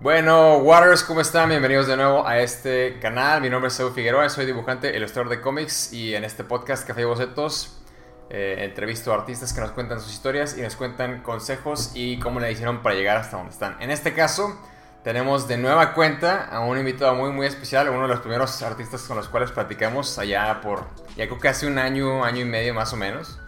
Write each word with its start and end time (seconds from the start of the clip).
Bueno, 0.00 0.58
Waters, 0.58 1.02
¿cómo 1.02 1.20
están? 1.20 1.48
Bienvenidos 1.48 1.88
de 1.88 1.96
nuevo 1.96 2.26
a 2.26 2.38
este 2.38 2.98
canal. 3.00 3.40
Mi 3.40 3.50
nombre 3.50 3.68
es 3.68 3.80
Edu 3.80 3.90
Figueroa, 3.90 4.28
soy 4.28 4.46
dibujante, 4.46 4.96
ilustrador 4.96 5.28
de 5.30 5.40
cómics 5.40 5.92
y 5.92 6.14
en 6.14 6.22
este 6.22 6.44
podcast 6.44 6.86
Café 6.86 7.02
y 7.02 7.04
Bocetos 7.04 7.82
eh, 8.28 8.56
entrevisto 8.64 9.12
a 9.12 9.16
artistas 9.16 9.52
que 9.52 9.60
nos 9.60 9.70
cuentan 9.70 10.00
sus 10.00 10.12
historias 10.12 10.58
y 10.58 10.60
nos 10.60 10.74
cuentan 10.74 11.22
consejos 11.22 11.92
y 11.94 12.18
cómo 12.18 12.40
le 12.40 12.50
hicieron 12.50 12.82
para 12.82 12.96
llegar 12.96 13.16
hasta 13.16 13.36
donde 13.36 13.52
están. 13.52 13.80
En 13.80 13.90
este 13.90 14.14
caso, 14.14 14.60
tenemos 15.06 15.46
de 15.46 15.56
nueva 15.56 15.94
cuenta 15.94 16.46
a 16.46 16.58
un 16.58 16.76
invitado 16.78 17.14
muy 17.14 17.30
muy 17.30 17.46
especial, 17.46 17.88
uno 17.90 18.02
de 18.02 18.08
los 18.08 18.18
primeros 18.18 18.60
artistas 18.62 19.04
con 19.04 19.16
los 19.16 19.28
cuales 19.28 19.52
platicamos 19.52 20.18
allá 20.18 20.60
por, 20.60 20.82
ya 21.16 21.26
creo 21.26 21.38
que 21.38 21.46
hace 21.46 21.68
un 21.68 21.78
año, 21.78 22.24
año 22.24 22.40
y 22.40 22.44
medio 22.44 22.74
más 22.74 22.92
o 22.92 22.96
menos, 22.96 23.38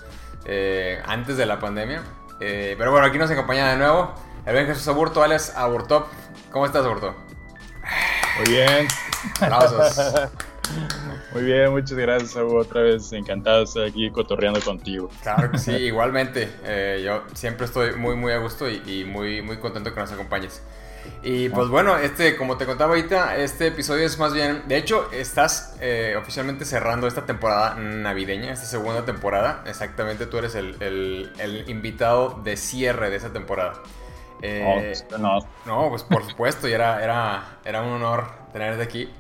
eh, 0.45 1.03
antes 1.05 1.37
de 1.37 1.47
la 1.47 1.59
pandemia. 1.59 2.05
Eh, 2.39 2.77
pero 2.79 2.93
bueno, 2.93 3.09
aquí 3.09 3.19
nos 3.19 3.29
acompaña 3.33 3.73
de 3.73 3.77
nuevo 3.77 4.15
el 4.47 4.53
buen 4.53 4.69
Jesús 4.69 4.87
Aburto, 4.87 5.21
alias 5.21 5.53
Aburtop. 5.57 6.07
¿Cómo 6.53 6.65
estás, 6.65 6.87
Aburto? 6.87 7.17
Muy 8.39 8.55
bien. 8.55 8.87
Aplausos. 9.41 10.31
Muy 11.35 11.43
bien, 11.43 11.73
muchas 11.73 11.99
gracias, 11.99 12.37
Hugo. 12.37 12.59
Otra 12.59 12.83
vez 12.83 13.13
encantado 13.13 13.59
de 13.59 13.65
estar 13.65 13.83
aquí 13.83 14.11
cotorreando 14.13 14.61
contigo. 14.61 15.11
Claro 15.23 15.51
que 15.51 15.59
sí, 15.59 15.73
igualmente. 15.73 16.53
Eh, 16.63 17.03
yo 17.05 17.25
siempre 17.35 17.67
estoy 17.67 17.97
muy, 17.97 18.15
muy 18.15 18.33
a 18.33 18.39
gusto 18.39 18.71
y, 18.71 19.05
muy, 19.05 19.43
muy 19.43 19.57
contento 19.57 19.93
que 19.93 19.99
nos 19.99 20.13
acompañes. 20.13 20.63
Y 21.23 21.49
pues 21.49 21.69
bueno, 21.69 21.97
este, 21.97 22.37
como 22.37 22.57
te 22.57 22.67
contaba 22.67 22.95
ahorita, 22.95 23.37
este 23.37 23.69
episodio 23.69 24.07
es 24.07 24.19
más 24.19 24.33
bien. 24.33 24.63
De 24.67 24.77
hecho, 24.77 25.11
estás 25.13 25.77
eh, 25.81 26.17
oficialmente 26.19 26.65
cerrando 26.65 27.07
esta 27.07 27.27
temporada 27.27 27.75
navideña, 27.75 28.53
esta 28.53 28.67
segunda 28.67 29.05
temporada. 29.05 29.63
Exactamente, 29.67 30.27
tú 30.27 30.39
eres 30.39 30.55
el, 30.55 30.77
el 30.81 31.65
invitado 31.69 32.41
de 32.45 32.57
cierre 32.57 33.11
de 33.11 33.17
esa 33.17 33.33
temporada. 33.33 33.75
Eh, 34.43 34.95
no, 35.19 35.41
no. 35.67 35.89
pues 35.91 36.03
por 36.05 36.25
supuesto, 36.25 36.69
y 36.69 36.73
era, 36.73 37.03
era, 37.03 37.59
era 37.65 37.83
un 37.83 37.95
honor 37.95 38.27
tenerte 38.53 38.83
aquí. 38.83 39.11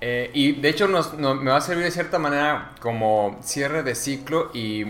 Eh, 0.00 0.30
y 0.32 0.52
de 0.52 0.68
hecho 0.68 0.88
me 0.88 1.50
va 1.50 1.56
a 1.56 1.60
servir 1.60 1.84
de 1.84 1.90
cierta 1.90 2.18
manera 2.18 2.72
como 2.80 3.38
cierre 3.42 3.82
de 3.82 3.94
ciclo 3.94 4.50
y 4.54 4.86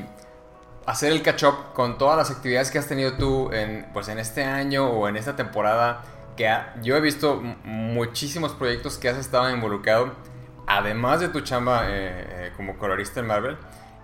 hacer 0.86 1.10
el 1.10 1.22
catch 1.22 1.42
up 1.44 1.72
con 1.74 1.98
todas 1.98 2.16
las 2.16 2.30
actividades 2.30 2.70
que 2.70 2.78
has 2.78 2.86
tenido 2.86 3.14
tú 3.14 3.50
en, 3.52 3.88
pues 3.92 4.08
en 4.08 4.20
este 4.20 4.44
año 4.44 4.88
o 4.88 5.08
en 5.08 5.16
esta 5.16 5.34
temporada. 5.34 6.02
Que 6.36 6.54
yo 6.82 6.96
he 6.96 7.00
visto 7.00 7.42
muchísimos 7.64 8.52
proyectos 8.52 8.98
que 8.98 9.08
has 9.08 9.18
estado 9.18 9.50
involucrado, 9.50 10.12
además 10.66 11.20
de 11.20 11.28
tu 11.28 11.40
chamba 11.40 11.82
eh, 11.86 12.52
como 12.56 12.78
colorista 12.78 13.20
en 13.20 13.26
Marvel 13.26 13.56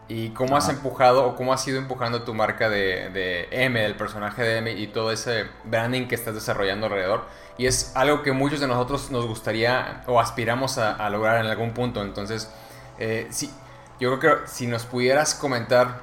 y 0.08 0.30
cómo 0.30 0.56
has 0.56 0.68
empujado 0.68 1.26
o 1.26 1.34
cómo 1.34 1.52
has 1.52 1.66
ido 1.66 1.78
empujando 1.78 2.22
tu 2.22 2.32
marca 2.32 2.68
de, 2.68 3.10
de, 3.10 3.48
M, 3.50 3.80
del 3.80 3.96
personaje 3.96 4.42
de 4.42 4.58
M 4.58 4.72
y 4.72 4.86
todo 4.86 5.10
ese 5.10 5.46
branding 5.64 6.06
que 6.06 6.14
estás 6.14 6.34
desarrollando 6.34 6.86
alrededor. 6.86 7.24
Y 7.58 7.66
es 7.66 7.96
algo 7.96 8.22
que 8.22 8.32
muchos 8.32 8.60
de 8.60 8.68
nosotros 8.68 9.10
nos 9.10 9.26
gustaría 9.26 10.04
o 10.06 10.20
aspiramos 10.20 10.78
a, 10.78 11.08
lograr 11.10 11.44
en 11.44 11.50
algún 11.50 11.72
punto. 11.72 12.02
Entonces, 12.02 12.50
eh, 12.98 13.26
sí, 13.30 13.50
yo 13.98 14.16
creo 14.18 14.40
que 14.42 14.46
si 14.46 14.66
nos 14.68 14.84
pudieras 14.84 15.34
comentar, 15.34 16.00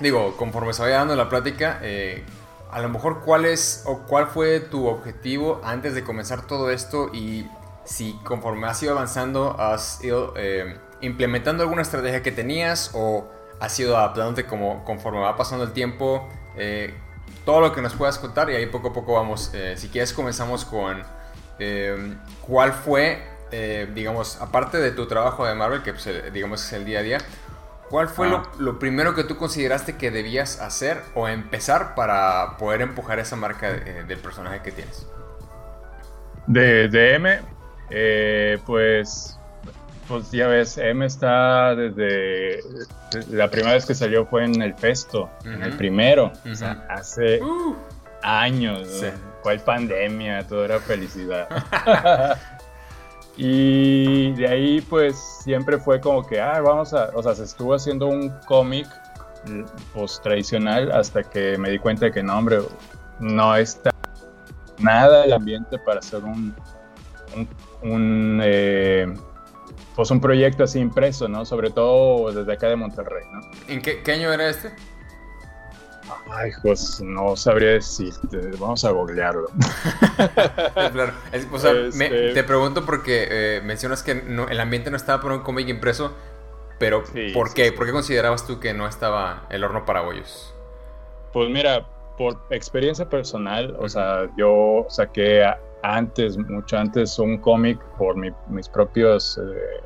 digo, 0.00 0.36
conforme 0.36 0.72
se 0.72 0.82
vaya 0.82 0.98
dando 0.98 1.14
la 1.14 1.28
plática, 1.28 1.78
eh, 1.82 2.24
a 2.76 2.80
lo 2.80 2.90
mejor 2.90 3.22
cuál 3.24 3.46
es 3.46 3.82
o 3.86 4.00
cuál 4.00 4.26
fue 4.26 4.60
tu 4.60 4.86
objetivo 4.86 5.60
antes 5.64 5.94
de 5.94 6.04
comenzar 6.04 6.46
todo 6.46 6.70
esto 6.70 7.08
y 7.12 7.48
si 7.84 8.12
conforme 8.24 8.66
has 8.66 8.82
ido 8.82 8.92
avanzando 8.92 9.58
has 9.58 10.04
ido... 10.04 10.34
Eh, 10.36 10.78
implementando 11.00 11.62
alguna 11.62 11.82
estrategia 11.82 12.22
que 12.22 12.32
tenías 12.32 12.90
o 12.94 13.28
has 13.60 13.78
ido 13.78 13.96
adaptándote 13.96 14.46
como, 14.46 14.84
conforme 14.84 15.20
va 15.20 15.36
pasando 15.36 15.64
el 15.64 15.72
tiempo? 15.72 16.28
Eh, 16.56 16.94
todo 17.44 17.60
lo 17.60 17.72
que 17.72 17.82
nos 17.82 17.94
puedas 17.94 18.18
contar 18.18 18.50
y 18.50 18.54
ahí 18.54 18.66
poco 18.66 18.88
a 18.88 18.92
poco 18.92 19.14
vamos. 19.14 19.50
Eh, 19.54 19.74
si 19.76 19.88
quieres 19.88 20.12
comenzamos 20.12 20.64
con 20.64 21.02
eh, 21.58 22.16
cuál 22.46 22.72
fue, 22.72 23.22
digamos, 23.94 24.40
aparte 24.40 24.78
de 24.78 24.90
tu 24.90 25.06
trabajo 25.06 25.46
de 25.46 25.54
Marvel, 25.54 25.82
que 25.82 25.92
pues, 25.92 26.08
digamos 26.32 26.64
es 26.64 26.72
el 26.72 26.84
día 26.84 26.98
a 26.98 27.02
día, 27.02 27.18
¿cuál 27.90 28.08
fue 28.08 28.28
lo, 28.28 28.42
lo, 28.58 28.78
primero 28.78 29.14
que 29.14 29.24
tú 29.24 29.36
consideraste 29.36 29.96
que 29.96 30.10
debías 30.10 30.60
hacer 30.60 31.02
o 31.14 31.28
empezar 31.28 31.94
para 31.94 32.56
poder 32.58 32.82
empujar 32.82 33.18
esa 33.18 33.36
marca 33.36 33.72
del 33.72 34.18
personaje 34.18 34.60
que 34.62 34.72
tienes? 34.72 35.06
De, 36.46 36.88
de 36.88 37.14
M, 37.14 37.40
pues 38.64 39.36
pues 40.08 40.30
ya 40.30 40.46
ves, 40.46 40.78
M 40.78 41.04
está 41.04 41.74
desde. 41.74 42.60
La 43.30 43.50
primera 43.50 43.74
vez 43.74 43.86
que 43.86 43.94
salió 43.94 44.26
fue 44.26 44.44
en 44.44 44.62
el 44.62 44.74
Festo, 44.74 45.28
en 45.44 45.62
el 45.62 45.76
primero. 45.76 46.32
O 46.50 46.54
sea, 46.54 46.86
hace 46.88 47.42
uh. 47.42 47.76
años. 48.22 48.88
¿Cuál 49.42 49.60
pandemia? 49.60 50.46
Todo 50.46 50.64
era 50.64 50.80
felicidad. 50.80 51.48
y 53.36 54.32
de 54.32 54.48
ahí, 54.48 54.80
pues 54.80 55.16
siempre 55.42 55.78
fue 55.78 56.00
como 56.00 56.26
que, 56.26 56.40
ah, 56.40 56.60
vamos 56.60 56.94
a. 56.94 57.10
O 57.14 57.22
sea, 57.22 57.34
se 57.34 57.44
estuvo 57.44 57.74
haciendo 57.74 58.06
un 58.06 58.30
cómic 58.46 58.86
pues 59.94 60.20
tradicional 60.22 60.90
hasta 60.90 61.22
que 61.22 61.56
me 61.58 61.70
di 61.70 61.78
cuenta 61.78 62.06
de 62.06 62.12
que 62.12 62.22
no, 62.22 62.36
hombre, 62.36 62.58
no 63.20 63.54
está 63.54 63.90
nada 64.78 65.24
el 65.24 65.32
ambiente 65.32 65.78
para 65.78 65.98
hacer 65.98 66.24
un. 66.24 66.54
un, 67.82 68.40
eh, 68.42 69.06
pues 69.94 70.10
un 70.10 70.20
proyecto 70.20 70.64
así 70.64 70.78
impreso, 70.78 71.28
¿no? 71.28 71.44
Sobre 71.44 71.70
todo 71.70 72.32
desde 72.32 72.52
acá 72.52 72.68
de 72.68 72.76
Monterrey, 72.76 73.24
¿no? 73.32 73.40
¿En 73.68 73.82
qué, 73.82 74.12
año 74.12 74.32
era 74.32 74.48
este? 74.48 74.74
Ay, 76.30 76.50
pues 76.62 77.00
no 77.00 77.36
sabría 77.36 77.70
decirte, 77.72 78.38
vamos 78.58 78.84
a 78.84 78.90
googlearlo. 78.90 79.46
claro. 80.92 81.12
o 81.52 81.58
sea, 81.58 81.72
este 81.72 82.32
te 82.32 82.44
pregunto 82.44 82.84
porque 82.84 83.28
eh, 83.30 83.60
mencionas 83.62 84.02
que 84.02 84.12
el 84.12 84.60
ambiente 84.60 84.90
no 84.90 84.96
estaba 84.96 85.22
por 85.22 85.32
un 85.32 85.40
cómic 85.40 85.68
impreso, 85.68 86.14
pero 86.78 87.04
¿por 87.32 87.54
qué? 87.54 87.72
¿Por 87.72 87.86
qué 87.86 87.92
considerabas 87.92 88.46
tú 88.46 88.58
que 88.60 88.74
no 88.74 88.88
estaba 88.88 89.46
el 89.50 89.62
horno 89.62 89.84
para 89.84 90.00
bollos? 90.00 90.52
Pues 91.32 91.48
mira, 91.48 91.86
por 92.18 92.38
experiencia 92.50 93.08
personal, 93.08 93.76
o 93.78 93.88
sea, 93.88 94.28
yo 94.36 94.86
saqué 94.88 95.44
antes, 95.82 96.36
mucho 96.36 96.76
antes, 96.76 97.18
un 97.18 97.38
cómic 97.38 97.78
por 97.98 98.16
mis 98.16 98.68
propios 98.68 99.38
eh, 99.38 99.80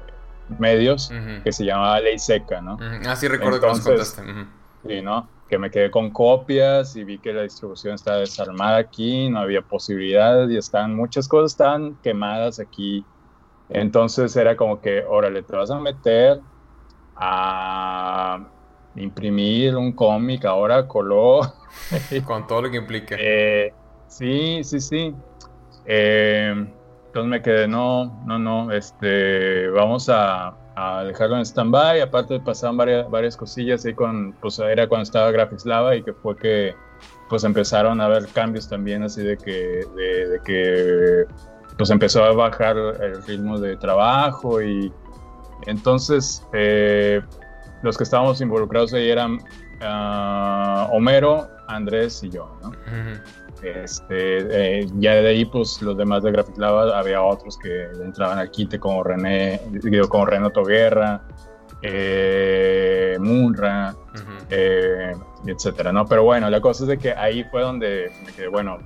medios 0.58 1.12
que 1.44 1.52
se 1.52 1.64
llamaba 1.64 2.00
Ley 2.00 2.18
Seca, 2.18 2.60
¿no? 2.60 2.78
Ah, 3.06 3.14
sí, 3.14 3.28
recuerdo 3.28 3.60
que 3.60 3.66
nos 3.66 3.80
contaste. 3.80 4.22
Sí, 4.86 5.02
¿no? 5.02 5.28
Que 5.50 5.58
me 5.58 5.70
quedé 5.70 5.90
con 5.90 6.10
copias 6.10 6.94
y 6.94 7.02
vi 7.02 7.18
que 7.18 7.32
la 7.32 7.42
distribución 7.42 7.94
estaba 7.94 8.18
desarmada 8.18 8.76
aquí, 8.78 9.28
no 9.28 9.40
había 9.40 9.62
posibilidad 9.62 10.48
y 10.48 10.56
están, 10.56 10.94
muchas 10.94 11.26
cosas 11.26 11.52
estaban 11.52 11.96
quemadas 11.96 12.60
aquí. 12.60 13.04
Entonces 13.68 14.34
era 14.36 14.56
como 14.56 14.80
que, 14.80 15.02
órale, 15.04 15.42
te 15.42 15.56
vas 15.56 15.70
a 15.72 15.80
meter 15.80 16.40
a 17.16 18.48
imprimir 18.94 19.76
un 19.76 19.92
cómic 19.92 20.44
ahora 20.44 20.86
color. 20.86 21.46
con 22.26 22.46
todo 22.46 22.62
lo 22.62 22.70
que 22.70 22.76
implica. 22.76 23.16
Eh, 23.18 23.72
sí, 24.06 24.62
sí, 24.62 24.80
sí. 24.80 25.14
Eh, 25.84 26.54
entonces 27.06 27.28
me 27.28 27.42
quedé, 27.42 27.66
no, 27.66 28.22
no, 28.24 28.38
no, 28.38 28.70
este, 28.70 29.68
vamos 29.70 30.08
a, 30.08 30.56
dejarlo 31.04 31.36
en 31.36 31.42
stand-by. 31.42 32.00
Aparte 32.00 32.40
pasaban 32.40 32.76
varias, 32.76 33.10
varias 33.10 33.36
cosillas 33.36 33.84
ahí 33.84 33.94
con, 33.94 34.32
pues 34.40 34.58
era 34.58 34.88
cuando 34.88 35.02
estaba 35.02 35.30
Graphics 35.30 35.64
y 35.96 36.02
que 36.02 36.12
fue 36.12 36.36
que 36.36 36.74
pues 37.28 37.44
empezaron 37.44 38.00
a 38.00 38.06
haber 38.06 38.26
cambios 38.28 38.68
también 38.68 39.04
así 39.04 39.22
de 39.22 39.36
que, 39.38 39.86
de, 39.96 40.40
que 40.44 41.24
pues 41.78 41.90
empezó 41.90 42.24
a 42.24 42.32
bajar 42.32 42.76
el 42.76 43.22
ritmo 43.22 43.58
de 43.58 43.76
trabajo 43.76 44.60
y 44.60 44.92
entonces 45.66 46.44
eh, 46.52 47.22
los 47.82 47.96
que 47.96 48.04
estábamos 48.04 48.40
involucrados 48.40 48.92
ahí 48.92 49.08
eran 49.08 49.38
ah, 49.80 50.88
Homero, 50.92 51.48
Andrés 51.68 52.22
y 52.24 52.30
yo, 52.30 52.50
¿no? 52.62 52.72
Este, 53.62 54.80
eh, 54.80 54.86
ya 54.98 55.14
de 55.14 55.28
ahí, 55.28 55.44
pues 55.44 55.82
los 55.82 55.96
demás 55.96 56.22
de 56.22 56.32
Graphic 56.32 56.56
Lava 56.56 56.98
había 56.98 57.22
otros 57.22 57.58
que 57.58 57.84
entraban 58.02 58.38
al 58.38 58.50
quite 58.50 58.78
como 58.78 59.02
René, 59.02 59.60
digo, 59.70 60.08
como 60.08 60.26
Renato 60.26 60.64
Guerra, 60.64 61.22
eh, 61.82 63.16
Munra, 63.20 63.94
eh, 64.48 65.12
etcétera, 65.46 65.92
¿no? 65.92 66.06
Pero 66.06 66.24
bueno, 66.24 66.48
la 66.48 66.60
cosa 66.60 66.84
es 66.84 66.88
de 66.88 66.98
que 66.98 67.12
ahí 67.12 67.44
fue 67.44 67.60
donde 67.62 68.10
me 68.24 68.32
quedé, 68.32 68.48
bueno, 68.48 68.78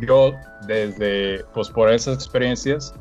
yo 0.00 0.34
desde, 0.66 1.44
pues 1.52 1.68
por 1.68 1.90
esas 1.90 2.14
experiencias, 2.14 2.94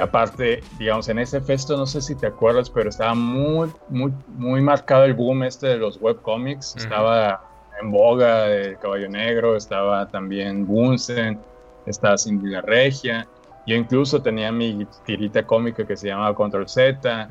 aparte, 0.00 0.62
digamos, 0.78 1.08
en 1.08 1.18
ese 1.18 1.40
festo, 1.40 1.76
no 1.76 1.86
sé 1.86 2.00
si 2.02 2.14
te 2.14 2.26
acuerdas, 2.26 2.70
pero 2.70 2.88
estaba 2.88 3.14
muy, 3.14 3.72
muy, 3.88 4.12
muy 4.28 4.60
marcado 4.60 5.04
el 5.04 5.14
boom 5.14 5.42
este 5.42 5.66
de 5.68 5.78
los 5.78 6.00
webcomics, 6.00 6.76
estaba 6.76 7.51
en 7.82 7.90
boga 7.90 8.48
el 8.48 8.78
Caballo 8.78 9.08
Negro, 9.08 9.56
estaba 9.56 10.08
también 10.08 10.66
Bunsen, 10.66 11.38
estaba 11.86 12.16
Cindy 12.16 12.48
la 12.48 12.60
Regia, 12.62 13.26
Yo 13.66 13.76
incluso 13.76 14.20
tenía 14.20 14.50
mi 14.50 14.86
tirita 15.04 15.46
cómica 15.46 15.86
que 15.86 15.96
se 15.96 16.08
llamaba 16.08 16.34
Control 16.34 16.68
Z. 16.68 17.28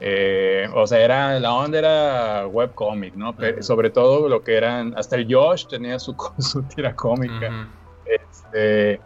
Eh, 0.00 0.68
o 0.74 0.86
sea, 0.86 1.00
era, 1.00 1.40
la 1.40 1.54
onda 1.54 1.78
era 1.78 2.46
webcomic, 2.46 3.14
¿no? 3.14 3.34
sobre 3.60 3.90
todo 3.90 4.28
lo 4.28 4.42
que 4.42 4.56
eran. 4.56 4.94
Hasta 4.96 5.16
el 5.16 5.32
Josh 5.32 5.66
tenía 5.66 5.98
su, 5.98 6.14
su 6.38 6.62
tira 6.62 6.94
cómica. 6.94 7.68
Este, 8.04 9.00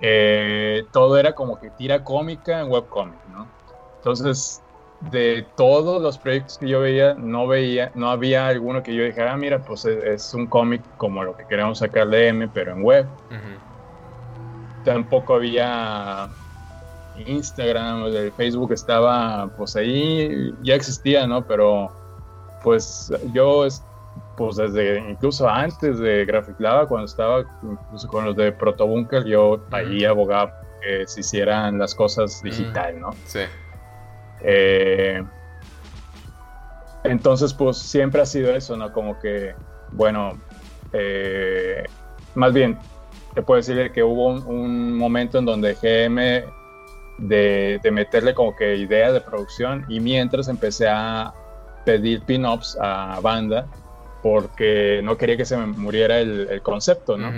eh, 0.00 0.84
todo 0.92 1.16
era 1.16 1.34
como 1.34 1.58
que 1.58 1.70
tira 1.70 2.02
cómica 2.02 2.60
en 2.60 2.70
webcomic, 2.70 3.24
¿no? 3.30 3.46
Entonces, 3.96 4.61
de 5.10 5.44
todos 5.56 6.00
los 6.00 6.18
proyectos 6.18 6.58
que 6.58 6.68
yo 6.68 6.80
veía, 6.80 7.14
no 7.14 7.46
veía, 7.46 7.90
no 7.94 8.10
había 8.10 8.46
alguno 8.46 8.82
que 8.82 8.94
yo 8.94 9.04
dijera, 9.04 9.32
ah, 9.32 9.36
mira, 9.36 9.64
pues 9.64 9.84
es, 9.84 10.32
un 10.34 10.46
cómic 10.46 10.82
como 10.96 11.24
lo 11.24 11.36
que 11.36 11.44
queremos 11.46 11.78
sacar 11.78 12.08
de 12.08 12.28
M, 12.28 12.48
pero 12.48 12.72
en 12.72 12.82
web 12.82 13.06
tampoco 14.84 15.34
había 15.34 16.28
Instagram, 17.26 18.06
el 18.06 18.32
Facebook 18.32 18.72
estaba 18.72 19.48
pues 19.56 19.76
ahí, 19.76 20.54
ya 20.62 20.74
existía, 20.74 21.26
¿no? 21.26 21.44
Pero 21.46 21.90
pues 22.62 23.12
yo, 23.32 23.66
pues 24.36 24.56
desde 24.56 24.98
incluso 25.10 25.48
antes 25.48 25.98
de 25.98 26.24
Graphic 26.24 26.58
Lava, 26.58 26.86
cuando 26.86 27.06
estaba 27.06 27.44
incluso 27.62 28.08
con 28.08 28.24
los 28.24 28.36
de 28.36 28.52
Protobunker, 28.52 29.24
yo 29.24 29.60
ahí 29.70 30.04
abogaba 30.04 30.60
que 30.80 31.06
se 31.06 31.20
hicieran 31.20 31.78
las 31.78 31.94
cosas 31.94 32.42
digital, 32.42 33.00
¿no? 33.00 33.10
Sí. 33.24 33.40
Eh, 34.44 35.22
entonces, 37.04 37.52
pues 37.52 37.78
siempre 37.78 38.22
ha 38.22 38.26
sido 38.26 38.54
eso, 38.54 38.76
¿no? 38.76 38.92
Como 38.92 39.18
que, 39.18 39.54
bueno, 39.92 40.40
eh, 40.92 41.84
más 42.34 42.52
bien, 42.52 42.78
te 43.34 43.42
puedo 43.42 43.58
decir 43.58 43.90
que 43.92 44.02
hubo 44.02 44.28
un, 44.28 44.96
momento 44.96 45.38
en 45.38 45.44
donde 45.44 45.74
GM 45.74 46.44
de, 47.18 47.80
meterle 47.90 48.34
como 48.34 48.54
que 48.54 48.76
ideas 48.76 49.12
de 49.12 49.20
producción 49.20 49.84
y 49.88 50.00
mientras 50.00 50.48
empecé 50.48 50.88
a 50.88 51.32
pedir 51.84 52.22
pin-ups 52.22 52.78
a 52.80 53.18
banda 53.20 53.66
porque 54.22 55.00
no 55.02 55.16
quería 55.16 55.36
que 55.36 55.44
se 55.44 55.56
me 55.56 55.66
muriera 55.66 56.20
el, 56.20 56.62
concepto, 56.62 57.16
¿no? 57.16 57.32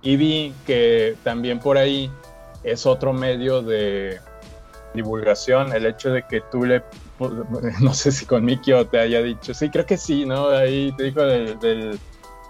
Y 0.00 0.16
vi 0.16 0.54
que 0.66 1.16
también 1.22 1.60
por 1.60 1.76
ahí 1.76 2.10
es 2.64 2.86
otro 2.86 3.12
medio 3.12 3.60
de 3.60 4.18
divulgación 4.94 5.72
el 5.72 5.86
hecho 5.86 6.10
de 6.10 6.22
que 6.26 6.40
tú 6.50 6.64
le, 6.64 6.82
no 7.80 7.94
sé 7.94 8.12
si 8.12 8.26
con 8.26 8.44
Mikio 8.44 8.86
te 8.86 8.98
haya 8.98 9.22
dicho, 9.22 9.54
sí, 9.54 9.70
creo 9.70 9.86
que 9.86 9.96
sí, 9.96 10.24
¿no? 10.24 10.48
Ahí 10.50 10.92
te 10.96 11.04
dijo 11.04 11.22
del 11.22 11.98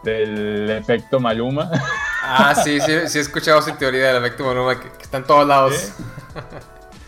del 0.03 0.71
efecto 0.71 1.21
Maluma. 1.21 1.71
Ah, 2.23 2.55
sí, 2.55 2.81
sí, 2.81 2.93
sí 3.06 3.19
he 3.19 3.21
escuchado 3.21 3.59
esa 3.59 3.77
teoría 3.77 4.12
del 4.12 4.25
efecto 4.25 4.44
Maluma 4.44 4.79
que, 4.79 4.89
está 5.03 5.19
en 5.19 5.25
todos 5.25 5.47
lados. 5.47 5.93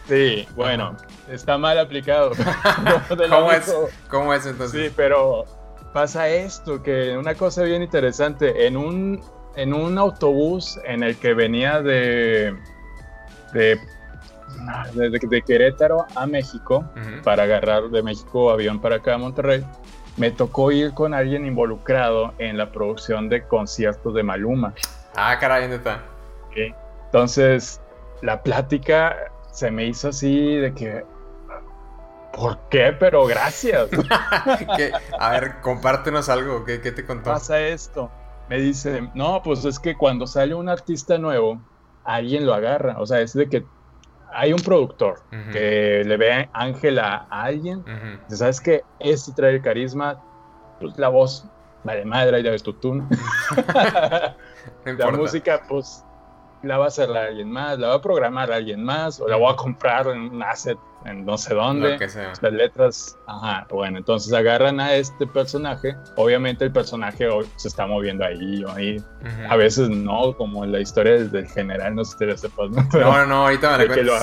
Sí, 0.09 0.47
bueno, 0.55 0.97
está 1.29 1.57
mal 1.57 1.79
aplicado. 1.79 2.33
¿Cómo, 3.09 3.53
es? 3.53 3.75
¿Cómo 4.09 4.35
es 4.35 4.47
entonces? 4.47 4.87
Sí, 4.89 4.93
pero 4.95 5.45
pasa 5.93 6.29
esto, 6.29 6.83
que 6.83 7.17
una 7.17 7.35
cosa 7.35 7.63
bien 7.63 7.83
interesante, 7.83 8.67
en 8.67 8.77
un, 8.77 9.23
en 9.57 9.73
un 9.73 9.97
autobús 9.97 10.79
en 10.85 11.03
el 11.03 11.17
que 11.17 11.33
venía 11.33 11.81
de, 11.81 12.55
de, 13.53 13.81
de, 14.95 15.43
Querétaro 15.43 16.07
a 16.15 16.27
México, 16.27 16.85
para 17.23 17.45
agarrar 17.45 17.91
de 17.91 18.03
México 18.03 18.51
avión 18.51 18.81
para 18.81 18.97
acá 18.97 19.15
a 19.15 19.19
Monterrey, 19.19 19.65
me 20.17 20.31
tocó 20.31 20.71
ir 20.71 20.95
con 20.95 21.15
alguien 21.15 21.47
involucrado 21.47 22.35
en 22.39 22.57
la 22.57 22.71
producción 22.71 23.29
de 23.29 23.45
conciertos 23.47 24.15
de 24.15 24.23
Maluma. 24.23 24.75
Ah, 25.17 25.37
caray, 25.39 25.63
¿dónde 25.63 25.77
está? 25.77 26.05
Entonces, 27.07 27.81
la 28.23 28.43
plática 28.43 29.33
se 29.53 29.71
me 29.71 29.87
hizo 29.87 30.09
así 30.09 30.57
de 30.57 30.75
que, 30.75 31.05
¿por 32.33 32.59
qué? 32.71 32.95
Pero 32.99 33.27
gracias. 33.27 33.89
a 35.19 35.31
ver, 35.31 35.61
compártenos 35.61 36.29
algo, 36.29 36.65
¿qué, 36.65 36.79
te 36.79 37.05
contó? 37.05 37.31
Pasa 37.31 37.61
esto. 37.61 38.11
Me 38.49 38.61
dice, 38.61 39.09
no, 39.15 39.43
pues 39.43 39.65
es 39.65 39.79
que 39.79 39.97
cuando 39.97 40.27
sale 40.27 40.55
un 40.55 40.69
artista 40.69 41.19
nuevo, 41.19 41.61
alguien 42.05 42.47
lo 42.47 42.55
agarra. 42.55 42.97
O 42.99 43.07
sea, 43.07 43.21
es 43.21 43.33
de 43.33 43.49
que 43.49 43.65
hay 44.35 44.53
un 44.53 44.61
productor 44.61 45.23
que 45.53 46.03
le 46.05 46.17
ve 46.17 46.49
ángel 46.53 46.99
a 46.99 47.27
alguien, 47.31 47.85
sabes 48.29 48.61
que 48.61 48.83
este 49.01 49.33
trae 49.33 49.55
el 49.55 49.63
carisma, 49.63 50.23
pues 50.81 50.97
la 50.99 51.09
voz, 51.09 51.47
vale 51.85 52.05
madre, 52.05 52.43
ya 52.43 52.51
ves 52.51 52.63
tu 52.63 52.73
tune. 52.73 53.05
la 54.85 55.11
música, 55.13 55.63
pues 55.69 56.05
la 56.65 56.79
va 56.79 56.87
a 56.87 56.89
hacer 56.89 57.11
alguien 57.11 57.51
más, 57.51 57.79
la 57.79 57.89
va 57.89 57.95
a 57.95 58.01
programar 58.01 58.51
alguien 58.53 58.83
más, 58.83 59.21
o 59.21 59.29
la 59.29 59.37
voy 59.37 59.53
a 59.53 59.57
comprar 59.57 60.07
en 60.09 60.21
un 60.21 60.43
asset 60.43 60.79
en 61.05 61.25
no 61.25 61.37
sé 61.37 61.55
dónde. 61.55 61.99
Las 61.99 62.53
letras, 62.53 63.19
ajá, 63.27 63.67
bueno, 63.71 63.99
entonces 63.99 64.33
agarran 64.33 64.81
a 64.81 64.95
este 64.95 65.27
personaje. 65.27 65.97
Obviamente 66.17 66.65
el 66.65 66.73
personaje 66.73 67.29
se 67.57 67.69
está 67.69 67.87
moviendo 67.87 68.25
ahí 68.25 68.65
o 68.65 68.71
ahí. 68.71 69.03
A 69.49 69.57
veces 69.57 69.89
no, 69.91 70.35
como 70.37 70.65
en 70.65 70.73
la 70.73 70.81
historia 70.81 71.25
del, 71.25 71.47
general, 71.49 71.95
no 71.95 72.05
sé 72.05 72.13
si 72.13 72.27
te 72.27 72.39
sepas. 72.39 72.71
¿no? 72.71 72.83
no, 72.93 73.27
no, 73.27 73.43
ahorita 73.43 73.77
me 73.77 73.85
recuerdo. 73.85 74.15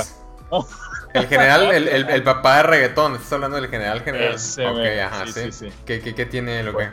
El 1.14 1.28
general, 1.28 1.72
el, 1.72 1.88
el, 1.88 2.24
papá 2.24 2.58
de 2.58 2.64
reggaetón, 2.64 3.16
estás 3.16 3.34
hablando 3.34 3.58
del 3.58 3.70
general 3.70 4.02
general. 4.02 4.36
Ese, 4.36 4.66
ok, 4.66 4.80
ajá, 5.06 5.28
sí. 5.28 5.52
sí, 5.52 5.68
¿Qué, 5.86 6.00
qué, 6.00 6.16
qué 6.16 6.26
tiene 6.26 6.64
lo 6.64 6.76
que? 6.78 6.90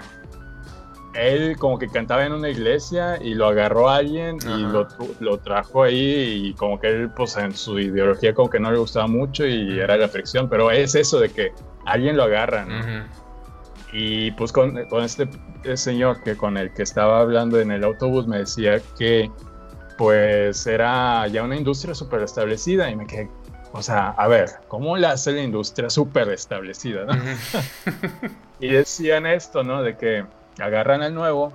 Él 1.19 1.57
como 1.59 1.79
que 1.79 1.89
cantaba 1.89 2.25
en 2.25 2.33
una 2.33 2.49
iglesia 2.49 3.19
y 3.21 3.35
lo 3.35 3.49
agarró 3.49 3.89
a 3.89 3.97
alguien 3.97 4.39
y 4.43 4.63
lo, 4.63 4.87
lo, 5.21 5.39
trajo 5.39 5.83
ahí 5.83 6.49
y 6.49 6.55
como 6.55 6.79
que 6.79 6.89
él 6.89 7.11
pues 7.11 7.37
en 7.37 7.55
su 7.55 7.79
ideología 7.79 8.35
como 8.35 8.49
que 8.49 8.61
no 8.61 8.71
le 8.71 8.79
gustaba 8.79 9.07
mucho 9.07 9.47
y 9.47 9.79
era 9.79 9.97
la 9.97 10.09
fricción, 10.09 10.49
pero 10.49 10.71
es 10.71 10.95
eso 10.95 11.19
de 11.21 11.31
que 11.31 11.53
alguien 11.87 12.17
lo 12.17 12.25
agarra, 12.25 12.67
Y 13.93 14.33
pues 14.33 14.53
con, 14.53 14.85
con 14.87 15.03
este, 15.03 15.29
este, 15.57 15.77
señor 15.77 16.23
que 16.23 16.37
con 16.37 16.57
el 16.57 16.73
que 16.73 16.83
estaba 16.83 17.21
hablando 17.21 17.59
en 17.61 17.71
el 17.71 17.85
autobús 17.85 18.27
me 18.27 18.39
decía 18.39 18.81
que 18.99 19.31
pues 19.97 20.67
era 20.67 21.27
ya 21.27 21.43
una 21.43 21.57
industria 21.57 21.95
súper 21.95 22.23
establecida 22.23 22.91
y 22.91 22.97
me 22.97 23.07
quedé, 23.07 23.29
o 23.73 23.83
sea, 23.83 24.11
a 24.11 24.29
ver, 24.29 24.51
¿cómo 24.69 24.97
le 24.97 25.07
hace 25.07 25.33
la 25.33 25.43
industria 25.43 25.91
súper 25.91 26.29
establecida? 26.29 27.07
y 28.61 28.69
decían 28.69 29.27
esto, 29.27 29.65
¿no? 29.65 29.83
De 29.83 29.97
que 29.97 30.25
agarran 30.61 31.03
al 31.03 31.15
nuevo, 31.15 31.53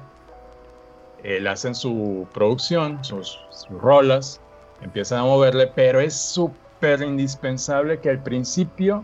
eh, 1.23 1.39
le 1.39 1.49
hacen 1.49 1.75
su 1.75 2.27
producción, 2.33 3.03
sus, 3.03 3.39
rolas, 3.69 4.41
empiezan 4.81 5.19
a 5.19 5.23
moverle, 5.23 5.67
pero 5.67 5.99
es 5.99 6.15
súper 6.15 7.01
indispensable 7.01 7.99
que 7.99 8.09
al 8.09 8.21
principio 8.21 9.03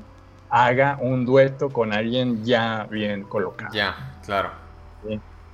haga 0.50 0.98
un 1.02 1.26
dueto 1.26 1.70
con 1.70 1.94
alguien 1.94 2.44
ya 2.44 2.88
bien 2.90 3.24
colocado. 3.24 3.74
Ya, 3.74 4.18
claro. 4.26 4.52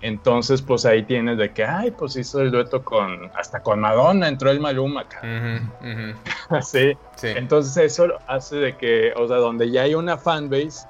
Entonces, 0.01 0.61
pues 0.61 0.85
ahí 0.85 1.03
tienes 1.03 1.37
de 1.37 1.51
que, 1.51 1.63
ay, 1.63 1.91
pues 1.91 2.15
hizo 2.15 2.41
el 2.41 2.51
dueto 2.51 2.83
con, 2.83 3.31
hasta 3.35 3.63
con 3.63 3.79
Madonna 3.79 4.27
entró 4.27 4.51
el 4.51 4.59
Maluma 4.59 5.01
acá. 5.01 5.21
sí. 6.61 6.97
Entonces 7.23 7.77
eso 7.77 8.07
hace 8.27 8.57
de 8.57 8.77
que, 8.77 9.13
o 9.15 9.27
sea, 9.27 9.37
donde 9.37 9.71
ya 9.71 9.83
hay 9.83 9.95
una 9.95 10.17
fanbase, 10.17 10.87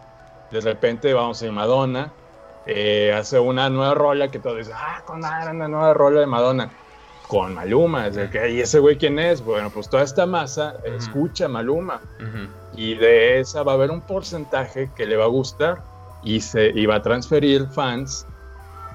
de 0.51 0.62
repente 0.62 1.13
vamos 1.13 1.41
a 1.41 1.45
ir 1.45 1.51
Madonna, 1.51 2.12
eh, 2.65 3.13
hace 3.13 3.39
una 3.39 3.69
nueva 3.69 3.93
rola 3.93 4.29
que 4.29 4.39
todo 4.39 4.55
dice, 4.55 4.72
ah, 4.74 5.01
con 5.05 5.17
una 5.17 5.67
nueva 5.67 5.93
rola 5.93 6.22
de 6.22 6.25
Madonna. 6.25 6.69
Con 7.27 7.55
Maluma, 7.55 8.05
es 8.05 8.17
que, 8.29 8.51
¿y 8.51 8.62
ese 8.62 8.77
güey 8.77 8.98
quién 9.00 9.17
es? 9.17 9.43
Bueno, 9.43 9.72
pues 9.72 9.89
toda 9.89 10.03
esta 10.03 10.27
masa 10.27 10.75
escucha 10.84 11.48
Maluma. 11.48 12.00
Y 12.75 12.93
de 12.95 13.39
esa 13.39 13.63
va 13.63 13.72
a 13.72 13.75
haber 13.75 13.89
un 13.89 14.01
porcentaje 14.01 14.91
que 14.95 15.07
le 15.07 15.17
va 15.17 15.24
a 15.24 15.27
gustar 15.27 15.81
y, 16.24 16.39
se, 16.39 16.67
y 16.67 16.86
va 16.86 16.95
a 16.95 17.01
transferir 17.01 17.65
fans 17.67 18.27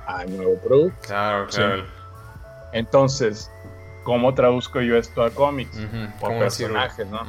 al 0.07 0.37
nuevo 0.37 0.55
producto. 0.61 0.99
Claro, 1.09 1.49
claro. 1.49 1.85
Entonces, 2.73 3.51
¿cómo 4.05 4.33
traduzco 4.33 4.81
yo 4.81 4.97
esto 4.97 5.25
a 5.25 5.31
cómics? 5.31 5.77
Por 6.21 6.39
personajes, 6.39 7.09
¿no? 7.09 7.21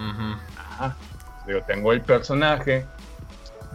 Digo, 1.47 1.61
tengo 1.65 1.93
el 1.93 2.01
personaje. 2.01 2.85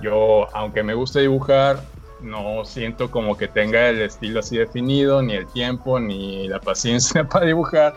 Yo, 0.00 0.46
aunque 0.54 0.84
me 0.84 0.94
gusta 0.94 1.18
dibujar, 1.18 1.80
no 2.20 2.64
siento 2.64 3.10
como 3.10 3.36
que 3.36 3.48
tenga 3.48 3.88
el 3.88 4.02
estilo 4.02 4.40
así 4.40 4.56
definido, 4.56 5.22
ni 5.22 5.34
el 5.34 5.46
tiempo, 5.46 6.00
ni 6.00 6.48
la 6.48 6.60
paciencia 6.60 7.24
para 7.28 7.46
dibujar. 7.46 7.94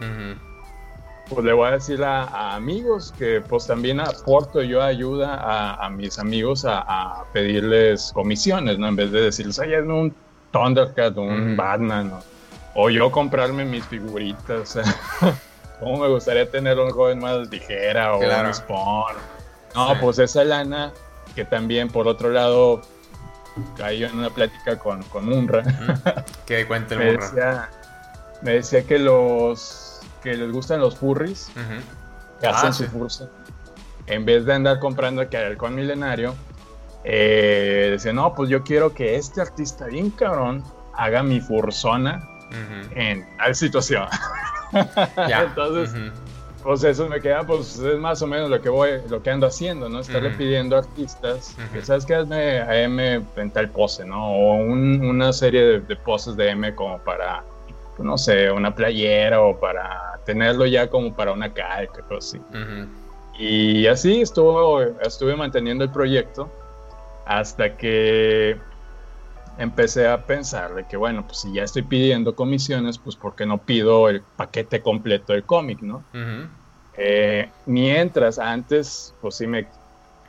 Pues 1.29 1.45
le 1.45 1.53
voy 1.53 1.67
a 1.67 1.71
decir 1.71 2.03
a, 2.03 2.55
amigos 2.55 3.13
que 3.17 3.41
pues 3.41 3.67
también 3.67 3.99
aporto 3.99 4.63
yo 4.63 4.81
ayuda 4.81 5.75
a, 5.85 5.89
mis 5.89 6.17
amigos 6.17 6.65
a, 6.67 7.23
pedirles 7.33 8.11
comisiones, 8.13 8.79
¿no? 8.79 8.87
En 8.87 8.95
vez 8.95 9.11
de 9.11 9.21
decirles, 9.21 9.59
oye, 9.59 9.77
es 9.77 9.83
un 9.83 10.13
Thundercat, 10.51 11.15
un 11.17 11.55
Batman, 11.55 12.11
o 12.73 12.89
yo 12.89 13.11
comprarme 13.11 13.63
mis 13.65 13.85
figuritas, 13.85 14.79
¿cómo 15.79 15.97
me 15.97 16.07
gustaría 16.07 16.49
tener 16.49 16.79
un 16.79 16.89
joven 16.89 17.19
más 17.19 17.47
ligera 17.49 18.15
o 18.15 18.19
un 18.19 18.53
Spawn? 18.53 19.15
No, 19.75 19.95
pues 20.01 20.17
esa 20.17 20.43
lana 20.43 20.91
que 21.35 21.45
también 21.45 21.89
por 21.89 22.07
otro 22.07 22.29
lado 22.31 22.81
caí 23.77 24.03
en 24.03 24.17
una 24.17 24.29
plática 24.29 24.77
con, 24.77 25.03
con 25.03 25.25
Munra. 25.25 25.63
¿Qué 26.45 26.65
cuenta 26.67 26.95
el 26.95 27.17
Munra? 27.17 27.69
me 28.41 28.53
decía 28.53 28.83
que 28.83 28.99
los 28.99 29.99
que 30.23 30.35
les 30.35 30.51
gustan 30.51 30.81
los 30.81 30.97
furries, 30.97 31.51
que 32.39 32.47
hacen 32.47 32.69
ah, 32.69 32.73
su 32.73 32.85
fursa, 32.85 33.29
en 34.07 34.25
vez 34.25 34.45
de 34.45 34.53
andar 34.53 34.79
comprando 34.79 35.27
que 35.29 35.37
halcón 35.37 35.75
milenario, 35.75 36.35
eh, 37.03 37.89
decía, 37.91 38.13
no, 38.13 38.33
pues 38.33 38.49
yo 38.49 38.63
quiero 38.63 38.93
que 38.93 39.15
este 39.15 39.41
artista 39.41 39.85
bien 39.85 40.09
cabrón 40.11 40.63
haga 40.93 41.23
mi 41.23 41.39
fursona 41.39 42.21
en 42.91 43.25
tal 43.37 43.55
situación. 43.55 44.07
Entonces, 45.17 45.95
pues 46.63 46.83
eso 46.83 47.07
me 47.07 47.21
queda, 47.21 47.45
pues 47.45 47.79
es 47.79 47.99
más 47.99 48.21
o 48.21 48.27
menos 48.27 48.49
lo 48.49 48.61
que 48.61 48.69
voy, 48.69 48.91
lo 49.09 49.21
que 49.23 49.29
ando 49.29 49.47
haciendo, 49.47 49.89
¿no? 49.89 49.99
Estarle 49.99 50.31
pidiendo 50.31 50.75
a 50.75 50.79
artistas 50.79 51.55
que, 51.73 51.81
¿sabes 51.81 52.05
qué? 52.05 52.15
Hazme 52.15 52.59
a 52.59 52.81
M 52.81 53.21
en 53.35 53.51
tal 53.51 53.69
pose, 53.69 54.05
¿no? 54.05 54.31
O 54.31 54.55
una 54.55 55.31
serie 55.31 55.79
de, 55.79 55.95
poses 55.95 56.35
de 56.35 56.49
M 56.49 56.75
como 56.75 56.99
para, 56.99 57.43
no 57.97 58.17
sé, 58.17 58.51
una 58.51 58.75
playera 58.75 59.41
o 59.41 59.59
para 59.59 60.19
tenerlo 60.25 60.65
ya 60.65 60.89
como 60.89 61.15
para 61.15 61.31
una 61.31 61.53
calca, 61.53 62.03
o 62.09 62.17
así. 62.17 62.39
Y 63.37 63.87
así 63.87 64.21
estuvo, 64.21 64.81
estuve 64.81 65.35
manteniendo 65.35 65.85
el 65.85 65.89
proyecto 65.91 66.49
hasta 67.25 67.77
que 67.77 68.57
empecé 69.59 70.07
a 70.07 70.25
pensar 70.25 70.73
de 70.73 70.85
que, 70.85 70.95
bueno, 70.97 71.25
pues 71.27 71.39
si 71.39 71.53
ya 71.53 71.63
estoy 71.63 71.83
pidiendo 71.83 72.33
comisiones, 72.33 72.97
pues 72.97 73.15
¿por 73.17 73.35
qué 73.35 73.45
no 73.45 73.57
pido 73.59 74.09
el 74.09 74.21
paquete 74.21 74.81
completo 74.81 75.33
del 75.33 75.43
cómic, 75.43 75.81
no? 75.81 76.03
Eh, 76.97 77.49
mientras, 77.65 78.39
antes, 78.39 79.13
pues 79.21 79.35
sí 79.35 79.47
me, 79.47 79.67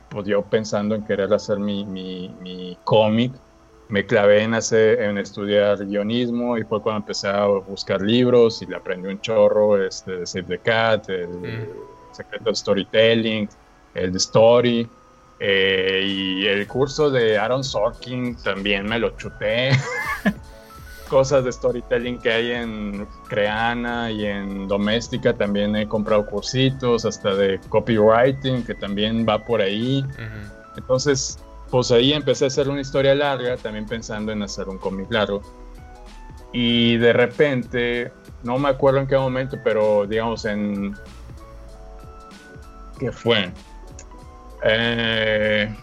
pues 0.09 0.27
yo 0.27 0.41
pensando 0.41 0.95
en 0.95 1.05
querer 1.05 1.33
hacer 1.33 1.59
mi, 1.59 1.85
mi, 1.85 2.77
cómic, 2.83 3.31
me 3.87 4.05
clavé 4.05 4.43
en, 4.43 4.53
hacer, 4.53 5.01
en 5.01 5.17
estudiar 5.17 5.85
guionismo 5.85 6.57
y 6.57 6.63
fue 6.63 6.81
cuando 6.81 6.99
empecé 6.99 7.29
a 7.29 7.45
buscar 7.45 8.01
libros 8.01 8.61
y 8.61 8.65
le 8.65 8.75
aprendí 8.75 9.07
un 9.07 9.21
chorro, 9.21 9.81
este, 9.81 10.17
de 10.17 10.25
Save 10.25 10.43
the 10.43 10.59
Cat, 10.59 11.09
el 11.09 11.69
secreto 12.11 12.49
de 12.49 12.55
storytelling, 12.55 13.49
el 13.93 14.11
de 14.11 14.17
Story, 14.17 14.89
eh, 15.43 16.03
y 16.05 16.45
el 16.45 16.67
curso 16.67 17.09
de 17.09 17.35
Aaron 17.35 17.63
Sorkin 17.63 18.35
también 18.35 18.85
me 18.85 18.99
lo 18.99 19.17
chuté. 19.17 19.71
Cosas 21.09 21.43
de 21.43 21.51
storytelling 21.51 22.19
que 22.19 22.31
hay 22.31 22.51
en 22.51 23.07
Creana 23.27 24.11
y 24.11 24.23
en 24.23 24.67
Doméstica 24.67 25.33
también 25.33 25.75
he 25.75 25.87
comprado 25.87 26.27
cursitos, 26.27 27.05
hasta 27.05 27.33
de 27.33 27.59
copywriting 27.69 28.63
que 28.63 28.75
también 28.75 29.25
va 29.27 29.43
por 29.43 29.61
ahí. 29.61 30.05
Entonces, 30.77 31.39
pues 31.71 31.91
ahí 31.91 32.13
empecé 32.13 32.45
a 32.45 32.47
hacer 32.47 32.69
una 32.69 32.81
historia 32.81 33.15
larga, 33.15 33.57
también 33.57 33.87
pensando 33.87 34.31
en 34.31 34.43
hacer 34.43 34.69
un 34.69 34.77
cómic 34.77 35.11
largo. 35.11 35.41
Y 36.53 36.97
de 36.97 37.13
repente, 37.13 38.13
no 38.43 38.59
me 38.59 38.69
acuerdo 38.69 38.99
en 38.99 39.07
qué 39.07 39.17
momento, 39.17 39.57
pero 39.63 40.05
digamos 40.05 40.45
en... 40.45 40.95
¿Qué 42.99 43.11
fue? 43.11 43.51
Eh, 44.63 45.73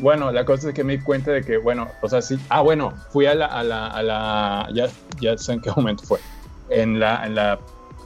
bueno, 0.00 0.32
la 0.32 0.44
cosa 0.44 0.68
es 0.68 0.74
que 0.74 0.84
me 0.84 0.96
di 0.96 1.02
cuenta 1.02 1.30
de 1.30 1.42
que, 1.42 1.58
bueno, 1.58 1.88
o 2.02 2.08
sea, 2.08 2.20
sí. 2.20 2.38
Ah, 2.48 2.60
bueno, 2.60 2.92
fui 3.10 3.26
a 3.26 3.34
la, 3.34 3.46
a 3.46 3.62
la, 3.62 3.86
a 3.86 4.02
la 4.02 4.68
ya, 4.72 4.88
ya 5.20 5.36
sé 5.38 5.54
en 5.54 5.60
qué 5.60 5.70
momento 5.74 6.04
fue. 6.04 6.18
En 6.68 6.98
la, 6.98 7.24
en 7.24 7.34
la 7.34 7.58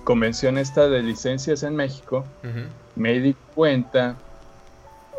convención 0.04 0.58
esta 0.58 0.88
de 0.88 1.02
licencias 1.02 1.62
en 1.62 1.76
México, 1.76 2.24
me 2.96 3.18
di 3.20 3.34
cuenta, 3.54 4.16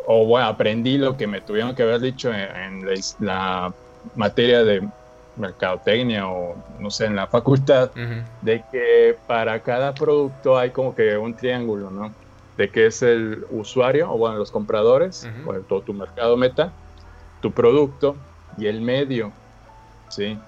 o 0.06 0.26
bueno, 0.26 0.46
aprendí 0.46 0.98
lo 0.98 1.16
que 1.16 1.26
me 1.26 1.40
tuvieron 1.40 1.74
que 1.74 1.82
haber 1.82 2.00
dicho 2.00 2.32
en, 2.32 2.84
la, 3.20 3.72
materia 4.16 4.64
de 4.64 4.86
mercadotecnia 5.36 6.28
o 6.28 6.56
no 6.80 6.90
sé, 6.90 7.06
en 7.06 7.16
la 7.16 7.26
facultad, 7.26 7.90
de 8.42 8.62
que 8.70 9.16
para 9.26 9.60
cada 9.60 9.94
producto 9.94 10.58
hay 10.58 10.70
como 10.70 10.94
que 10.94 11.16
un 11.16 11.34
triángulo, 11.34 11.90
¿no? 11.90 12.12
De 12.56 12.70
qué 12.70 12.86
es 12.86 13.02
el 13.02 13.46
usuario, 13.50 14.12
o 14.12 14.18
bueno, 14.18 14.36
los 14.36 14.50
compradores, 14.50 15.28
o 15.46 15.54
todo 15.60 15.82
tu 15.82 15.94
mercado 15.94 16.36
meta, 16.36 16.72
tu 17.40 17.50
producto 17.52 18.16
y 18.58 18.66
el 18.66 18.80
medio, 18.80 19.32
¿sí? 20.08 20.38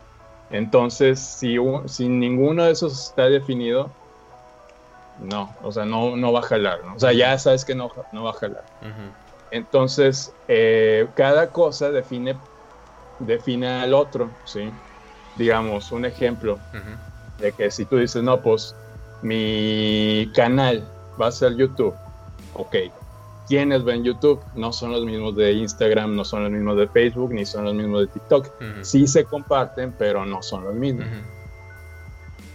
Entonces, 0.50 1.18
si, 1.18 1.56
si 1.86 2.08
ninguno 2.08 2.64
de 2.64 2.72
esos 2.72 3.08
está 3.08 3.28
definido, 3.28 3.90
no, 5.18 5.54
o 5.62 5.72
sea, 5.72 5.84
no, 5.84 6.16
no 6.16 6.32
va 6.32 6.40
a 6.40 6.42
jalar, 6.42 6.84
¿no? 6.84 6.94
O 6.94 6.98
sea, 6.98 7.12
ya 7.12 7.38
sabes 7.38 7.64
que 7.64 7.74
no, 7.74 7.90
no 8.12 8.24
va 8.24 8.30
a 8.30 8.34
jalar. 8.34 8.64
Entonces, 9.50 10.32
eh, 10.48 11.08
cada 11.14 11.50
cosa 11.50 11.90
define, 11.90 12.36
define 13.20 13.68
al 13.68 13.94
otro, 13.94 14.30
¿sí? 14.44 14.70
Digamos, 15.36 15.90
un 15.92 16.04
ejemplo 16.04 16.58
de 17.38 17.52
que 17.52 17.70
si 17.70 17.84
tú 17.86 17.96
dices, 17.96 18.22
no, 18.22 18.40
pues 18.42 18.76
mi 19.22 20.30
canal 20.34 20.93
va 21.20 21.28
a 21.28 21.32
ser 21.32 21.56
YouTube. 21.56 21.94
Ok. 22.54 22.76
¿Quiénes 23.48 23.84
ven 23.84 24.04
YouTube? 24.04 24.40
No 24.54 24.72
son 24.72 24.92
los 24.92 25.04
mismos 25.04 25.36
de 25.36 25.52
Instagram, 25.52 26.16
no 26.16 26.24
son 26.24 26.44
los 26.44 26.52
mismos 26.52 26.78
de 26.78 26.88
Facebook, 26.88 27.32
ni 27.32 27.44
son 27.44 27.64
los 27.64 27.74
mismos 27.74 28.00
de 28.02 28.06
TikTok. 28.06 28.48
Sí 28.82 29.06
se 29.06 29.24
comparten, 29.24 29.94
pero 29.98 30.24
no 30.24 30.42
son 30.42 30.64
los 30.64 30.74
mismos. 30.74 31.06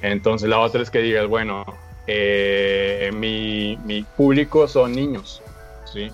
Entonces 0.02 0.50
la 0.50 0.60
otra 0.60 0.82
es 0.82 0.90
que 0.90 1.00
digas, 1.00 1.28
bueno, 1.28 1.66
eh, 2.08 3.12
mi, 3.14 3.78
mi, 3.86 4.02
público 4.02 4.68
son 4.68 4.94
niños, 4.94 5.44
¿sí? 5.86 6.12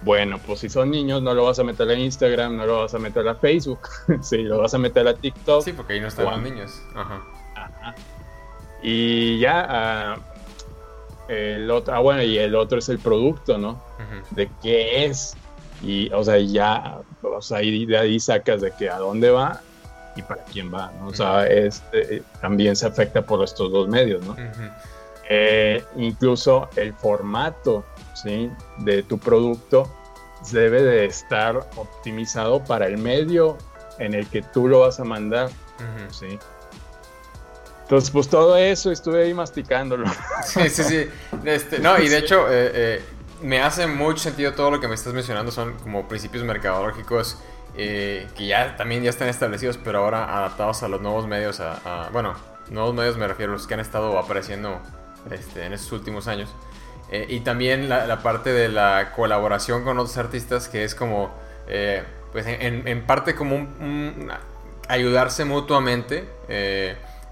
Bueno, 0.00 0.40
pues 0.44 0.60
si 0.60 0.68
son 0.68 0.90
niños, 0.90 1.22
no 1.22 1.32
lo 1.32 1.44
vas 1.44 1.60
a 1.60 1.64
meter 1.64 1.88
a 1.88 1.94
Instagram, 1.94 2.56
no 2.56 2.66
lo 2.66 2.80
vas 2.80 2.94
a 2.94 2.98
meter 2.98 3.28
a 3.28 3.36
Facebook, 3.36 3.80
sí, 4.22 4.38
lo 4.38 4.58
vas 4.58 4.74
a 4.74 4.78
meter 4.78 5.06
a 5.06 5.14
TikTok. 5.14 5.62
Sí, 5.62 5.72
porque 5.72 5.92
ahí 5.92 6.00
no 6.00 6.08
están 6.08 6.24
los 6.24 6.42
niños. 6.42 6.82
Ajá. 6.94 7.22
Y 8.82 9.38
ya, 9.38 9.66
ah, 9.68 10.16
el 11.28 11.70
otro, 11.70 11.94
ah, 11.94 12.00
bueno, 12.00 12.22
y 12.22 12.38
el 12.38 12.54
otro 12.54 12.78
es 12.78 12.88
el 12.88 12.98
producto, 12.98 13.58
¿no? 13.58 13.82
De 14.30 14.50
qué 14.62 15.04
es. 15.06 15.34
Y, 15.82 16.12
o 16.12 16.22
sea, 16.22 16.38
ya, 16.38 17.00
o 17.22 17.42
sea, 17.42 17.58
de 17.58 17.98
ahí 17.98 18.20
sacas 18.20 18.60
de 18.60 18.72
que 18.72 18.88
a 18.88 18.98
dónde 18.98 19.30
va 19.30 19.60
y 20.14 20.22
para 20.22 20.44
quién 20.44 20.72
va, 20.72 20.92
¿no? 21.00 21.08
O 21.08 21.14
sea, 21.14 21.46
este, 21.46 22.22
también 22.40 22.76
se 22.76 22.86
afecta 22.86 23.22
por 23.22 23.42
estos 23.42 23.72
dos 23.72 23.88
medios, 23.88 24.24
¿no? 24.24 24.36
Eh, 25.28 25.82
incluso 25.96 26.68
el 26.76 26.92
formato, 26.94 27.84
¿sí? 28.14 28.50
De 28.78 29.02
tu 29.02 29.18
producto 29.18 29.90
debe 30.50 30.82
de 30.82 31.04
estar 31.06 31.56
optimizado 31.76 32.62
para 32.64 32.86
el 32.86 32.98
medio 32.98 33.56
en 33.98 34.14
el 34.14 34.26
que 34.26 34.42
tú 34.42 34.68
lo 34.68 34.80
vas 34.80 34.98
a 35.00 35.04
mandar, 35.04 35.48
¿sí? 36.10 36.38
Entonces, 37.92 38.10
pues 38.10 38.26
todo 38.26 38.56
eso 38.56 38.90
estuve 38.90 39.24
ahí 39.24 39.34
masticándolo. 39.34 40.06
Sí, 40.46 40.70
sí, 40.70 40.82
sí. 40.82 41.08
Este, 41.44 41.78
no, 41.78 41.98
y 41.98 42.08
de 42.08 42.18
hecho, 42.18 42.48
eh, 42.48 42.70
eh, 42.74 43.04
me 43.42 43.60
hace 43.60 43.86
mucho 43.86 44.22
sentido 44.22 44.54
todo 44.54 44.70
lo 44.70 44.80
que 44.80 44.88
me 44.88 44.94
estás 44.94 45.12
mencionando. 45.12 45.52
Son 45.52 45.74
como 45.74 46.08
principios 46.08 46.42
mercadológicos 46.42 47.36
eh, 47.76 48.26
que 48.34 48.46
ya 48.46 48.78
también 48.78 49.02
ya 49.02 49.10
están 49.10 49.28
establecidos, 49.28 49.76
pero 49.76 49.98
ahora 49.98 50.38
adaptados 50.38 50.82
a 50.82 50.88
los 50.88 51.02
nuevos 51.02 51.26
medios. 51.26 51.60
A, 51.60 52.08
bueno, 52.14 52.32
nuevos 52.70 52.94
medios 52.94 53.18
me 53.18 53.28
refiero 53.28 53.52
a 53.52 53.56
los 53.56 53.66
que 53.66 53.74
han 53.74 53.80
estado 53.80 54.18
apareciendo 54.18 54.80
este, 55.30 55.66
en 55.66 55.74
estos 55.74 55.92
últimos 55.92 56.28
años. 56.28 56.48
y 57.28 57.40
también 57.40 57.90
la, 57.90 58.22
parte 58.22 58.54
de 58.54 58.70
la 58.70 59.12
colaboración 59.14 59.84
con 59.84 59.98
otros 59.98 60.16
artistas, 60.16 60.66
que 60.70 60.82
es 60.84 60.94
como, 60.94 61.30
pues 62.32 62.46
en, 62.46 63.04
parte 63.06 63.34
como 63.34 63.68
ayudarse 64.88 65.44
mutuamente. 65.44 66.26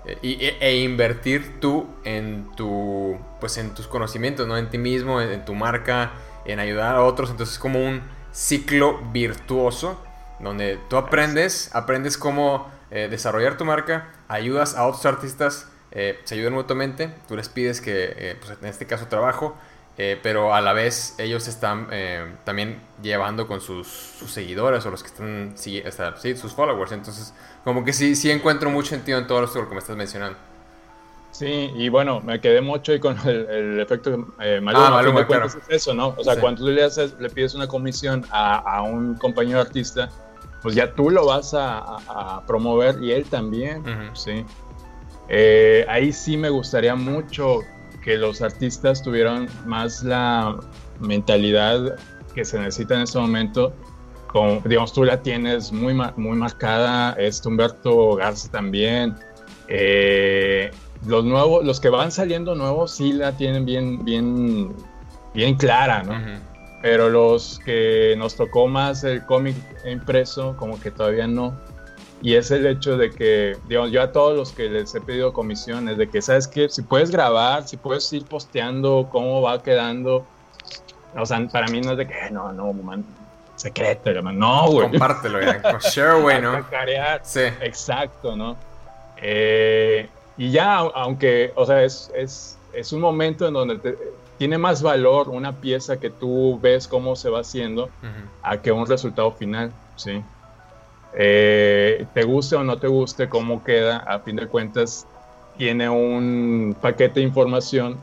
Eh, 0.06 0.18
e, 0.22 0.56
e, 0.60 0.76
invertir 0.76 1.60
tú 1.60 1.86
en 2.04 2.50
tu 2.56 3.18
pues 3.38 3.58
en 3.58 3.74
tus 3.74 3.86
conocimientos 3.86 4.46
no 4.48 4.56
en 4.56 4.70
ti 4.70 4.78
mismo 4.78 5.20
en, 5.20 5.44
tu 5.44 5.54
marca 5.54 6.12
en 6.46 6.58
ayudar 6.58 6.96
a 6.96 7.02
otros. 7.02 7.30
Entonces 7.30 7.54
es 7.54 7.58
como 7.58 7.84
un 7.84 8.02
ciclo 8.32 8.98
virtuoso 9.12 10.02
donde 10.38 10.78
tú 10.88 10.96
aprendes 10.96 11.74
aprendes 11.74 12.16
cómo 12.16 12.70
eh, 12.90 13.08
desarrollar 13.10 13.56
tu 13.56 13.64
marca 13.64 14.12
ayudas 14.28 14.74
a 14.74 14.86
otros 14.86 15.04
artistas 15.04 15.68
eh, 15.90 16.18
se 16.24 16.36
ayudan 16.36 16.54
mutuamente 16.54 17.12
tú 17.28 17.36
les 17.36 17.48
pides 17.48 17.80
que 17.80 18.36
pues 18.40 18.56
en 18.60 18.68
este 18.68 18.86
caso 18.86 19.06
trabajo 19.08 19.56
pero 20.22 20.54
a 20.54 20.60
la 20.60 20.72
vez 20.72 21.14
ellos 21.18 21.48
están 21.48 21.88
también 22.44 22.80
llevando 23.02 23.46
con 23.46 23.60
sus, 23.60 23.86
seguidores 24.26 24.86
o 24.86 24.90
los 24.90 25.02
que 25.02 25.08
están 25.08 25.52
sí, 25.56 25.82
sus 26.36 26.52
followers 26.52 26.92
entonces 26.92 27.34
como 27.64 27.84
que 27.84 27.92
sí, 27.92 28.16
sí 28.16 28.30
encuentro 28.30 28.70
mucho 28.70 28.90
sentido 28.90 29.18
en 29.18 29.26
todo 29.26 29.44
esto 29.44 29.68
que 29.68 29.74
me 29.74 29.80
estás 29.80 29.96
mencionando. 29.96 30.38
Sí, 31.30 31.70
y 31.76 31.88
bueno, 31.88 32.20
me 32.20 32.40
quedé 32.40 32.60
mucho 32.60 32.92
ahí 32.92 33.00
con 33.00 33.16
el, 33.28 33.78
efecto 33.80 34.34
eh, 34.40 34.60
Maluma. 34.60 35.00
Ah, 35.00 35.26
claro. 35.26 35.46
Es 35.46 35.56
eso, 35.68 35.94
¿no? 35.94 36.14
O 36.16 36.24
sea, 36.24 36.40
cuando 36.40 36.64
tú 36.64 36.70
le, 36.70 36.82
haces, 36.82 37.14
le 37.20 37.30
pides 37.30 37.54
una 37.54 37.68
comisión 37.68 38.24
a, 38.30 38.82
un 38.82 39.14
compañero 39.14 39.60
artista, 39.60 40.08
pues 40.62 40.74
ya 40.74 40.92
tú 40.92 41.08
lo 41.10 41.26
vas 41.26 41.54
a, 41.54 42.42
promover 42.46 43.02
y 43.02 43.12
él 43.12 43.24
también, 43.26 43.84
¿sí? 44.14 44.44
Eh, 45.28 45.86
ahí 45.88 46.12
sí 46.12 46.36
me 46.36 46.48
gustaría 46.48 46.96
mucho 46.96 47.60
que 48.02 48.16
los 48.16 48.42
artistas 48.42 49.02
tuvieran 49.02 49.48
más 49.66 50.02
la 50.02 50.58
mentalidad 51.00 51.96
que 52.34 52.44
se 52.44 52.58
necesita 52.58 52.94
en 52.96 53.02
este 53.02 53.18
momento 53.18 53.72
como 54.32 54.60
digamos 54.64 54.92
tú 54.92 55.04
la 55.04 55.20
tienes 55.20 55.72
muy, 55.72 55.92
muy 55.94 56.36
marcada, 56.36 57.14
este 57.18 57.48
Humberto 57.48 58.14
Garza 58.16 58.50
también, 58.50 59.16
Eh, 59.72 60.70
los 61.06 61.24
nuevos, 61.24 61.64
los 61.64 61.78
que 61.78 61.88
van 61.90 62.10
saliendo 62.10 62.56
nuevos 62.56 62.90
sí 62.90 63.12
la 63.12 63.36
tienen 63.36 63.64
bien, 63.64 64.04
bien, 64.04 64.74
bien 65.32 65.54
clara, 65.54 66.02
¿no? 66.02 66.12
Pero 66.82 67.08
los 67.08 67.60
que 67.64 68.16
nos 68.18 68.34
tocó 68.34 68.66
más 68.66 69.04
el 69.04 69.24
cómic 69.26 69.54
impreso, 69.88 70.56
como 70.56 70.80
que 70.80 70.90
todavía 70.90 71.28
no. 71.28 71.56
Y 72.22 72.34
es 72.34 72.50
el 72.50 72.66
hecho 72.66 72.96
de 72.96 73.10
que, 73.10 73.56
digamos, 73.66 73.90
yo 73.92 74.02
a 74.02 74.12
todos 74.12 74.36
los 74.36 74.52
que 74.52 74.68
les 74.68 74.94
he 74.94 75.00
pedido 75.00 75.32
comisiones, 75.32 75.96
de 75.96 76.08
que, 76.08 76.20
¿sabes 76.20 76.46
qué? 76.46 76.68
Si 76.68 76.82
puedes 76.82 77.10
grabar, 77.10 77.66
si 77.66 77.76
puedes 77.76 78.12
ir 78.12 78.26
posteando 78.26 79.08
cómo 79.10 79.40
va 79.40 79.62
quedando. 79.62 80.26
O 81.16 81.24
sea, 81.24 81.46
para 81.48 81.66
mí 81.68 81.80
no 81.80 81.92
es 81.92 81.98
de 81.98 82.06
que, 82.06 82.30
no, 82.30 82.52
no, 82.52 82.72
man, 82.74 83.04
secreto, 83.56 84.12
no, 84.20 84.70
güey. 84.70 84.90
Compártelo 84.90 85.40
ya, 85.40 85.78
share, 85.80 86.20
güey, 86.20 86.40
¿no? 86.42 86.52
Sí. 87.22 87.40
Exacto, 87.62 88.36
¿no? 88.36 88.56
Eh, 89.16 90.08
y 90.36 90.50
ya, 90.50 90.76
aunque, 90.76 91.52
o 91.54 91.66
sea, 91.66 91.82
es, 91.82 92.10
es, 92.14 92.58
es 92.72 92.92
un 92.92 93.00
momento 93.00 93.46
en 93.46 93.54
donde 93.54 93.96
tiene 94.38 94.56
más 94.56 94.82
valor 94.82 95.28
una 95.28 95.52
pieza 95.52 96.00
que 96.00 96.08
tú 96.08 96.58
ves 96.62 96.88
cómo 96.88 97.16
se 97.16 97.28
va 97.28 97.40
haciendo 97.40 97.90
a 98.42 98.56
que 98.56 98.72
un 98.72 98.86
resultado 98.86 99.32
final, 99.32 99.72
¿sí? 99.96 100.22
Eh, 101.14 102.06
te 102.14 102.22
guste 102.24 102.56
o 102.56 102.64
no 102.64 102.78
te 102.78 102.86
guste 102.86 103.28
cómo 103.28 103.64
queda, 103.64 103.98
a 103.98 104.20
fin 104.20 104.36
de 104.36 104.46
cuentas 104.46 105.06
tiene 105.56 105.88
un 105.88 106.76
paquete 106.80 107.20
de 107.20 107.26
información 107.26 107.98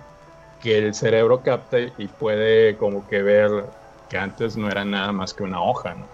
que 0.62 0.78
el 0.78 0.94
cerebro 0.94 1.42
capta 1.42 1.80
y 1.80 2.08
puede 2.08 2.76
como 2.78 3.08
que 3.08 3.22
ver 3.22 3.66
que 4.10 4.18
antes 4.18 4.56
no 4.56 4.70
era 4.70 4.86
nada 4.86 5.12
más 5.12 5.34
que 5.34 5.44
una 5.44 5.62
hoja, 5.62 5.96
¿no? 5.96 6.06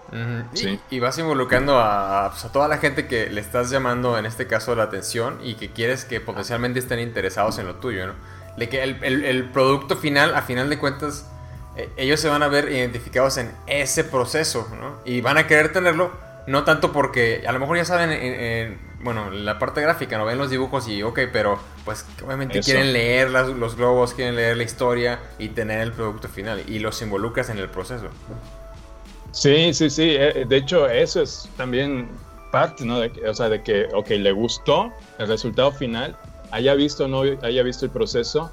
y, 0.89 0.99
vas 0.99 1.17
involucrando 1.17 1.73
pues, 1.73 2.45
a, 2.45 2.51
toda 2.51 2.67
la 2.67 2.77
gente 2.77 3.07
que 3.07 3.29
le 3.29 3.41
estás 3.41 3.69
llamando, 3.69 4.17
en 4.17 4.25
este 4.25 4.47
caso, 4.47 4.75
la 4.75 4.83
atención 4.83 5.39
y 5.43 5.55
que 5.55 5.71
quieres 5.71 6.05
que 6.05 6.19
potencialmente 6.19 6.79
estén 6.79 6.99
interesados 6.99 7.59
en 7.59 7.67
lo 7.67 7.75
tuyo, 7.75 8.07
¿no? 8.07 8.13
De 8.57 8.69
que 8.69 8.83
el, 8.83 9.49
producto 9.51 9.95
final, 9.95 10.35
a 10.35 10.43
final 10.43 10.69
de 10.69 10.77
cuentas, 10.77 11.27
eh, 11.75 11.89
ellos 11.97 12.19
se 12.19 12.29
van 12.29 12.43
a 12.43 12.47
ver 12.47 12.71
identificados 12.71 13.37
en 13.37 13.51
ese 13.67 14.03
proceso, 14.03 14.67
¿no? 14.79 14.97
Y 15.05 15.21
van 15.21 15.37
a 15.37 15.47
querer 15.47 15.71
tenerlo, 15.71 16.11
no 16.47 16.63
tanto 16.63 16.91
porque 16.91 17.43
a 17.47 17.51
lo 17.51 17.59
mejor 17.59 17.77
ya 17.77 17.85
saben, 17.85 18.11
en, 18.11 18.79
bueno, 19.01 19.29
la 19.31 19.59
parte 19.59 19.81
gráfica, 19.81 20.17
no 20.17 20.25
ven 20.25 20.37
los 20.37 20.49
dibujos 20.49 20.87
y 20.87 21.03
ok, 21.03 21.19
pero 21.31 21.59
pues 21.85 22.05
obviamente 22.25 22.59
quieren 22.61 22.93
leer 22.93 23.29
los 23.29 23.75
globos, 23.75 24.13
quieren 24.13 24.35
leer 24.35 24.57
la 24.57 24.63
historia 24.63 25.19
y 25.39 25.49
tener 25.49 25.81
el 25.81 25.91
producto 25.91 26.27
final 26.27 26.63
y 26.67 26.79
los 26.79 27.01
involucras 27.01 27.49
en 27.49 27.59
el 27.59 27.69
proceso. 27.69 28.07
Sí, 29.31 29.73
sí, 29.73 29.89
sí. 29.89 30.15
Eh, 30.15 30.45
de 30.47 30.57
hecho, 30.57 30.87
eso 30.87 31.21
es 31.21 31.49
también 31.57 32.09
parte, 32.51 32.85
¿no? 32.85 32.99
o 32.99 33.33
sea, 33.33 33.49
de 33.49 33.63
que, 33.63 33.87
ok, 33.93 34.09
le 34.09 34.31
gustó 34.31 34.93
el 35.17 35.27
resultado 35.27 35.71
final, 35.71 36.15
haya 36.51 36.75
visto 36.75 37.05
o 37.05 37.07
no 37.07 37.23
haya 37.41 37.63
visto 37.63 37.85
el 37.85 37.91
proceso, 37.91 38.51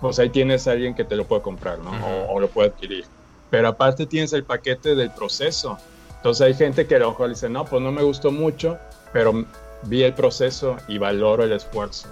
pues 0.00 0.20
ahí 0.20 0.30
tienes 0.30 0.68
a 0.68 0.72
alguien 0.72 0.94
que 0.94 1.04
te 1.04 1.16
lo 1.16 1.26
puede 1.26 1.42
comprar, 1.42 1.80
¿no? 1.80 1.90
o, 2.28 2.38
lo 2.38 2.48
puede 2.48 2.68
adquirir. 2.68 3.04
Pero 3.50 3.66
aparte 3.66 4.06
tienes 4.06 4.32
el 4.32 4.44
paquete 4.44 4.94
del 4.94 5.10
proceso. 5.10 5.78
Entonces 6.20 6.46
hay 6.46 6.54
gente 6.54 6.86
que 6.86 6.96
a 6.96 6.98
lo 6.98 7.10
mejor 7.10 7.30
dice, 7.30 7.48
no, 7.48 7.64
pues 7.64 7.80
no 7.80 7.90
me 7.90 8.02
gustó 8.02 8.30
mucho, 8.30 8.78
pero 9.10 9.46
vi 9.84 10.02
el 10.02 10.12
proceso 10.12 10.76
y 10.86 10.98
valoro 10.98 11.44
el 11.44 11.52
esfuerzo. 11.52 12.08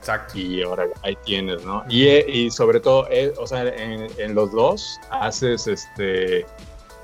Exacto. 0.00 0.38
Y 0.38 0.62
ahora 0.62 0.86
ahí 1.02 1.16
tienes, 1.24 1.64
¿no? 1.64 1.82
Y, 1.88 2.06
y 2.06 2.50
sobre 2.50 2.80
todo, 2.80 3.08
eh, 3.10 3.32
o 3.38 3.46
sea, 3.46 3.62
en, 3.62 4.08
en, 4.18 4.34
los 4.34 4.52
dos 4.52 5.00
haces 5.10 5.66
este 5.66 6.44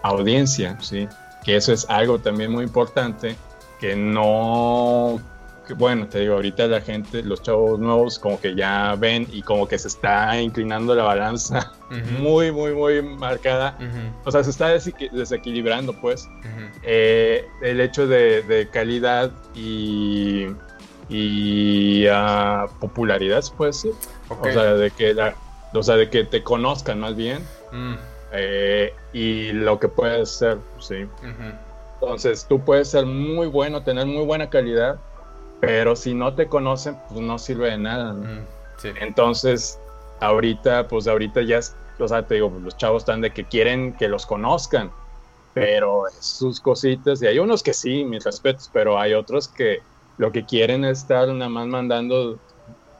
audiencia, 0.03 0.79
¿sí? 0.81 1.09
Que 1.43 1.57
eso 1.57 1.73
es 1.73 1.89
algo 1.89 2.19
también 2.19 2.53
muy 2.53 2.65
importante 2.65 3.35
que 3.81 3.97
no, 3.97 5.19
bueno, 5.77 6.09
te 6.09 6.21
digo, 6.21 6.35
ahorita 6.35 6.67
la 6.67 6.81
gente, 6.81 7.23
los 7.23 7.43
chavos 7.43 7.79
nuevos 7.79 8.19
como 8.19 8.41
que 8.41 8.55
ya 8.55 8.95
ven 8.99 9.27
y 9.33 9.43
como 9.43 9.67
que 9.67 9.79
se 9.79 9.89
está 9.89 10.41
inclinando 10.41 10.95
la 10.95 11.05
balanza 11.05 11.73
muy, 12.19 12.51
muy, 12.53 12.73
muy 12.73 13.03
marcada. 13.03 13.79
O 14.25 14.31
sea, 14.31 14.43
se 14.45 14.51
está 14.51 14.69
desequilibrando, 14.69 15.93
pues. 16.01 16.29
Eh, 16.83 17.47
el 17.63 17.81
hecho 17.81 18.07
de, 18.07 18.69
calidad 18.73 19.31
y, 19.55 20.47
y 21.09 22.07
uh, 22.09 22.69
popularidad, 22.81 23.45
pues 23.57 23.87
O 24.29 24.45
sea, 24.45 24.75
de 24.75 24.91
que 24.91 25.15
o 25.75 25.83
sea, 25.83 25.97
de 25.97 26.11
que 26.11 26.25
te 26.25 26.43
conozcan 26.43 27.01
más 27.01 27.17
bien. 27.17 27.43
Mm. 27.73 27.95
Eh, 28.33 28.95
y 29.13 29.53
lo 29.53 29.79
que 29.79 29.89
puedes 29.89 30.31
ser, 30.31 30.59
sí. 30.79 31.07
Entonces, 31.95 32.47
tú 32.49 32.61
puedes 32.61 32.89
ser 32.89 33.07
muy 33.07 33.47
bueno, 33.47 33.83
tener 33.83 34.07
muy 34.07 34.25
buena 34.25 34.51
calidad, 34.51 34.99
pero 35.63 35.95
si 35.95 36.13
no 36.13 36.35
te 36.35 36.49
conocen, 36.49 36.97
pues 37.09 37.21
no 37.21 37.39
sirve 37.39 37.71
de 37.71 37.79
nada. 37.79 38.17
Entonces, 39.01 39.79
ahorita, 40.19 40.89
pues 40.89 41.07
ahorita 41.07 41.41
ya, 41.43 41.61
o 42.01 42.09
sea, 42.09 42.27
te 42.27 42.35
digo, 42.35 42.53
los 42.61 42.77
chavos 42.77 43.03
están 43.03 43.21
de 43.21 43.31
que 43.31 43.45
quieren 43.45 43.93
que 43.93 44.09
los 44.09 44.27
conozcan, 44.27 44.91
pero 45.55 46.03
sus 46.19 46.59
cositas, 46.59 47.23
y 47.23 47.29
hay 47.29 47.39
unos 47.39 47.63
que 47.63 47.75
sí, 47.75 48.05
mis 48.05 48.25
respetos, 48.25 48.69
pero 48.73 48.99
hay 48.99 49.15
otros 49.15 49.47
que 49.47 49.79
lo 50.19 50.33
que 50.33 50.45
quieren 50.45 50.85
es 50.85 50.99
estar 50.99 51.29
nada 51.29 51.49
más 51.49 51.69
mandando 51.69 52.41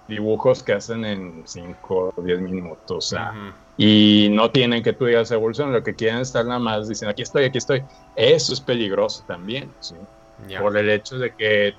dibujos 0.07 0.63
que 0.63 0.75
hacen 0.75 1.05
en 1.05 1.43
5 1.45 2.15
o 2.17 2.23
10 2.23 2.43
minutos. 2.43 2.91
O 2.91 3.01
sea, 3.01 3.35
y 3.77 4.29
no 4.31 4.53
tienen 4.53 4.85
que 4.85 4.93
tú 4.93 5.07
digas 5.07 5.33
evolución, 5.33 5.73
lo 5.73 5.83
que 5.83 5.97
quieren 5.97 6.21
es 6.21 6.29
estar 6.29 6.47
nada 6.47 6.61
más 6.61 6.89
diciendo 6.89 7.11
aquí 7.11 7.23
estoy, 7.23 7.43
aquí 7.43 7.59
estoy. 7.59 7.83
Eso 8.15 8.53
es 8.53 8.61
peligroso 8.61 9.25
también, 9.27 9.69
¿sí? 9.81 9.97
Por 10.61 10.77
el 10.77 10.91
hecho 10.91 11.19
de 11.19 11.35
que, 11.35 11.75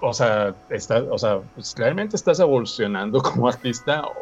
o 0.00 0.12
sea, 0.12 0.54
está, 0.70 1.02
o 1.10 1.18
sea 1.18 1.40
pues, 1.54 1.74
realmente 1.76 2.16
estás 2.16 2.40
evolucionando 2.40 3.20
como 3.22 3.48
artista. 3.48 4.02
O, 4.02 4.14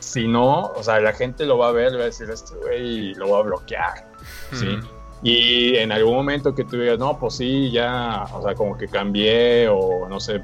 si 0.00 0.26
no, 0.26 0.72
o 0.72 0.82
sea, 0.82 0.98
la 1.00 1.12
gente 1.12 1.44
lo 1.44 1.58
va 1.58 1.68
a 1.68 1.72
ver, 1.72 1.94
va 1.94 2.02
a 2.02 2.04
decir, 2.06 2.30
este 2.30 2.54
güey 2.56 3.14
lo 3.14 3.30
va 3.30 3.38
a 3.40 3.42
bloquear, 3.42 4.10
¿sí? 4.52 4.78
Y 5.22 5.76
en 5.76 5.92
algún 5.92 6.14
momento 6.14 6.54
que 6.54 6.64
tú 6.64 6.78
digas, 6.78 6.98
no, 6.98 7.18
pues 7.18 7.34
sí, 7.34 7.70
ya, 7.70 8.24
o 8.32 8.42
sea, 8.42 8.54
como 8.54 8.78
que 8.78 8.88
cambié 8.88 9.68
o 9.68 10.08
no 10.08 10.18
sé, 10.18 10.42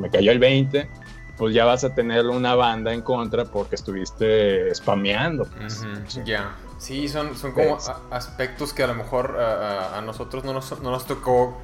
me 0.00 0.10
cayó 0.10 0.32
el 0.32 0.40
20 0.40 0.90
pues 1.36 1.54
ya 1.54 1.64
vas 1.64 1.84
a 1.84 1.94
tener 1.94 2.26
una 2.26 2.54
banda 2.54 2.92
en 2.92 3.02
contra 3.02 3.44
porque 3.44 3.74
estuviste 3.74 4.74
spameando. 4.74 5.44
Pues. 5.44 5.86
Ya, 6.24 6.56
sí, 6.78 7.08
son, 7.08 7.36
son 7.36 7.52
como 7.52 7.78
aspectos 8.10 8.72
que 8.72 8.82
a 8.82 8.86
lo 8.86 8.94
mejor 8.94 9.38
a, 9.38 10.00
nosotros 10.00 10.44
no 10.44 10.52
nos, 10.52 10.80
no 10.80 10.90
nos 10.90 11.06
tocó, 11.06 11.58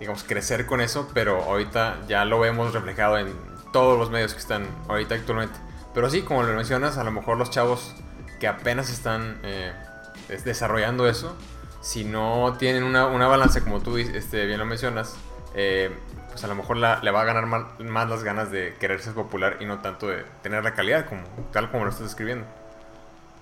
digamos, 0.00 0.24
crecer 0.24 0.66
con 0.66 0.80
eso, 0.80 1.08
pero 1.14 1.42
ahorita 1.42 1.98
ya 2.08 2.24
lo 2.24 2.40
vemos 2.40 2.72
reflejado 2.72 3.18
en 3.18 3.32
todos 3.72 3.98
los 3.98 4.10
medios 4.10 4.32
que 4.32 4.40
están 4.40 4.66
ahorita 4.88 5.14
actualmente. 5.14 5.58
Pero 5.94 6.08
sí, 6.10 6.22
como 6.22 6.42
lo 6.42 6.52
mencionas, 6.54 6.98
a 6.98 7.04
lo 7.04 7.12
mejor 7.12 7.36
los 7.36 7.50
chavos 7.50 7.94
que 8.40 8.48
apenas 8.48 8.90
están 8.90 9.38
eh, 9.42 9.72
desarrollando 10.44 11.06
eso, 11.06 11.36
si 11.80 12.04
no 12.04 12.56
tienen 12.58 12.82
una, 12.82 13.06
una 13.06 13.26
balanza, 13.26 13.60
como 13.60 13.80
tú 13.80 13.98
este, 13.98 14.46
bien 14.46 14.58
lo 14.58 14.66
mencionas, 14.66 15.16
eh, 15.54 15.90
pues 16.30 16.44
a 16.44 16.46
lo 16.46 16.54
mejor 16.54 16.76
le 16.76 17.10
va 17.10 17.20
a 17.20 17.24
ganar 17.24 17.46
más, 17.46 18.08
las 18.08 18.22
ganas 18.22 18.50
de 18.50 18.74
querer 18.78 19.00
ser 19.00 19.14
popular 19.14 19.56
y 19.60 19.66
no 19.66 19.80
tanto 19.80 20.08
de 20.08 20.24
tener 20.42 20.62
la 20.62 20.74
calidad, 20.74 21.06
como, 21.06 21.22
tal 21.52 21.70
como 21.70 21.84
lo 21.84 21.90
estás 21.90 22.06
describiendo. 22.06 22.46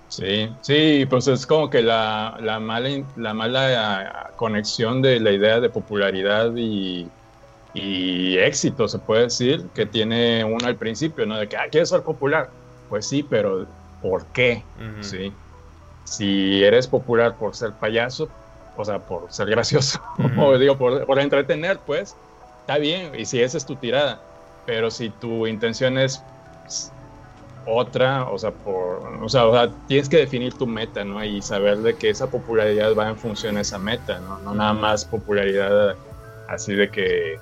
Sí, 0.09 0.49
sí, 0.61 1.05
pues 1.07 1.27
es 1.27 1.45
como 1.45 1.69
que 1.69 1.83
la, 1.83 2.35
la 2.41 2.59
mala, 2.59 2.89
la 3.15 3.33
mala 3.35 4.31
conexión 4.37 5.03
de 5.03 5.19
la 5.19 5.31
idea 5.31 5.59
de 5.59 5.69
popularidad 5.69 6.51
y, 6.55 7.07
éxito, 7.75 8.87
se 8.87 8.97
puede 8.97 9.23
decir, 9.23 9.69
que 9.75 9.85
tiene 9.85 10.43
uno 10.43 10.65
al 10.65 10.77
principio, 10.77 11.27
¿no? 11.27 11.37
De 11.37 11.47
que, 11.47 11.55
ah, 11.55 11.67
¿quieres 11.69 11.89
ser 11.89 12.01
popular? 12.01 12.49
Pues 12.89 13.05
sí, 13.05 13.21
pero 13.21 13.67
¿por 14.01 14.25
qué? 14.27 14.63
Sí. 15.01 15.31
Si 16.05 16.63
eres 16.63 16.87
popular 16.87 17.37
por 17.37 17.55
ser 17.55 17.73
payaso, 17.73 18.27
o 18.75 18.83
sea, 18.83 18.97
por 19.05 19.31
ser 19.31 19.47
gracioso, 19.51 20.01
o 20.39 20.57
digo, 20.57 20.75
por, 20.75 21.05
por 21.05 21.19
entretener, 21.19 21.79
pues, 21.85 22.15
está 22.61 22.79
bien, 22.79 23.13
y 23.15 23.25
si 23.25 23.41
esa 23.41 23.57
es 23.59 23.65
tu 23.65 23.75
tirada, 23.75 24.19
pero 24.65 24.89
si 24.89 25.11
tu 25.11 25.45
intención 25.45 25.99
es 25.99 26.25
otra, 27.75 28.29
o 28.29 28.37
sea, 28.37 28.51
por, 28.51 29.23
o 29.23 29.29
sea, 29.29 29.71
tienes 29.87 30.09
que 30.09 30.17
definir 30.17 30.57
tu 30.57 30.67
meta, 30.67 31.03
¿no? 31.03 31.23
Y 31.23 31.41
saber 31.41 31.79
de 31.79 31.95
que 31.95 32.09
esa 32.09 32.29
popularidad 32.29 32.95
va 32.95 33.09
en 33.09 33.17
función 33.17 33.57
a 33.57 33.61
esa 33.61 33.79
meta, 33.79 34.19
¿no? 34.19 34.39
No 34.39 34.53
nada 34.53 34.73
más 34.73 35.05
popularidad 35.05 35.95
así 36.47 36.73
de 36.73 36.89
que, 36.89 37.37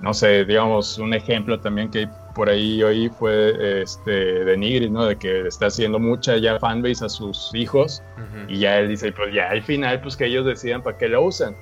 no 0.00 0.14
sé, 0.14 0.44
digamos, 0.44 0.98
un 0.98 1.14
ejemplo 1.14 1.60
también 1.60 1.90
que 1.90 2.08
por 2.34 2.48
ahí 2.48 2.82
hoy 2.82 3.08
fue 3.10 3.82
este, 3.82 4.10
de 4.10 4.56
Nigris, 4.56 4.90
¿no? 4.90 5.04
De 5.04 5.16
que 5.18 5.46
está 5.46 5.66
haciendo 5.66 5.98
mucha 5.98 6.36
ya 6.38 6.58
fanbase 6.58 7.04
a 7.04 7.08
sus 7.08 7.50
hijos 7.54 8.02
y 8.48 8.60
ya 8.60 8.78
él 8.78 8.88
dice, 8.88 9.12
pues 9.12 9.34
ya 9.34 9.50
al 9.50 9.62
final, 9.62 10.00
pues 10.00 10.16
que 10.16 10.26
ellos 10.26 10.46
decidan 10.46 10.82
para 10.82 10.96
qué 10.96 11.08
lo 11.08 11.22
usan 11.22 11.56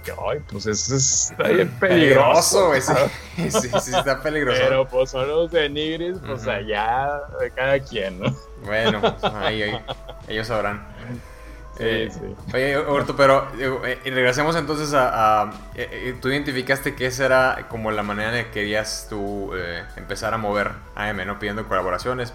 que, 0.00 0.12
ay, 0.12 0.40
pues 0.50 0.66
eso 0.66 0.96
está 0.96 1.48
bien 1.48 1.68
peligroso. 1.78 2.72
sí, 3.36 3.50
sí, 3.50 3.96
está 3.96 4.22
peligroso. 4.22 4.60
Pero 4.62 4.86
pues 4.88 5.10
son 5.10 5.28
los 5.28 5.50
de 5.50 5.68
Nigris, 5.68 6.18
pues 6.26 6.46
allá 6.46 7.20
de 7.40 7.50
cada 7.50 7.78
quien, 7.80 8.20
¿no? 8.20 8.34
Bueno, 8.64 9.00
pues, 9.00 9.24
ahí, 9.34 9.62
ahí, 9.62 9.84
ellos 10.28 10.46
sabrán. 10.46 10.86
Eh, 11.78 12.10
oye, 12.52 12.80
Roberto, 12.80 13.16
pero 13.16 13.48
eh, 13.58 13.98
regresemos 14.04 14.54
entonces 14.56 14.92
a... 14.94 15.50
tú 16.20 16.28
identificaste 16.28 16.94
que 16.94 17.06
esa 17.06 17.26
era 17.26 17.66
como 17.68 17.90
la 17.90 18.02
manera 18.02 18.38
en 18.38 18.44
que 18.46 18.50
querías 18.50 19.06
tú 19.08 19.52
empezar 19.96 20.34
a 20.34 20.38
mover 20.38 20.72
AM, 20.94 21.26
¿no? 21.26 21.38
Pidiendo 21.38 21.66
colaboraciones, 21.66 22.32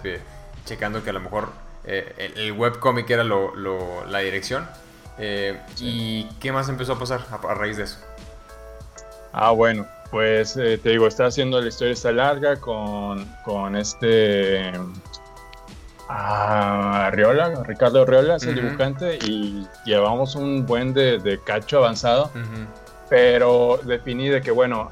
checando 0.64 1.02
que 1.02 1.10
a 1.10 1.14
lo 1.14 1.20
mejor 1.20 1.50
el, 1.84 2.32
el 2.36 2.52
webcomic 2.52 3.08
era 3.08 3.24
lo, 3.24 4.04
la 4.06 4.18
dirección. 4.18 4.68
¿Y 5.78 6.24
qué 6.40 6.52
más 6.52 6.68
empezó 6.68 6.92
a 6.92 6.98
pasar 6.98 7.20
a, 7.30 7.54
raíz 7.54 7.76
de 7.76 7.84
eso? 7.84 7.98
Ah, 9.32 9.50
bueno, 9.50 9.86
pues 10.10 10.54
te 10.54 10.76
digo, 10.76 11.06
está 11.06 11.26
haciendo 11.26 11.60
la 11.60 11.68
historia 11.68 11.92
esta 11.92 12.12
larga 12.12 12.56
con, 12.56 13.24
con 13.44 13.76
este 13.76 14.72
a 16.08 17.06
Arriola, 17.06 17.62
Ricardo 17.64 18.02
Arriola 18.02 18.36
es 18.36 18.44
el 18.44 18.54
dibujante 18.54 19.18
y 19.26 19.66
llevamos 19.84 20.34
un 20.36 20.64
buen 20.64 20.94
de, 20.94 21.38
cacho 21.44 21.78
avanzado, 21.78 22.30
pero 23.10 23.78
definí 23.84 24.28
de 24.28 24.40
que 24.40 24.50
bueno, 24.50 24.90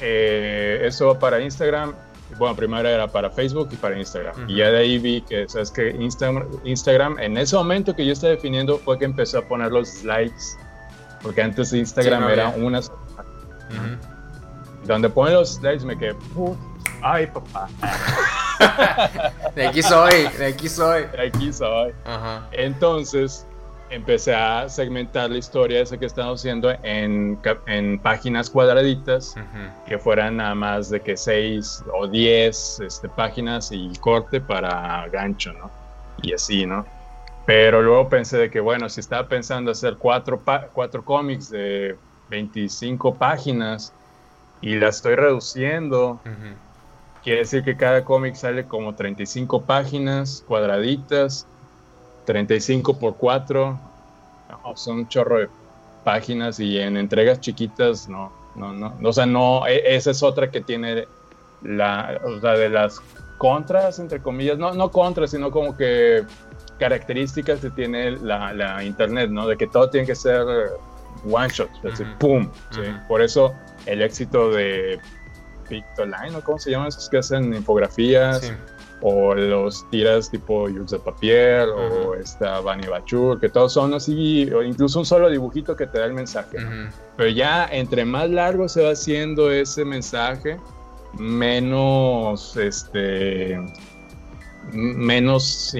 eh, 0.00 0.82
eso 0.84 1.06
va 1.06 1.18
para 1.18 1.40
Instagram, 1.40 1.94
bueno, 2.38 2.56
primero 2.56 2.88
era 2.88 3.06
para 3.06 3.30
Facebook 3.30 3.68
y 3.72 3.76
para 3.76 3.98
Instagram, 3.98 4.48
y 4.48 4.56
ya 4.56 4.70
de 4.70 4.78
ahí 4.78 4.98
vi 4.98 5.20
que, 5.22 5.48
sabes 5.48 5.70
que 5.70 5.90
Instagram, 5.90 6.46
Instagram, 6.64 7.18
en 7.18 7.36
ese 7.36 7.56
momento 7.56 7.94
que 7.94 8.04
yo 8.04 8.12
estaba 8.12 8.32
definiendo 8.32 8.78
fue 8.78 8.98
que 8.98 9.04
empezó 9.04 9.38
a 9.38 9.42
poner 9.42 9.72
los 9.72 9.88
slides, 9.88 10.58
porque 11.22 11.42
antes 11.42 11.72
Instagram 11.72 12.28
era 12.28 12.48
una... 12.50 12.80
Donde 14.84 15.08
ponen 15.08 15.34
los 15.34 15.54
slides 15.54 15.84
me 15.84 15.98
quedé, 15.98 16.14
ay 17.02 17.26
papá. 17.26 17.68
de 19.54 19.66
aquí 19.66 19.82
soy, 19.82 20.28
de 20.38 20.46
aquí 20.46 20.68
soy. 20.68 21.06
De 21.06 21.26
aquí 21.26 21.52
soy. 21.52 21.92
Entonces 22.52 23.46
empecé 23.90 24.34
a 24.34 24.68
segmentar 24.68 25.30
la 25.30 25.38
historia 25.38 25.80
esa 25.80 25.98
que 25.98 26.06
estamos 26.06 26.40
haciendo 26.40 26.70
en, 26.82 27.38
en 27.66 27.98
páginas 27.98 28.50
cuadraditas, 28.50 29.34
que 29.86 29.98
fueran 29.98 30.36
nada 30.36 30.54
más 30.54 30.90
de 30.90 31.00
que 31.00 31.16
6 31.16 31.84
o 31.94 32.06
10 32.06 32.80
este, 32.80 33.08
páginas 33.08 33.70
y 33.72 33.92
corte 34.00 34.40
para 34.40 35.08
gancho, 35.08 35.52
¿no? 35.52 35.70
Y 36.22 36.32
así, 36.32 36.66
¿no? 36.66 36.84
Pero 37.46 37.82
luego 37.82 38.08
pensé 38.08 38.38
de 38.38 38.50
que, 38.50 38.60
bueno, 38.60 38.88
si 38.88 39.00
estaba 39.00 39.28
pensando 39.28 39.70
hacer 39.70 39.96
cuatro, 39.98 40.42
cuatro 40.72 41.04
cómics 41.04 41.50
de 41.50 41.96
25 42.30 43.14
páginas 43.14 43.92
y 44.60 44.74
la 44.74 44.88
estoy 44.88 45.14
reduciendo, 45.14 46.20
Quiere 47.26 47.40
decir 47.40 47.64
que 47.64 47.76
cada 47.76 48.04
cómic 48.04 48.36
sale 48.36 48.68
como 48.68 48.94
35 48.94 49.62
páginas 49.62 50.44
cuadraditas, 50.46 51.48
35 52.26 52.98
por 52.98 53.16
4. 53.16 53.78
son 54.74 54.98
un 54.98 55.08
chorro 55.08 55.38
de 55.38 55.48
páginas 56.04 56.60
y 56.60 56.78
en 56.78 56.96
entregas 56.96 57.40
chiquitas 57.40 58.08
no, 58.08 58.30
no, 58.54 58.72
no. 58.72 58.94
O 59.02 59.12
sea, 59.12 59.24
no, 59.26 59.66
e, 59.66 59.96
esa 59.96 60.10
es 60.10 60.22
otra 60.22 60.50
que 60.50 60.60
tiene 60.60 61.06
la, 61.62 62.20
o 62.24 62.40
sea, 62.40 62.52
de 62.52 62.68
las 62.68 63.00
contras, 63.38 63.98
entre 63.98 64.20
comillas, 64.20 64.58
no, 64.58 64.74
no 64.74 64.90
contras, 64.90 65.30
sino 65.30 65.50
como 65.50 65.76
que 65.76 66.24
características 66.78 67.60
que 67.60 67.70
tiene 67.70 68.12
la, 68.12 68.84
internet, 68.84 69.30
¿no? 69.30 69.46
De 69.46 69.56
que 69.56 69.66
todo 69.66 69.88
tiene 69.88 70.06
que 70.06 70.14
ser 70.14 70.44
one 71.30 71.48
shot, 71.48 71.70
pum. 72.18 72.48
Por 73.08 73.22
eso 73.22 73.54
el 73.86 74.02
éxito 74.02 74.50
de 74.50 75.00
Pictoline, 75.68 76.36
¿o 76.36 76.40
cómo 76.42 76.58
se 76.58 76.70
llaman 76.70 76.88
esos 76.88 77.08
que 77.08 77.18
hacen 77.18 77.54
infografías? 77.54 78.52
O 79.02 79.34
los 79.34 79.88
tiras 79.90 80.30
tipo 80.30 80.62
Jules 80.68 80.90
de 80.90 80.98
Papier, 80.98 81.68
o 81.68 82.14
esta 82.14 82.60
Bani 82.60 82.86
Bachur, 82.86 83.38
que 83.38 83.48
todos 83.48 83.72
son 83.74 83.92
así, 83.92 84.50
o 84.52 84.62
incluso 84.62 84.98
un 84.98 85.06
solo 85.06 85.28
dibujito 85.28 85.76
que 85.76 85.86
te 85.86 85.98
da 85.98 86.06
el 86.06 86.14
mensaje. 86.14 86.58
Pero 87.16 87.30
ya 87.30 87.68
entre 87.70 88.04
más 88.04 88.30
largo 88.30 88.68
se 88.68 88.82
va 88.82 88.92
haciendo 88.92 89.50
ese 89.50 89.84
mensaje, 89.84 90.58
menos, 91.18 92.56
este, 92.56 93.58
menos, 94.72 95.74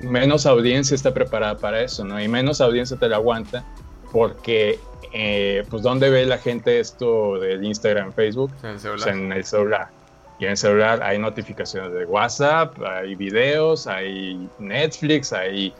menos 0.00 0.46
audiencia 0.46 0.94
está 0.94 1.12
preparada 1.12 1.56
para 1.56 1.82
eso, 1.82 2.04
¿no? 2.04 2.20
Y 2.22 2.28
menos 2.28 2.60
audiencia 2.60 2.96
te 2.96 3.08
la 3.08 3.16
aguanta 3.16 3.64
porque 4.12 4.78
eh, 5.12 5.64
pues 5.70 5.82
¿dónde 5.82 6.10
ve 6.10 6.26
la 6.26 6.38
gente 6.38 6.80
esto 6.80 7.38
del 7.38 7.64
Instagram, 7.64 8.12
Facebook? 8.12 8.52
En 8.62 8.70
el 8.70 8.80
celular. 8.80 9.04
Pues, 9.04 9.16
en 9.16 9.32
el 9.32 9.44
celular. 9.44 9.97
Y 10.38 10.44
en 10.44 10.52
el 10.52 10.56
celular 10.56 11.02
hay 11.02 11.18
notificaciones 11.18 11.92
de 11.92 12.04
WhatsApp, 12.04 12.80
hay 12.82 13.14
videos, 13.16 13.86
hay 13.86 14.48
Netflix, 14.58 15.32
hay, 15.32 15.74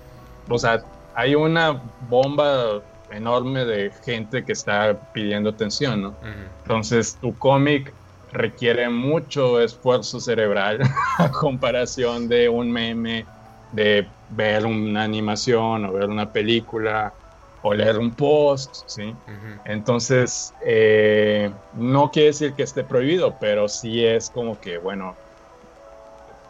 o 0.49 0.59
sea, 0.59 0.83
hay 1.15 1.35
una 1.35 1.81
bomba 2.09 2.83
enorme 3.11 3.65
de 3.65 3.91
gente 4.05 4.45
que 4.45 4.53
está 4.53 4.99
pidiendo 5.13 5.51
atención, 5.51 6.03
¿no? 6.03 6.17
Entonces, 6.63 7.17
tu 7.21 7.37
cómic 7.39 7.93
requiere 8.33 8.89
mucho 8.89 9.61
esfuerzo 9.61 10.21
cerebral 10.21 10.81
a 11.19 11.31
comparación 11.31 12.29
de 12.29 12.49
un 12.49 12.71
meme, 12.71 13.25
de 13.73 14.07
ver 14.31 14.67
una 14.67 15.05
animación 15.05 15.85
o 15.85 15.93
ver 15.93 16.09
una 16.09 16.31
película 16.33 17.13
o 17.63 17.75
leer 17.75 17.99
un 17.99 18.13
post, 18.13 18.83
¿sí? 18.87 19.15
Entonces, 19.65 20.55
eh, 20.65 21.51
no 21.75 22.11
quiere 22.11 22.29
decir 22.29 22.55
que 22.55 22.63
esté 22.63 22.85
prohibido, 22.85 23.37
pero 23.41 23.69
sí 23.69 24.05
es 24.05 24.31
como 24.31 24.61
que, 24.61 24.79
bueno, 24.79 25.17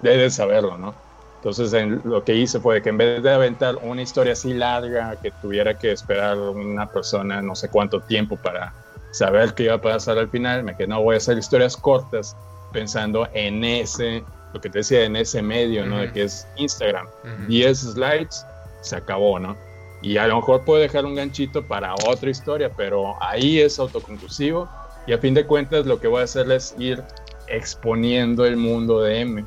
debes 0.02 0.34
saberlo, 0.34 0.76
¿no? 0.76 0.94
Entonces, 1.36 1.72
lo 2.04 2.24
que 2.24 2.34
hice 2.34 2.58
fue 2.58 2.82
que 2.82 2.88
en 2.88 2.98
vez 2.98 3.22
de 3.22 3.32
aventar 3.32 3.76
una 3.76 4.02
historia 4.02 4.32
así 4.32 4.52
larga, 4.52 5.16
que 5.22 5.30
tuviera 5.40 5.78
que 5.78 5.92
esperar 5.92 6.36
una 6.36 6.90
persona 6.90 7.40
no 7.40 7.54
sé 7.54 7.68
cuánto 7.68 8.00
tiempo 8.00 8.36
para 8.36 8.74
saber 9.12 9.54
qué 9.54 9.64
iba 9.64 9.74
a 9.74 9.80
pasar 9.80 10.18
al 10.18 10.28
final, 10.28 10.64
me 10.64 10.76
quedé, 10.76 10.88
no, 10.88 11.02
voy 11.02 11.14
a 11.14 11.18
hacer 11.18 11.38
historias 11.38 11.76
cortas 11.76 12.36
pensando 12.72 13.28
en 13.32 13.64
ese, 13.64 14.24
lo 14.52 14.60
que 14.60 14.68
te 14.68 14.78
decía, 14.78 15.04
en 15.04 15.16
ese 15.16 15.40
medio, 15.40 15.86
¿no? 15.86 15.98
De 15.98 16.12
que 16.12 16.24
es 16.24 16.46
Instagram. 16.56 17.06
10 17.46 17.78
slides, 17.78 18.44
se 18.82 18.96
acabó, 18.96 19.38
¿no? 19.38 19.56
Y 20.02 20.16
a 20.16 20.26
lo 20.26 20.36
mejor 20.36 20.62
puede 20.62 20.82
dejar 20.82 21.04
un 21.04 21.14
ganchito 21.14 21.66
para 21.66 21.94
otra 21.94 22.30
historia, 22.30 22.70
pero 22.76 23.20
ahí 23.22 23.60
es 23.60 23.78
autoconclusivo 23.78 24.68
y 25.06 25.12
a 25.12 25.18
fin 25.18 25.34
de 25.34 25.46
cuentas 25.46 25.86
lo 25.86 25.98
que 26.00 26.06
voy 26.06 26.20
a 26.20 26.24
hacer 26.24 26.50
es 26.52 26.74
ir 26.78 27.02
exponiendo 27.46 28.44
el 28.44 28.56
mundo 28.56 29.00
de 29.00 29.20
M. 29.20 29.44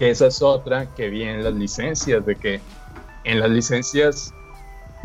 Esa 0.00 0.26
es 0.26 0.42
otra 0.42 0.86
que 0.96 1.08
viene 1.08 1.42
las 1.42 1.54
licencias, 1.54 2.24
de 2.26 2.34
que 2.34 2.60
en 3.24 3.38
las 3.38 3.50
licencias, 3.50 4.34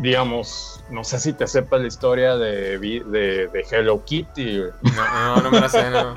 digamos, 0.00 0.82
no 0.90 1.04
sé 1.04 1.20
si 1.20 1.32
te 1.34 1.46
sepas 1.46 1.82
la 1.82 1.86
historia 1.86 2.36
de, 2.36 2.78
de, 2.78 3.64
Hello 3.70 4.04
Kitty. 4.04 4.62
No, 4.96 5.36
no, 5.36 5.50
me 5.50 5.60
la 5.60 5.68
sé, 5.68 5.88
no. 5.90 6.14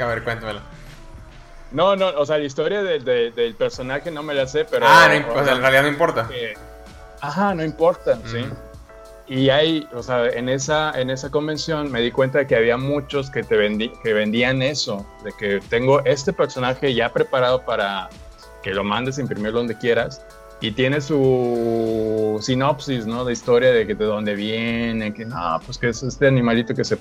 A 0.00 0.06
ver, 0.06 0.24
cuéntamela. 0.24 0.60
No, 1.72 1.96
no, 1.96 2.08
o 2.08 2.26
sea, 2.26 2.38
la 2.38 2.44
historia 2.44 2.82
del 2.82 3.54
personaje 3.56 4.10
no 4.10 4.22
me 4.22 4.34
la 4.34 4.46
sé, 4.46 4.64
pero... 4.64 4.86
Ah, 4.86 5.08
no, 5.08 5.40
en 5.40 5.60
realidad 5.60 5.82
no 5.82 5.88
importa. 5.88 6.28
Ajá, 7.26 7.54
no 7.54 7.64
importa, 7.64 8.18
sí. 8.26 8.44
Y 9.26 9.48
hay, 9.48 9.88
o 9.94 10.02
sea, 10.02 10.28
en 10.28 10.50
esa, 10.50 10.92
en 11.00 11.08
esa 11.08 11.30
convención 11.30 11.90
me 11.90 12.02
di 12.02 12.10
cuenta 12.10 12.40
de 12.40 12.46
que 12.46 12.56
había 12.56 12.76
muchos 12.76 13.30
que 13.30 13.42
te 13.42 13.56
vendí, 13.56 13.90
que 14.02 14.12
vendían 14.12 14.60
eso, 14.60 15.06
de 15.24 15.32
que 15.32 15.60
tengo 15.70 16.04
este 16.04 16.34
personaje 16.34 16.92
ya 16.94 17.10
preparado 17.10 17.64
para 17.64 18.10
que 18.62 18.74
lo 18.74 18.84
mandes 18.84 19.16
a 19.16 19.22
imprimir 19.22 19.52
donde 19.52 19.78
quieras 19.78 20.22
y 20.60 20.72
tiene 20.72 21.00
su 21.00 22.38
sinopsis, 22.42 23.06
¿no? 23.06 23.24
De 23.24 23.32
historia 23.32 23.72
de 23.72 23.86
que 23.86 23.94
de 23.94 24.04
dónde 24.04 24.34
viene, 24.34 25.14
que 25.14 25.24
no, 25.24 25.58
pues 25.64 25.78
que 25.78 25.88
es 25.88 26.02
este 26.02 26.26
animalito 26.26 26.74
que 26.74 26.84
se 26.84 26.98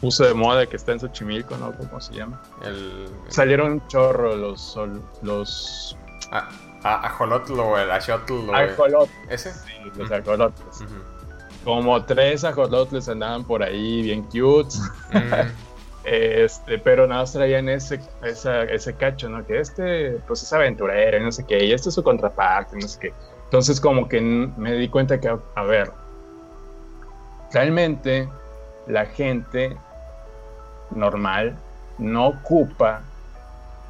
puso 0.00 0.24
de 0.24 0.34
moda, 0.34 0.66
que 0.66 0.74
está 0.74 0.92
en 0.92 1.00
Xochimilco, 1.00 1.56
¿no? 1.56 1.72
¿Cómo 1.72 2.00
se 2.00 2.14
llama? 2.14 2.42
El... 2.64 3.08
Salieron 3.28 3.86
chorro 3.86 4.34
los, 4.34 4.76
los... 5.22 5.96
Ah 6.32 6.48
ajolotl 6.82 7.58
o 7.60 7.78
el 7.78 7.90
axolotl. 7.90 8.54
Ajolotl. 8.54 9.12
¿Ese? 9.28 9.52
Sí, 9.52 9.72
los 9.96 10.10
ajolotles. 10.10 10.84
Como 11.64 12.04
tres 12.04 12.44
ajolotles 12.44 13.08
andaban 13.08 13.44
por 13.44 13.62
ahí 13.62 14.02
bien 14.02 14.22
cute. 14.24 14.74
este, 16.04 16.78
pero 16.78 17.06
nada 17.06 17.22
más 17.22 17.32
traían 17.32 17.68
ese, 17.68 18.00
ese 18.22 18.94
cacho, 18.94 19.28
¿no? 19.28 19.44
Que 19.46 19.60
este, 19.60 20.12
pues 20.26 20.42
es 20.42 20.52
aventurero 20.52 21.18
y 21.18 21.22
no 21.22 21.32
sé 21.32 21.44
qué, 21.44 21.64
y 21.64 21.72
este 21.72 21.90
es 21.90 21.94
su 21.94 22.02
contraparte, 22.02 22.76
no 22.76 22.88
sé 22.88 22.98
qué. 23.00 23.14
Entonces 23.44 23.80
como 23.80 24.08
que 24.08 24.20
me 24.20 24.72
di 24.74 24.88
cuenta 24.88 25.20
que, 25.20 25.28
a 25.28 25.62
ver, 25.62 25.90
realmente 27.52 28.28
la 28.86 29.06
gente 29.06 29.76
normal 30.90 31.56
no 31.98 32.28
ocupa 32.28 33.02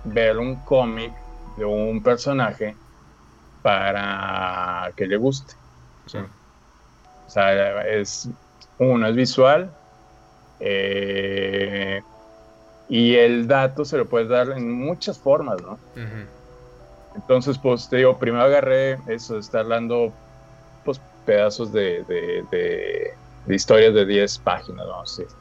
ver 0.04 0.38
un 0.38 0.56
cómic 0.56 1.12
de 1.58 1.64
un 1.64 2.02
personaje 2.02 2.74
para 3.62 4.92
que 4.96 5.06
le 5.06 5.16
guste. 5.16 5.54
O 7.26 7.30
sea, 7.30 7.82
es 7.86 8.28
uno 8.78 9.06
es 9.08 9.16
visual 9.16 9.70
eh, 10.60 12.00
y 12.88 13.14
el 13.16 13.46
dato 13.46 13.84
se 13.84 13.98
lo 13.98 14.08
puedes 14.08 14.28
dar 14.28 14.50
en 14.50 14.72
muchas 14.72 15.18
formas, 15.18 15.60
¿no? 15.60 15.78
Entonces, 17.14 17.58
pues 17.58 17.88
te 17.88 17.96
digo, 17.96 18.18
primero 18.18 18.44
agarré 18.44 18.98
eso 19.08 19.34
de 19.34 19.40
estar 19.40 19.66
dando 19.66 20.12
pues, 20.84 21.00
pedazos 21.26 21.72
de, 21.72 22.04
de, 22.04 22.46
de, 22.50 23.10
de 23.44 23.54
historias 23.54 23.92
de 23.94 24.06
10 24.06 24.38
páginas, 24.38 24.86
vamos 24.86 25.18
a 25.18 25.22
decir. 25.22 25.36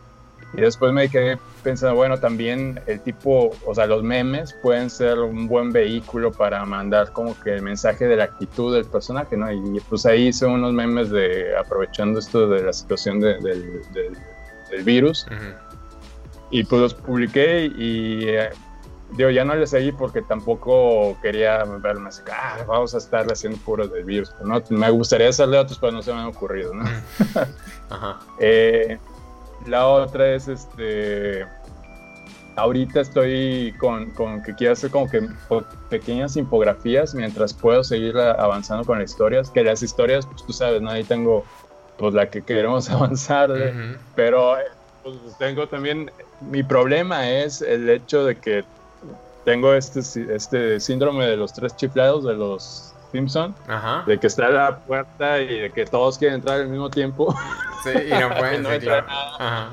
Y 0.54 0.62
después 0.62 0.94
me 0.94 1.10
quedé 1.10 1.38
pensando, 1.62 1.96
bueno, 1.96 2.18
también 2.18 2.80
el 2.88 3.02
tipo, 3.02 3.52
o 3.66 3.76
sea, 3.76 3.86
los 3.86 4.02
memes 4.02 4.54
pueden 4.62 4.90
ser 4.90 5.20
un 5.20 5.48
buen 5.48 5.72
vehículo 5.72 6.32
para 6.32 6.66
mandar 6.66 7.12
como 7.12 7.38
que 7.40 7.56
el 7.56 7.62
mensaje 7.62 8.08
de 8.08 8.16
la 8.16 8.26
actitud 8.26 8.74
del 8.74 8.86
personaje, 8.86 9.36
¿no? 9.36 9.52
Y 9.52 9.80
pues 9.90 10.06
ahí 10.06 10.28
hice 10.28 10.46
unos 10.46 10.74
memes 10.74 11.10
de 11.10 11.56
aprovechando 11.58 12.20
esto 12.20 12.48
de 12.48 12.64
la 12.64 12.74
situación 12.74 13.20
de, 13.20 13.36
del, 13.40 14.84
virus. 14.84 15.26
Uh 15.30 15.34
-huh. 15.34 15.56
Y 16.50 16.64
pues 16.64 16.82
los 16.82 16.94
publiqué 16.94 17.66
y 17.66 18.28
eh, 18.28 18.50
digo, 19.16 19.30
ya 19.30 19.44
no 19.44 19.56
les 19.56 19.70
seguí 19.70 19.92
porque 19.92 20.22
tampoco 20.22 21.18
quería 21.22 21.64
verme 21.64 22.10
así, 22.10 22.22
ah, 22.32 22.60
vamos 22.68 22.94
a 22.96 22.98
estar 22.98 23.26
haciendo 23.32 23.58
puros 23.60 23.92
del 23.92 24.04
virus. 24.04 24.34
¿no? 24.44 24.62
Me 24.70 24.90
gustaría 24.92 25.30
hacerle 25.30 25.58
otros, 25.58 25.78
pero 25.80 25.92
no 25.92 26.02
se 26.02 26.14
me 26.14 26.20
han 26.20 26.28
ocurrido, 26.28 26.74
¿no? 26.74 26.84
Ajá. 27.90 28.20
eh, 28.40 28.98
la 29.66 29.88
otra 29.88 30.34
es 30.34 30.48
este. 30.48 31.46
Ahorita 32.56 33.02
estoy 33.02 33.74
con, 33.80 34.10
con, 34.12 34.42
que 34.42 34.56
quiero 34.56 34.74
hacer 34.74 34.90
como 34.90 35.08
que 35.08 35.28
pequeñas 35.90 36.36
infografías 36.38 37.14
mientras 37.14 37.54
puedo 37.54 37.84
seguir 37.84 38.18
avanzando 38.18 38.84
con 38.84 39.00
las 39.00 39.12
historias. 39.12 39.52
Que 39.52 39.64
las 39.64 39.84
historias, 39.84 40.26
pues 40.26 40.44
tú 40.44 40.54
sabes, 40.54 40.82
¿no? 40.82 40.90
Ahí 40.90 41.04
tengo 41.04 41.46
pues 41.98 42.14
la 42.14 42.30
que 42.30 42.42
queremos 42.42 42.90
avanzar, 42.92 43.52
uh 43.52 43.56
-huh. 43.56 43.98
pero 44.16 44.56
pues, 45.04 45.16
tengo 45.38 45.68
también. 45.68 46.12
Mi 46.42 46.62
problema 46.62 47.30
es 47.30 47.62
el 47.62 47.90
hecho 47.90 48.24
de 48.24 48.36
que 48.36 48.64
tengo 49.44 49.74
este, 49.74 50.02
este 50.36 50.80
síndrome 50.80 51.26
de 51.26 51.38
los 51.38 51.54
tres 51.54 51.76
chiflados 51.76 52.26
de 52.26 52.34
los 52.34 52.87
Simpson, 53.12 53.56
Ajá. 53.68 54.04
de 54.06 54.18
que 54.18 54.28
está 54.28 54.50
la 54.50 54.78
puerta 54.80 55.40
y 55.40 55.60
de 55.62 55.72
que 55.72 55.86
todos 55.86 56.18
quieren 56.18 56.36
entrar 56.36 56.60
al 56.62 56.68
mismo 56.68 56.90
tiempo. 56.90 57.34
Sí, 57.84 57.92
y 57.92 58.10
no 58.10 58.36
pueden 58.36 58.64
no 58.64 58.72
entra 58.72 59.02
nada. 59.04 59.70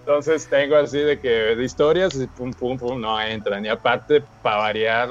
Entonces 0.00 0.48
tengo 0.48 0.74
así 0.76 0.98
de 0.98 1.20
que 1.20 1.28
de 1.28 1.62
historias 1.62 2.14
y 2.14 2.26
pum, 2.26 2.52
pum, 2.52 2.78
pum, 2.78 2.98
no 3.00 3.20
entran. 3.20 3.64
Y 3.64 3.68
aparte, 3.68 4.22
para 4.42 4.56
variar, 4.56 5.08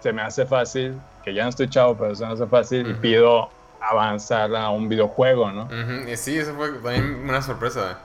se 0.00 0.12
me 0.12 0.20
hace 0.20 0.44
fácil, 0.44 0.94
que 1.24 1.32
ya 1.32 1.44
no 1.44 1.50
estoy 1.50 1.68
chavo, 1.70 1.96
pero 1.96 2.14
se 2.14 2.26
me 2.26 2.32
hace 2.32 2.46
fácil 2.46 2.86
uh 2.86 2.88
-huh. 2.88 2.92
y 2.92 2.94
pido 2.94 3.48
avanzar 3.80 4.54
a 4.54 4.68
un 4.70 4.88
videojuego, 4.88 5.50
¿no? 5.52 5.62
Uh 5.64 5.68
-huh. 5.68 6.16
Sí, 6.16 6.36
eso 6.36 6.52
fue 6.54 6.70
también 6.72 7.20
una 7.28 7.40
sorpresa. 7.40 7.98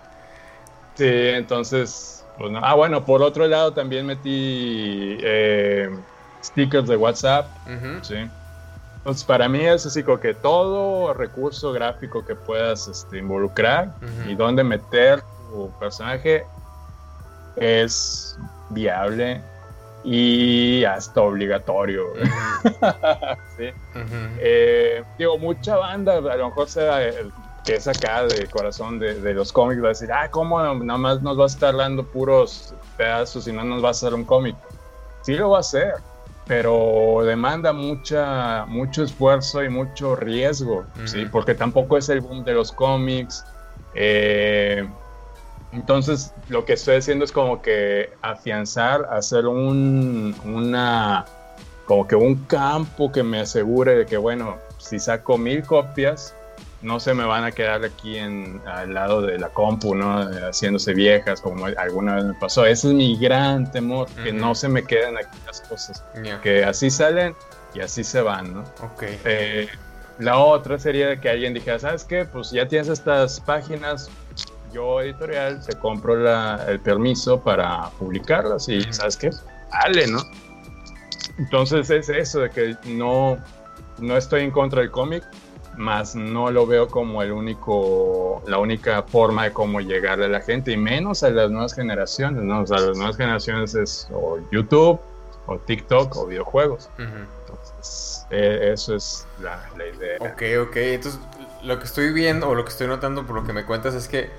Sí, 0.95 1.09
entonces, 1.09 2.23
pues 2.37 2.51
no. 2.51 2.59
Ah, 2.63 2.75
bueno, 2.75 3.03
por 3.03 3.21
otro 3.23 3.47
lado 3.47 3.73
también 3.73 4.05
metí 4.05 5.17
eh, 5.21 5.89
stickers 6.43 6.87
de 6.87 6.95
WhatsApp, 6.97 7.47
uh 7.65 7.69
-huh. 7.71 8.03
sí. 8.03 8.29
Entonces, 9.03 9.25
para 9.25 9.49
mí 9.49 9.59
es 9.59 9.85
así 9.85 10.01
como 10.01 10.17
que 10.21 10.33
todo 10.33 11.13
recurso 11.13 11.73
gráfico 11.73 12.25
que 12.25 12.35
puedas 12.35 12.87
este, 12.87 13.17
involucrar 13.17 13.95
uh 14.01 14.05
-huh. 14.05 14.31
y 14.31 14.35
donde 14.35 14.63
meter 14.63 15.21
tu 15.51 15.69
personaje 15.77 16.45
es 17.57 18.39
viable 18.69 19.41
y 20.05 20.85
hasta 20.85 21.21
obligatorio. 21.21 22.13
Uh 22.13 22.15
-huh. 22.63 23.37
¿Sí? 23.57 23.67
uh 23.67 23.99
-huh. 23.99 24.29
eh, 24.39 25.03
digo, 25.17 25.37
mucha 25.37 25.75
banda, 25.75 26.13
a 26.13 26.37
lo 26.37 26.47
mejor 26.47 26.69
sea 26.69 27.11
que 27.65 27.75
es 27.75 27.87
acá 27.89 28.23
de 28.23 28.47
corazón 28.47 28.99
de, 28.99 29.19
de, 29.19 29.33
los 29.33 29.51
cómics, 29.51 29.81
va 29.83 29.87
a 29.87 29.89
decir, 29.89 30.13
ah, 30.13 30.29
¿cómo 30.31 30.61
nada 30.61 30.97
más 30.97 31.21
nos 31.21 31.37
va 31.37 31.43
a 31.43 31.47
estar 31.47 31.75
dando 31.75 32.05
puros 32.05 32.73
pedazos 32.95 33.47
y 33.49 33.51
no 33.51 33.65
nos 33.65 33.83
va 33.83 33.89
a 33.89 33.91
hacer 33.91 34.13
un 34.13 34.23
cómic? 34.23 34.55
Sí 35.23 35.35
lo 35.35 35.49
va 35.49 35.57
a 35.57 35.59
hacer 35.59 35.95
pero 36.47 37.21
demanda 37.25 37.71
mucha, 37.73 38.65
mucho 38.67 39.03
esfuerzo 39.03 39.63
y 39.63 39.69
mucho 39.69 40.15
riesgo, 40.15 40.85
uh 40.95 40.99
-huh. 40.99 41.07
¿sí? 41.07 41.25
Porque 41.31 41.55
tampoco 41.55 41.97
es 41.97 42.09
el 42.09 42.21
boom 42.21 42.43
de 42.43 42.53
los 42.53 42.71
cómics. 42.71 43.45
Eh, 43.95 44.87
entonces, 45.71 46.33
lo 46.49 46.65
que 46.65 46.73
estoy 46.73 46.97
haciendo 46.97 47.25
es 47.25 47.31
como 47.31 47.61
que 47.61 48.11
afianzar, 48.21 49.07
hacer 49.09 49.47
un, 49.47 50.35
una, 50.45 51.25
como 51.85 52.07
que 52.07 52.15
un 52.15 52.35
campo 52.45 53.11
que 53.11 53.23
me 53.23 53.39
asegure 53.39 53.95
de 53.95 54.05
que, 54.05 54.17
bueno, 54.17 54.57
si 54.77 54.99
saco 54.99 55.37
mil 55.37 55.63
copias, 55.63 56.35
no 56.83 56.99
se 56.99 57.13
me 57.13 57.23
van 57.23 57.45
a 57.45 57.51
quedar 57.51 57.83
aquí 57.83 58.17
en, 58.17 58.61
al 58.67 58.93
lado 58.93 59.21
de 59.21 59.39
la 59.39 59.49
compu, 59.49 59.95
¿no? 59.95 60.19
Haciéndose 60.47 60.93
viejas, 60.93 61.41
como 61.41 61.65
alguna 61.65 62.15
vez 62.15 62.25
me 62.25 62.33
pasó. 62.35 62.65
Ese 62.65 62.89
es 62.89 62.93
mi 62.93 63.17
gran 63.17 63.71
temor, 63.71 64.07
que 64.09 64.31
uh 64.31 64.33
-huh. 64.35 64.39
no 64.39 64.53
se 64.53 64.67
me 64.67 64.83
queden 64.83 65.17
aquí 65.17 65.37
las 65.47 65.61
cosas. 65.61 66.03
Yeah. 66.21 66.41
Que 66.41 66.65
así 66.65 66.89
salen 66.89 67.35
y 67.73 67.79
así 67.79 68.03
se 68.03 68.21
van, 68.21 68.53
¿no? 68.53 68.61
Ok. 68.81 69.03
Eh, 69.25 69.67
la 70.19 70.37
otra 70.37 70.77
sería 70.77 71.19
que 71.19 71.29
alguien 71.29 71.53
dijera, 71.53 71.79
¿sabes 71.79 72.03
qué? 72.03 72.25
Pues 72.25 72.51
ya 72.51 72.67
tienes 72.67 72.89
estas 72.89 73.39
páginas, 73.39 74.09
yo 74.73 75.01
editorial, 75.01 75.65
te 75.65 75.75
compro 75.77 76.15
la, 76.15 76.65
el 76.67 76.79
permiso 76.81 77.39
para 77.39 77.89
publicarlas 77.97 78.67
y. 78.67 78.81
¿sabes 78.91 79.17
qué? 79.17 79.29
Dale, 79.71 80.07
¿no? 80.07 80.19
Entonces 81.39 81.89
es 81.89 82.09
eso 82.09 82.41
de 82.41 82.49
que 82.49 82.75
no, 82.85 83.37
no 83.99 84.17
estoy 84.17 84.43
en 84.43 84.51
contra 84.51 84.81
del 84.81 84.91
cómic, 84.91 85.23
más 85.77 86.15
no 86.15 86.51
lo 86.51 86.65
veo 86.65 86.87
como 86.87 87.21
el 87.21 87.31
único, 87.31 88.41
la 88.47 88.57
única 88.59 89.03
forma 89.03 89.45
de 89.45 89.53
cómo 89.53 89.81
llegarle 89.81 90.25
a 90.25 90.29
la 90.29 90.41
gente, 90.41 90.71
y 90.71 90.77
menos 90.77 91.23
a 91.23 91.29
las 91.29 91.49
nuevas 91.49 91.73
generaciones, 91.73 92.43
¿no? 92.43 92.61
O 92.61 92.67
sea, 92.67 92.79
las 92.79 92.97
nuevas 92.97 93.17
generaciones 93.17 93.75
es 93.75 94.07
o 94.13 94.39
YouTube, 94.51 94.99
o 95.45 95.57
TikTok, 95.57 96.15
o 96.15 96.27
videojuegos. 96.27 96.89
Uh 96.97 97.01
-huh. 97.01 97.27
Entonces, 97.41 98.25
eh, 98.29 98.71
eso 98.73 98.95
es 98.95 99.27
la, 99.41 99.63
la, 99.77 99.87
idea. 99.87 100.17
Ok, 100.19 100.69
ok. 100.69 100.75
Entonces, 100.75 101.19
lo 101.63 101.79
que 101.79 101.85
estoy 101.85 102.11
viendo, 102.11 102.49
o 102.49 102.55
lo 102.55 102.63
que 102.63 102.71
estoy 102.71 102.87
notando 102.87 103.25
por 103.25 103.35
lo 103.35 103.43
que 103.43 103.53
me 103.53 103.65
cuentas, 103.65 103.93
es 103.93 104.07
que 104.07 104.29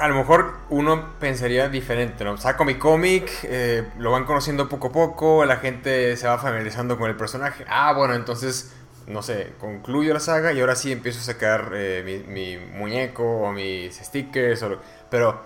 a 0.00 0.08
lo 0.08 0.14
mejor 0.14 0.54
uno 0.70 1.10
pensaría 1.20 1.68
diferente, 1.68 2.24
¿no? 2.24 2.38
Saco 2.38 2.64
mi 2.64 2.76
cómic, 2.76 3.30
eh, 3.42 3.86
lo 3.98 4.10
van 4.10 4.24
conociendo 4.24 4.68
poco 4.68 4.88
a 4.88 4.92
poco, 4.92 5.44
la 5.44 5.56
gente 5.56 6.16
se 6.16 6.26
va 6.26 6.38
familiarizando 6.38 6.96
con 6.96 7.10
el 7.10 7.16
personaje. 7.16 7.66
Ah, 7.68 7.92
bueno, 7.92 8.14
entonces 8.14 8.72
no 9.10 9.22
sé, 9.22 9.52
concluyo 9.58 10.14
la 10.14 10.20
saga 10.20 10.52
y 10.52 10.60
ahora 10.60 10.76
sí 10.76 10.92
empiezo 10.92 11.20
a 11.20 11.22
sacar 11.22 11.72
eh, 11.74 12.02
mi, 12.04 12.32
mi, 12.32 12.58
muñeco 12.58 13.24
o 13.24 13.52
mis 13.52 13.96
stickers. 13.96 14.62
O, 14.62 14.78
pero 15.10 15.40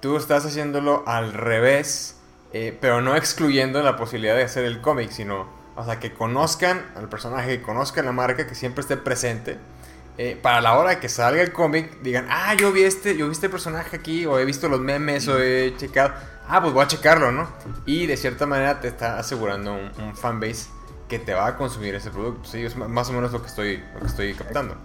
tú 0.00 0.16
estás 0.16 0.44
haciéndolo 0.44 1.04
al 1.06 1.32
revés, 1.32 2.16
eh, 2.52 2.76
pero 2.80 3.00
no 3.00 3.16
excluyendo 3.16 3.82
la 3.82 3.96
posibilidad 3.96 4.36
de 4.36 4.42
hacer 4.42 4.64
el 4.64 4.80
cómic, 4.80 5.10
sino, 5.10 5.48
o 5.76 5.84
sea, 5.84 6.00
que 6.00 6.12
conozcan 6.12 6.84
al 6.96 7.08
personaje, 7.08 7.58
que 7.58 7.62
conozcan 7.62 8.04
la 8.04 8.12
marca, 8.12 8.46
que 8.46 8.54
siempre 8.54 8.82
esté 8.82 8.96
presente. 8.96 9.58
Eh, 10.16 10.38
para 10.40 10.60
la 10.60 10.78
hora 10.78 11.00
que 11.00 11.08
salga 11.08 11.42
el 11.42 11.52
cómic, 11.52 12.00
digan, 12.02 12.26
ah, 12.30 12.54
yo 12.54 12.70
vi 12.70 12.82
este, 12.82 13.16
yo 13.16 13.26
vi 13.26 13.32
este 13.32 13.48
personaje 13.48 13.96
aquí, 13.96 14.26
o 14.26 14.38
he 14.38 14.44
visto 14.44 14.68
los 14.68 14.80
memes, 14.80 15.26
o 15.28 15.40
he 15.40 15.74
checado. 15.76 16.14
Ah, 16.46 16.60
pues 16.60 16.72
voy 16.72 16.84
a 16.84 16.88
checarlo, 16.88 17.32
¿no? 17.32 17.48
Y 17.86 18.06
de 18.06 18.16
cierta 18.16 18.46
manera 18.46 18.80
te 18.80 18.88
está 18.88 19.18
asegurando 19.18 19.74
un 19.74 20.14
fanbase 20.14 20.66
que 21.18 21.24
te 21.24 21.34
va 21.34 21.46
a 21.46 21.56
consumir 21.56 21.94
ese 21.94 22.10
producto. 22.10 22.48
Sí, 22.48 22.64
es 22.64 22.76
más 22.76 23.08
o 23.08 23.12
menos 23.12 23.30
lo 23.32 23.40
que 23.40 23.46
estoy, 23.46 23.82
lo 23.94 24.00
que 24.00 24.06
estoy 24.06 24.34
captando. 24.34 24.76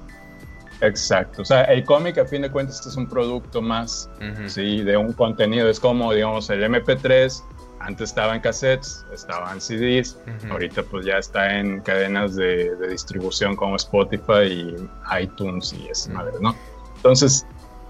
Exacto. 0.82 1.42
O 1.42 1.46
sea, 1.46 1.63
el 1.63 1.84
cómic 1.84 2.20
a 2.20 2.26
fin 2.26 2.44
de 2.44 2.52
cuentas 2.52 2.86
es 2.86 2.96
un 2.96 3.08
producto 3.10 3.62
más, 3.63 4.10
uh 4.20 4.26
-huh. 4.26 4.48
sí, 4.48 4.84
de 4.84 4.96
un 4.96 5.12
contenido. 5.13 5.68
Es 5.68 5.80
como, 5.80 6.13
digamos, 6.13 6.50
el 6.52 6.63
MP3. 6.63 7.44
Antes 7.80 8.10
estaba 8.10 8.36
en 8.36 8.42
cassettes, 8.42 9.06
estaba 9.12 9.52
en 9.52 9.60
CDs. 9.60 10.20
Uh 10.28 10.30
-huh. 10.30 10.52
Ahorita 10.52 10.84
pues 10.84 11.06
ya 11.06 11.18
está 11.18 11.58
en 11.58 11.82
cadenas 11.82 12.36
de, 12.36 12.76
de, 12.76 12.88
distribución 12.89 13.56
como 13.56 13.76
Spotify 13.78 14.46
y 14.46 14.76
iTunes 15.20 15.74
y 15.74 15.88
esa 15.88 16.10
uh 16.10 16.13
-huh. 16.13 16.18
madre, 16.18 16.34
¿no? 16.42 16.56
Entonces, 16.98 17.46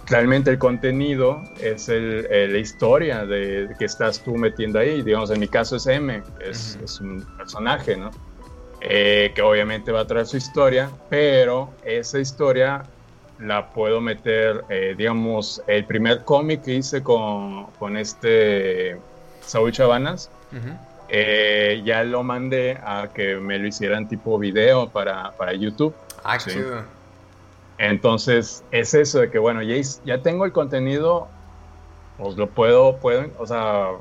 realmente 0.07 0.51
el 0.51 0.59
contenido 0.59 1.41
es 1.59 1.89
el, 1.89 2.25
el, 2.31 2.53
la 2.53 2.59
historia 2.59 3.25
de, 3.25 3.75
que 3.77 3.85
estás 3.85 4.23
tú 4.23 4.35
metiendo 4.35 4.79
ahí. 4.79 5.01
Digamos, 5.01 5.29
en 5.29 5.39
mi 5.41 5.47
caso 5.47 5.75
es 5.75 5.87
M, 5.87 6.23
es, 6.39 6.79
es 6.81 7.01
un 7.01 7.25
personaje, 7.37 7.97
¿no? 7.97 8.11
Eh, 8.81 9.33
que 9.35 9.41
obviamente 9.41 9.91
va 9.91 10.01
a 10.01 10.07
traer 10.07 10.25
su 10.25 10.37
historia, 10.37 10.89
pero 11.09 11.69
esa 11.83 12.19
historia 12.19 12.83
la 13.37 13.71
puedo 13.73 13.99
meter, 13.99 14.63
eh, 14.69 14.95
digamos, 14.97 15.61
el 15.67 15.83
primer 15.85 16.23
cómic 16.23 16.63
que 16.63 16.75
hice 16.75 17.03
con, 17.03 17.65
con 17.77 17.97
este 17.97 18.97
Saúl 19.41 19.73
Chavanas, 19.73 20.29
uh 20.51 20.55
-huh. 20.55 20.77
eh, 21.09 21.81
ya 21.83 22.03
lo 22.03 22.23
mandé 22.23 22.77
a 22.81 23.09
que 23.13 23.35
me 23.35 23.59
lo 23.59 23.67
hicieran 23.67 24.07
tipo 24.07 24.39
video 24.39 24.89
para, 24.89 25.31
para 25.31 25.53
YouTube. 25.53 25.93
Ah, 26.23 26.39
¿sí? 26.39 26.51
chido. 26.51 26.83
Entonces, 27.79 28.63
es 28.71 28.93
eso 28.93 29.19
de 29.19 29.29
que, 29.29 29.39
bueno, 29.39 29.61
ya, 29.61 29.75
ya 30.05 30.21
tengo 30.21 30.45
el 30.45 30.51
contenido, 30.51 31.27
pues 32.17 32.35
lo 32.35 32.47
puedo, 32.47 32.97
puedo, 32.97 33.25
o 33.37 33.45
sea, 33.45 33.91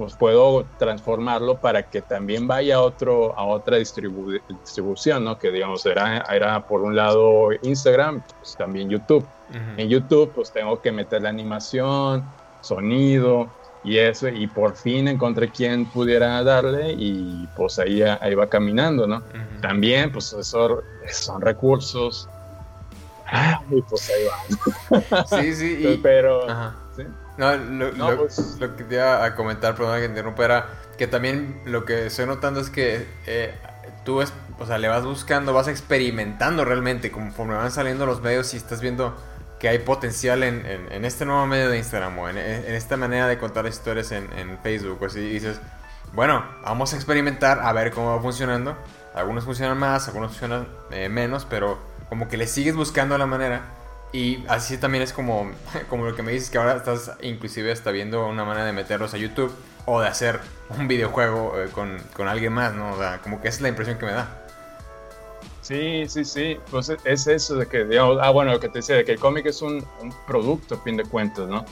pues 0.00 0.14
puedo 0.14 0.64
transformarlo 0.78 1.60
para 1.60 1.82
que 1.90 2.00
también 2.00 2.46
vaya 2.46 2.76
a, 2.76 2.80
otro, 2.80 3.38
a 3.38 3.44
otra 3.44 3.76
distribu 3.76 4.32
distribución, 4.48 5.24
¿no? 5.24 5.38
Que 5.38 5.50
digamos, 5.50 5.84
era, 5.84 6.24
era 6.32 6.66
por 6.66 6.80
un 6.80 6.96
lado 6.96 7.50
Instagram, 7.60 8.22
pues 8.38 8.56
también 8.56 8.88
YouTube. 8.88 9.26
Uh 9.50 9.52
-huh. 9.52 9.74
En 9.76 9.88
YouTube, 9.90 10.32
pues 10.34 10.50
tengo 10.52 10.80
que 10.80 10.90
meter 10.90 11.20
la 11.20 11.28
animación, 11.28 12.24
sonido, 12.62 13.50
y 13.84 13.98
eso, 13.98 14.28
y 14.28 14.46
por 14.46 14.74
fin 14.74 15.06
encontré 15.06 15.50
quien 15.50 15.84
pudiera 15.84 16.42
darle 16.42 16.94
y 16.96 17.46
pues 17.54 17.78
ahí, 17.78 18.00
ahí 18.02 18.34
va 18.34 18.46
caminando, 18.46 19.06
¿no? 19.06 19.22
También, 19.60 20.10
pues 20.10 20.32
eso, 20.32 20.82
son 21.10 21.42
recursos. 21.42 22.26
Y 23.70 23.82
pues 23.82 24.10
ahí 24.10 24.24
va. 24.24 25.26
Sí, 25.26 25.54
sí, 25.54 26.00
pero... 26.02 26.46
No, 27.40 27.56
lo, 27.56 28.18
pues 28.18 28.58
lo, 28.60 28.76
que 28.76 28.84
te 28.84 28.96
iba 28.96 29.24
a 29.24 29.34
comentar, 29.34 29.74
perdón 29.74 30.00
que 30.00 30.04
interrumpa, 30.04 30.44
era 30.44 30.66
que 30.98 31.06
también 31.06 31.58
lo 31.64 31.86
que 31.86 32.04
estoy 32.04 32.26
notando 32.26 32.60
es 32.60 32.68
que 32.68 33.06
eh, 33.26 33.54
tú 34.04 34.20
es, 34.20 34.30
o 34.58 34.66
sea, 34.66 34.76
le 34.76 34.88
vas 34.88 35.06
buscando, 35.06 35.54
vas 35.54 35.66
experimentando 35.66 36.66
realmente 36.66 37.10
conforme 37.10 37.54
van 37.54 37.70
saliendo 37.70 38.04
los 38.04 38.20
medios 38.20 38.52
y 38.52 38.58
estás 38.58 38.82
viendo 38.82 39.16
que 39.58 39.70
hay 39.70 39.78
potencial 39.78 40.42
en, 40.42 40.66
en, 40.66 41.04
este 41.06 41.24
nuevo 41.24 41.46
medio 41.46 41.70
de 41.70 41.78
Instagram 41.78 42.18
o 42.18 42.28
en, 42.28 42.36
esta 42.36 42.98
manera 42.98 43.26
de 43.26 43.38
contar 43.38 43.66
historias 43.66 44.12
en, 44.12 44.58
Facebook. 44.62 44.98
O 45.00 45.06
así, 45.06 45.20
y 45.20 45.30
dices, 45.30 45.62
bueno, 46.12 46.44
vamos 46.62 46.92
a 46.92 46.96
experimentar 46.96 47.60
a 47.60 47.72
ver 47.72 47.90
cómo 47.90 48.14
va 48.14 48.20
funcionando. 48.20 48.76
Algunos 49.14 49.44
funcionan 49.44 49.78
más, 49.78 50.08
algunos 50.08 50.32
funcionan 50.32 50.68
eh, 50.90 51.08
menos, 51.08 51.46
pero 51.46 51.78
como 52.10 52.28
que 52.28 52.36
le 52.36 52.46
sigues 52.46 52.76
buscando 52.76 53.16
la 53.16 53.24
manera. 53.24 53.79
Y 54.12 54.44
así 54.48 54.76
también 54.76 55.02
es 55.02 55.12
como, 55.12 55.50
como 55.88 56.06
lo 56.06 56.14
que 56.14 56.22
me 56.22 56.32
dices 56.32 56.50
que 56.50 56.58
ahora 56.58 56.76
estás 56.76 57.12
inclusive 57.22 57.72
hasta 57.72 57.90
viendo 57.90 58.26
una 58.26 58.44
manera 58.44 58.66
de 58.66 58.72
meterlos 58.72 59.14
a 59.14 59.18
YouTube 59.18 59.52
o 59.86 60.00
de 60.00 60.08
hacer 60.08 60.40
un 60.70 60.88
videojuego 60.88 61.58
eh, 61.58 61.68
con, 61.70 61.98
con, 62.14 62.28
alguien 62.28 62.52
más, 62.52 62.74
¿no? 62.74 62.92
O 62.92 62.98
sea, 62.98 63.18
como 63.22 63.40
que 63.40 63.48
esa 63.48 63.56
es 63.56 63.62
la 63.62 63.68
impresión 63.68 63.98
que 63.98 64.06
me 64.06 64.12
da. 64.12 64.40
Sí, 65.62 66.04
sí, 66.08 66.24
sí. 66.24 66.58
Pues 66.70 66.92
es 67.04 67.26
eso 67.26 67.54
de 67.54 67.66
que, 67.66 67.84
digamos, 67.84 68.18
ah, 68.20 68.30
bueno, 68.30 68.52
lo 68.52 68.60
que 68.60 68.68
te 68.68 68.78
decía, 68.80 68.96
de 68.96 69.04
que 69.04 69.12
el 69.12 69.20
cómic 69.20 69.46
es 69.46 69.62
un, 69.62 69.86
producto, 70.26 70.74
a 70.74 70.78
fin 70.78 70.96
de 70.96 71.04
cuentas, 71.04 71.48
¿no? 71.48 71.64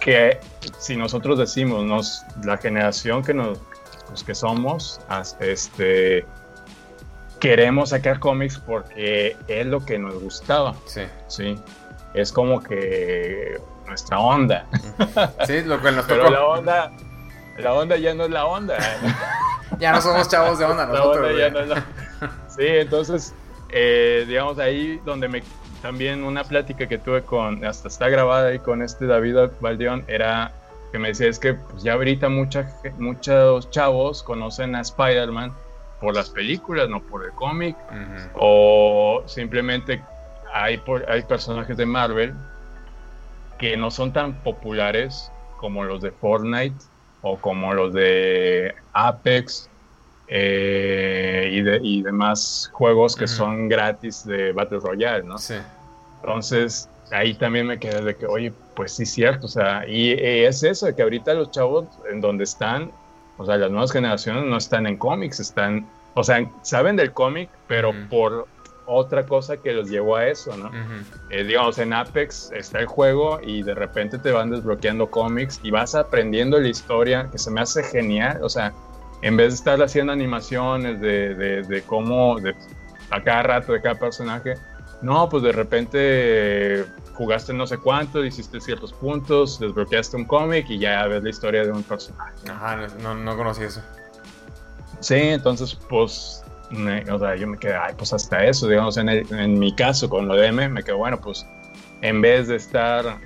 Que 0.00 0.40
si 0.78 0.96
nosotros 0.96 1.38
decimos, 1.38 1.84
nos, 1.84 2.22
la 2.44 2.56
generación 2.56 3.22
que 3.22 3.34
nos, 3.34 3.58
pues, 4.08 4.24
que 4.24 4.34
somos, 4.34 5.00
este, 5.40 6.24
queremos 7.40 7.88
sacar 7.88 8.20
cómics 8.20 8.58
porque 8.58 9.36
es 9.48 9.66
lo 9.66 9.84
que 9.84 9.98
nos 9.98 10.14
gustaba. 10.22 10.74
Sí. 10.84 11.02
Sí. 11.26 11.58
Es 12.14 12.32
como 12.32 12.62
que 12.62 13.58
nuestra 13.86 14.20
onda. 14.20 14.66
Sí, 15.46 15.62
lo 15.62 15.80
que 15.80 15.90
nos 15.90 16.06
tocó. 16.06 16.20
Pero 16.22 16.30
la 16.30 16.44
onda, 16.44 16.92
la 17.58 17.74
onda 17.74 17.96
ya 17.96 18.14
no 18.14 18.24
es 18.24 18.30
la 18.30 18.46
onda. 18.46 18.78
ya 19.78 19.92
no 19.92 20.00
somos 20.00 20.28
chavos 20.28 20.58
de 20.58 20.64
onda 20.66 20.86
nosotros. 20.86 21.32
La 21.36 21.46
onda 21.46 21.66
ya 21.66 21.74
no 21.74 21.74
es 21.74 21.82
Sí, 22.56 22.66
entonces, 22.66 23.34
eh, 23.70 24.24
digamos, 24.28 24.58
ahí 24.58 25.00
donde 25.04 25.28
me... 25.28 25.42
También 25.82 26.24
una 26.24 26.44
plática 26.44 26.86
que 26.86 26.98
tuve 26.98 27.22
con, 27.22 27.64
hasta 27.64 27.88
está 27.88 28.10
grabada 28.10 28.48
ahí 28.48 28.58
con 28.58 28.82
este 28.82 29.06
David 29.06 29.36
Valdión, 29.60 30.04
era 30.08 30.52
que 30.92 30.98
me 30.98 31.08
decía, 31.08 31.28
es 31.28 31.38
que 31.38 31.54
pues, 31.54 31.82
ya 31.82 31.94
ahorita 31.94 32.28
mucha, 32.28 32.70
muchos 32.98 33.70
chavos 33.70 34.22
conocen 34.22 34.74
a 34.74 34.82
Spider-Man 34.82 35.54
por 36.00 36.14
las 36.14 36.30
películas, 36.30 36.88
no 36.88 37.02
por 37.02 37.24
el 37.24 37.32
cómic, 37.32 37.76
o 38.34 39.22
simplemente 39.26 40.02
hay, 40.52 40.80
hay 41.08 41.22
personajes 41.22 41.76
de 41.76 41.86
Marvel 41.86 42.34
que 43.58 43.76
no 43.76 43.90
son 43.90 44.12
tan 44.12 44.34
populares 44.42 45.30
como 45.58 45.84
los 45.84 46.00
de 46.00 46.10
Fortnite 46.10 46.76
o 47.22 47.36
como 47.36 47.74
los 47.74 47.92
de 47.92 48.74
Apex 48.94 49.68
eh, 50.26 51.50
y, 51.52 51.60
de, 51.60 51.80
y, 51.82 52.02
demás 52.02 52.70
juegos 52.72 53.16
que 53.16 53.26
son 53.26 53.68
gratis 53.68 54.24
de 54.24 54.52
Battle 54.52 54.78
Royale, 54.78 55.24
¿no? 55.24 55.36
Sí. 55.36 55.56
Entonces, 56.22 56.88
ahí 57.10 57.34
también 57.34 57.66
me 57.66 57.78
quedé 57.78 58.00
de 58.02 58.16
que, 58.16 58.26
oye, 58.26 58.52
pues 58.76 58.92
sí, 58.92 59.04
cierto, 59.04 59.46
o 59.46 59.48
sea, 59.48 59.86
y, 59.86 60.12
es 60.12 60.62
eso, 60.62 60.86
de 60.86 60.94
que 60.94 61.02
ahorita 61.02 61.34
los 61.34 61.50
chavos 61.50 61.86
en 62.10 62.20
donde 62.20 62.44
están, 62.44 62.90
o 63.40 63.46
sea, 63.46 63.56
las 63.56 63.70
nuevas 63.70 63.90
generaciones 63.90 64.44
no 64.44 64.58
están 64.58 64.86
en 64.86 64.98
cómics, 64.98 65.40
están, 65.40 65.88
o 66.12 66.22
sea, 66.22 66.46
saben 66.60 66.94
del 66.94 67.12
cómic, 67.12 67.48
pero 67.66 67.90
por 68.10 68.46
otra 68.84 69.24
cosa 69.24 69.56
que 69.56 69.72
los 69.72 69.88
llevó 69.88 70.16
a 70.16 70.26
eso, 70.26 70.54
¿no? 70.58 70.70
Eh, 71.30 71.44
digamos, 71.44 71.78
en 71.78 71.94
Apex 71.94 72.52
está 72.52 72.80
el 72.80 72.86
juego 72.86 73.40
y 73.42 73.62
de 73.62 73.74
repente 73.74 74.18
te 74.18 74.30
van 74.30 74.50
desbloqueando 74.50 75.10
cómics 75.10 75.58
y 75.62 75.70
vas 75.70 75.94
aprendiendo 75.94 76.60
la 76.60 76.68
historia, 76.68 77.30
que 77.32 77.38
se 77.38 77.50
me 77.50 77.62
hace 77.62 77.82
genial, 77.82 78.40
o 78.42 78.50
sea, 78.50 78.74
en 79.22 79.38
vez 79.38 79.48
de 79.48 79.54
estar 79.54 79.82
haciendo 79.82 80.12
animaciones 80.12 81.00
de, 81.00 81.62
de, 81.62 81.82
cómo, 81.86 82.38
de, 82.40 82.54
a 83.10 83.22
cada 83.22 83.42
rato 83.42 83.72
de 83.72 83.80
cada 83.80 83.94
personaje, 83.94 84.52
no, 85.00 85.30
pues 85.30 85.42
de 85.44 85.52
repente 85.52 86.84
jugaste 87.20 87.52
no 87.52 87.66
sé 87.66 87.76
cuánto, 87.76 88.24
hiciste 88.24 88.60
ciertos 88.60 88.92
puntos, 88.94 89.60
desbloqueaste 89.60 90.16
un 90.16 90.24
cómic 90.24 90.70
y 90.70 90.78
ya 90.78 91.06
ves 91.06 91.22
la 91.22 91.28
historia 91.28 91.64
de 91.64 91.70
un 91.70 91.82
personaje. 91.82 92.32
Ajá, 92.48 92.86
no, 93.02 93.14
no 93.14 93.36
conocí 93.36 93.62
eso. 93.62 93.82
Sí, 95.00 95.16
entonces 95.16 95.74
pues, 95.74 96.42
o 96.72 97.18
sea, 97.18 97.36
yo 97.36 97.46
me 97.46 97.58
quedé, 97.58 97.74
ay, 97.74 97.94
pues 97.96 98.12
hasta 98.12 98.44
eso, 98.44 98.68
digamos, 98.68 98.96
en, 98.96 99.08
en 99.08 99.58
mi 99.58 99.74
caso 99.74 100.08
con 100.08 100.28
lo 100.28 100.34
de 100.34 100.46
M, 100.46 100.68
me 100.70 100.82
quedé, 100.82 100.94
bueno, 100.94 101.20
pues 101.20 101.46
en 102.00 102.22
vez 102.22 102.48
de 102.48 102.56
estar 102.56 103.20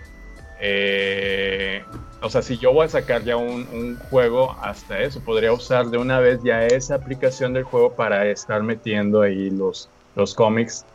eh, 0.61 1.85
o 2.23 2.31
sea, 2.31 2.41
si 2.41 2.57
yo 2.57 2.73
voy 2.73 2.87
a 2.87 2.89
sacar 2.89 3.23
ya 3.23 3.37
un, 3.37 3.99
juego, 4.11 4.57
hasta 4.63 4.99
eso, 4.99 5.21
podría 5.21 5.53
usar 5.53 5.87
de 5.87 5.99
una 5.99 6.21
vez 6.21 6.43
ya 6.43 6.67
esa 6.67 6.95
aplicación 6.95 7.53
del 7.53 7.65
juego 7.65 7.93
para 7.93 8.27
estar 8.27 8.63
metiendo 8.63 9.21
ahí 9.21 9.51
los, 9.51 9.91
los 10.17 10.35
cómics 10.35 10.87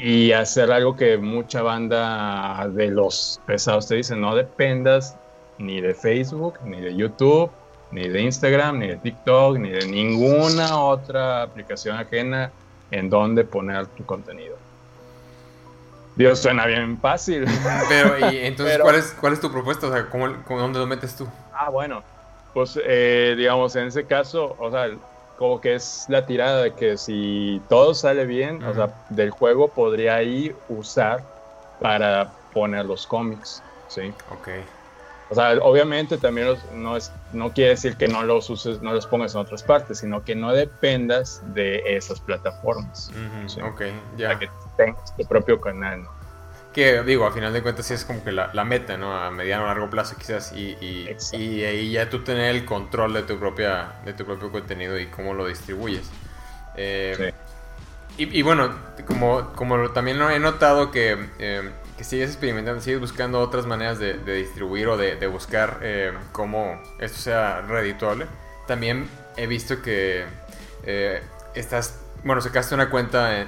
y 0.00 0.32
hacer 0.32 0.72
algo 0.72 0.96
que 0.96 1.18
mucha 1.18 1.60
banda 1.62 2.66
de 2.68 2.88
los 2.88 3.40
pesados 3.46 3.86
te 3.86 3.96
dicen, 3.96 4.20
no 4.20 4.34
dependas 4.34 5.16
ni 5.58 5.80
de 5.80 5.92
Facebook, 5.92 6.54
ni 6.64 6.80
de 6.80 6.96
YouTube, 6.96 7.50
ni 7.90 8.08
de 8.08 8.22
Instagram, 8.22 8.78
ni 8.78 8.88
de 8.88 8.96
TikTok, 8.96 9.58
ni 9.58 9.68
de 9.68 9.86
ninguna 9.86 10.78
otra 10.80 11.42
aplicación 11.42 11.96
ajena 11.96 12.50
en 12.90 13.10
donde 13.10 13.44
poner 13.44 13.86
tu 13.88 14.06
contenido. 14.06 14.56
Dios, 16.16 16.38
suena 16.38 16.66
bien 16.66 16.98
fácil. 16.98 17.44
Pero, 17.88 18.30
¿y 18.30 18.38
entonces 18.46 18.78
¿cuál, 18.78 18.94
es, 18.94 19.16
cuál 19.20 19.32
es 19.34 19.40
tu 19.40 19.52
propuesta? 19.52 19.86
O 19.86 19.92
sea, 19.92 20.08
¿cómo, 20.08 20.28
¿dónde 20.48 20.78
lo 20.78 20.86
metes 20.86 21.14
tú? 21.14 21.28
Ah, 21.52 21.68
bueno, 21.68 22.02
pues 22.54 22.78
eh, 22.82 23.34
digamos, 23.36 23.76
en 23.76 23.88
ese 23.88 24.04
caso, 24.06 24.56
o 24.58 24.70
sea, 24.70 24.88
como 25.40 25.58
que 25.58 25.74
es 25.74 26.04
la 26.06 26.26
tirada 26.26 26.64
de 26.64 26.74
que 26.74 26.98
si 26.98 27.62
todo 27.66 27.94
sale 27.94 28.26
bien, 28.26 28.62
o 28.62 28.74
sea, 28.74 28.92
del 29.08 29.30
juego 29.30 29.72
podría 29.72 30.16
ahí 30.16 30.54
usar 30.68 31.24
para 31.78 32.30
poner 32.52 32.84
los 32.84 33.06
cómics, 33.06 33.62
¿sí? 33.88 34.12
Ok. 34.28 34.48
O 35.30 35.34
sea, 35.34 35.52
obviamente 35.62 36.18
también 36.18 36.48
no, 36.74 36.94
es, 36.94 37.10
no 37.32 37.54
quiere 37.54 37.70
decir 37.70 37.96
que 37.96 38.06
no 38.06 38.22
los 38.22 38.50
uses, 38.50 38.82
no 38.82 38.92
los 38.92 39.06
pongas 39.06 39.34
en 39.34 39.40
otras 39.40 39.62
partes, 39.62 40.00
sino 40.00 40.22
que 40.22 40.34
no 40.34 40.52
dependas 40.52 41.40
de 41.54 41.84
esas 41.86 42.20
plataformas. 42.20 43.10
Ok, 43.62 43.82
ya. 44.18 44.38
que 44.38 44.46
tengas 44.76 45.16
tu 45.16 45.24
propio 45.24 45.58
canal, 45.58 46.02
¿no? 46.02 46.19
Que 46.72 47.02
digo, 47.02 47.26
a 47.26 47.32
final 47.32 47.52
de 47.52 47.62
cuentas 47.62 47.86
sí 47.86 47.94
es 47.94 48.04
como 48.04 48.22
que 48.22 48.30
la, 48.30 48.64
meta, 48.64 48.96
¿no? 48.96 49.12
A 49.12 49.30
mediano 49.30 49.64
o 49.64 49.66
largo 49.66 49.90
plazo 49.90 50.14
quizás 50.16 50.52
y, 50.52 50.76
y, 50.80 51.16
y, 51.32 51.64
ahí 51.64 51.90
ya 51.90 52.08
tú 52.08 52.22
tener 52.22 52.54
el 52.54 52.64
control 52.64 53.12
de 53.14 53.22
tu, 53.22 53.38
propia, 53.38 53.94
de 54.04 54.12
tu 54.12 54.24
propio 54.24 54.52
contenido 54.52 54.96
y 54.98 55.06
cómo 55.06 55.34
lo 55.34 55.46
distribuyes. 55.46 56.08
Eh, 56.76 57.32
y, 58.16 58.38
y, 58.38 58.42
bueno, 58.42 58.72
como, 59.06 59.52
como 59.54 59.90
también 59.90 60.20
he 60.20 60.38
notado 60.38 60.90
que 60.90 61.18
eh, 61.38 61.70
que 61.96 62.04
sigues 62.04 62.30
experimentando, 62.30 62.80
sigues 62.80 63.00
buscando 63.00 63.40
otras 63.40 63.66
maneras 63.66 63.98
de, 63.98 64.14
distribuir 64.18 64.88
o 64.88 64.96
de, 64.96 65.26
buscar 65.26 65.80
eh, 65.82 66.12
cómo 66.32 66.80
esto 66.98 67.18
sea 67.18 67.62
redituable. 67.62 68.26
También 68.66 69.08
he 69.36 69.46
visto 69.46 69.82
que 69.82 70.24
eh, 70.84 71.22
estás, 71.54 71.98
bueno, 72.24 72.40
sacaste 72.40 72.74
una 72.74 72.90
cuenta, 72.90 73.44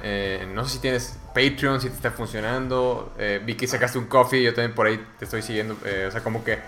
no 0.53 0.65
sé 0.65 0.73
si 0.73 0.79
tienes 0.79 1.17
Patreon, 1.33 1.81
si 1.81 1.89
te 1.89 1.95
está 1.95 2.11
funcionando, 2.11 3.13
eh, 3.17 3.41
vi 3.43 3.55
que 3.55 3.67
sacaste 3.67 3.97
un 3.97 4.05
coffee, 4.05 4.43
yo 4.43 4.53
también 4.53 4.75
por 4.75 4.87
ahí 4.87 5.03
te 5.17 5.25
estoy 5.25 5.41
siguiendo, 5.41 5.75
o 5.75 6.11
sea, 6.11 6.21
como 6.21 6.43
que 6.43 6.59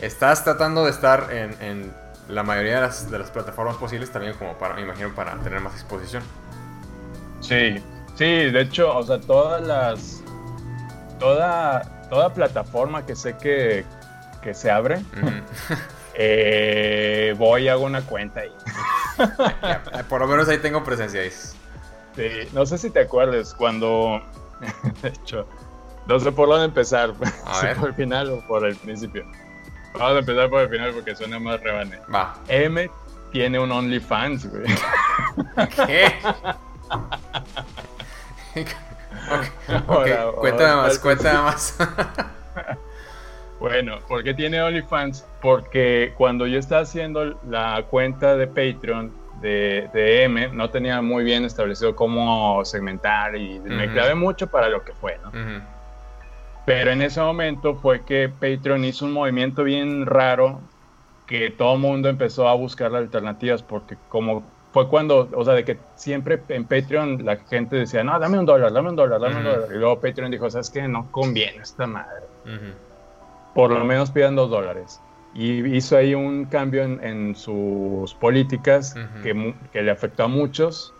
estás 0.00 0.42
tratando 0.44 0.84
de 0.84 0.90
estar 0.90 1.28
en, 1.32 1.92
la 2.28 2.42
mayoría 2.42 2.76
de 2.76 2.80
las, 2.80 3.08
de 3.08 3.20
las, 3.20 3.30
plataformas 3.30 3.76
posibles 3.76 4.10
también 4.10 4.34
como 4.34 4.58
para, 4.58 4.74
me 4.74 4.82
imagino, 4.82 5.14
para 5.14 5.36
tener 5.36 5.60
más 5.60 5.74
exposición. 5.74 6.24
Sí, 7.40 7.76
sí, 8.16 8.24
de 8.24 8.60
hecho, 8.62 8.96
o 8.96 9.02
sea, 9.04 9.20
todas 9.20 9.64
las 9.64 10.24
toda, 11.18 11.82
toda 12.08 12.32
plataforma 12.32 13.04
que 13.04 13.16
sé 13.16 13.36
que, 13.36 13.84
se 14.54 14.70
abre, 14.70 15.02
eh, 16.14 17.34
voy 17.36 17.64
y 17.64 17.68
hago 17.68 17.84
una 17.84 18.02
cuenta 18.02 18.40
ahí. 18.40 18.52
por 20.08 20.20
lo 20.20 20.28
menos 20.28 20.48
ahí 20.48 20.58
tengo 20.58 20.84
presencia. 20.84 21.20
Ahí. 21.20 21.30
Sí, 22.16 22.48
no 22.52 22.64
sé 22.64 22.78
si 22.78 22.90
te 22.90 23.00
acuerdas 23.00 23.54
cuando, 23.54 24.22
de 25.02 25.08
hecho, 25.08 25.46
no 26.06 26.18
sé 26.18 26.32
por 26.32 26.48
dónde 26.48 26.64
empezar, 26.64 27.12
si 27.60 27.66
por 27.78 27.90
el 27.90 27.94
final 27.94 28.30
o 28.30 28.40
por 28.46 28.66
el 28.66 28.74
principio. 28.76 29.24
Vamos 29.92 30.16
a 30.16 30.18
empezar 30.20 30.48
por 30.50 30.62
el 30.62 30.68
final 30.68 30.92
porque 30.92 31.14
suena 31.14 31.38
más 31.38 31.60
rebane. 31.60 31.98
Va. 32.12 32.34
M 32.48 32.90
tiene 33.32 33.58
un 33.58 33.70
OnlyFans, 33.70 34.50
güey. 34.50 34.64
¿Qué? 35.86 36.12
cuéntame 40.36 40.76
más, 40.76 40.98
cuéntame 40.98 41.38
más. 41.40 41.78
Bueno, 43.58 43.98
¿por 44.06 44.22
qué 44.22 44.34
tiene 44.34 44.62
OnlyFans? 44.62 45.24
Porque 45.40 46.12
cuando 46.16 46.46
yo 46.46 46.58
estaba 46.58 46.82
haciendo 46.82 47.38
la 47.48 47.84
cuenta 47.88 48.36
de 48.36 48.46
Patreon 48.46 49.12
de, 49.40 49.88
de 49.92 50.24
M, 50.24 50.48
no 50.48 50.70
tenía 50.70 51.00
muy 51.02 51.24
bien 51.24 51.44
establecido 51.44 51.94
cómo 51.94 52.64
segmentar 52.64 53.36
y 53.36 53.60
me 53.60 53.92
clavé 53.92 54.14
mucho 54.14 54.46
para 54.48 54.68
lo 54.68 54.84
que 54.84 54.92
fue, 54.92 55.18
¿no? 55.22 55.30
Pero 56.64 56.90
en 56.90 57.00
ese 57.02 57.20
momento 57.20 57.76
fue 57.76 58.04
que 58.04 58.28
Patreon 58.28 58.84
hizo 58.84 59.04
un 59.04 59.12
movimiento 59.12 59.62
bien 59.62 60.04
raro 60.04 60.60
que 61.26 61.50
todo 61.50 61.74
el 61.74 61.80
mundo 61.80 62.08
empezó 62.08 62.48
a 62.48 62.54
buscar 62.54 62.94
alternativas 62.94 63.62
porque 63.62 63.96
como 64.08 64.42
fue 64.72 64.88
cuando, 64.88 65.28
o 65.32 65.44
sea, 65.44 65.54
de 65.54 65.64
que 65.64 65.78
siempre 65.94 66.42
en 66.48 66.64
Patreon 66.64 67.24
la 67.24 67.36
gente 67.36 67.76
decía, 67.76 68.04
no, 68.04 68.18
dame 68.18 68.38
un 68.38 68.44
dólar, 68.46 68.72
dame 68.72 68.90
un 68.90 68.96
dólar, 68.96 69.20
dame 69.20 69.36
un 69.36 69.44
dólar. 69.44 69.68
Y 69.70 69.78
luego 69.78 70.00
Patreon 70.00 70.30
dijo, 70.30 70.50
sabes 70.50 70.68
que 70.70 70.86
no 70.86 71.10
conviene 71.10 71.62
esta 71.62 71.86
madre. 71.86 72.26
Por 73.54 73.70
lo 73.70 73.84
menos 73.84 74.10
pidan 74.10 74.36
dos 74.36 74.50
dólares. 74.50 75.00
Y 75.38 75.76
hizo 75.76 75.98
ahí 75.98 76.14
un 76.14 76.46
cambio 76.46 76.82
en, 76.82 77.34
sus 77.34 78.14
políticas 78.14 78.94
que, 79.22 79.54
que, 79.70 79.82
le 79.82 79.90
afectó 79.90 80.24
a 80.24 80.28
muchos. 80.28 80.94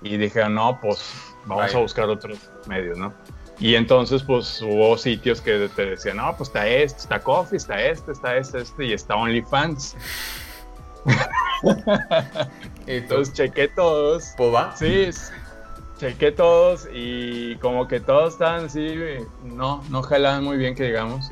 Y 0.00 0.16
dijeron, 0.16 0.54
no, 0.54 0.78
pues 0.80 1.34
vamos 1.44 1.74
a 1.74 1.78
buscar 1.78 2.08
otros 2.08 2.50
medios, 2.68 2.96
¿no? 2.96 3.12
Y 3.58 3.74
entonces, 3.74 4.22
pues 4.22 4.62
hubo 4.62 4.96
sitios 4.96 5.42
que 5.42 5.68
te 5.76 5.86
decían, 5.86 6.16
no, 6.16 6.34
pues 6.36 6.48
está 6.48 6.66
este, 6.66 7.00
está 7.00 7.20
Coffee, 7.20 7.58
está 7.58 7.82
este, 7.82 8.12
está 8.12 8.36
este, 8.36 8.62
este, 8.62 8.86
y 8.86 8.92
está 8.94 9.16
OnlyFans. 9.16 9.96
entonces 12.86 13.34
chequé 13.34 13.68
todos. 13.68 14.32
¿Pues 14.38 14.54
va? 14.54 14.74
Sí, 14.76 15.10
chequé 15.98 16.32
todos 16.32 16.88
y 16.90 17.56
como 17.56 17.86
que 17.86 18.00
todos 18.00 18.32
estaban 18.32 18.64
así, 18.64 18.94
no, 19.44 19.84
no 19.90 20.02
jalaban 20.02 20.42
muy 20.42 20.56
bien 20.56 20.74
que 20.74 20.84
digamos. 20.84 21.30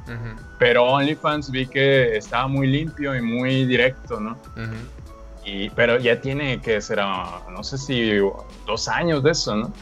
Pero 0.59 0.84
OnlyFans 0.84 1.50
vi 1.50 1.66
que 1.66 2.16
estaba 2.16 2.48
muy 2.48 2.66
limpio 2.66 3.14
y 3.14 3.22
muy 3.22 3.64
directo, 3.64 4.20
¿no? 4.20 4.36
y, 5.44 5.70
pero 5.70 5.98
ya 5.98 6.20
tiene 6.20 6.61
que 6.61 6.80
ser, 6.80 6.98
no 6.98 7.62
sé 7.62 7.78
si 7.78 8.18
dos 8.66 8.88
años 8.88 9.22
de 9.22 9.30
eso, 9.30 9.56
¿no? 9.56 9.72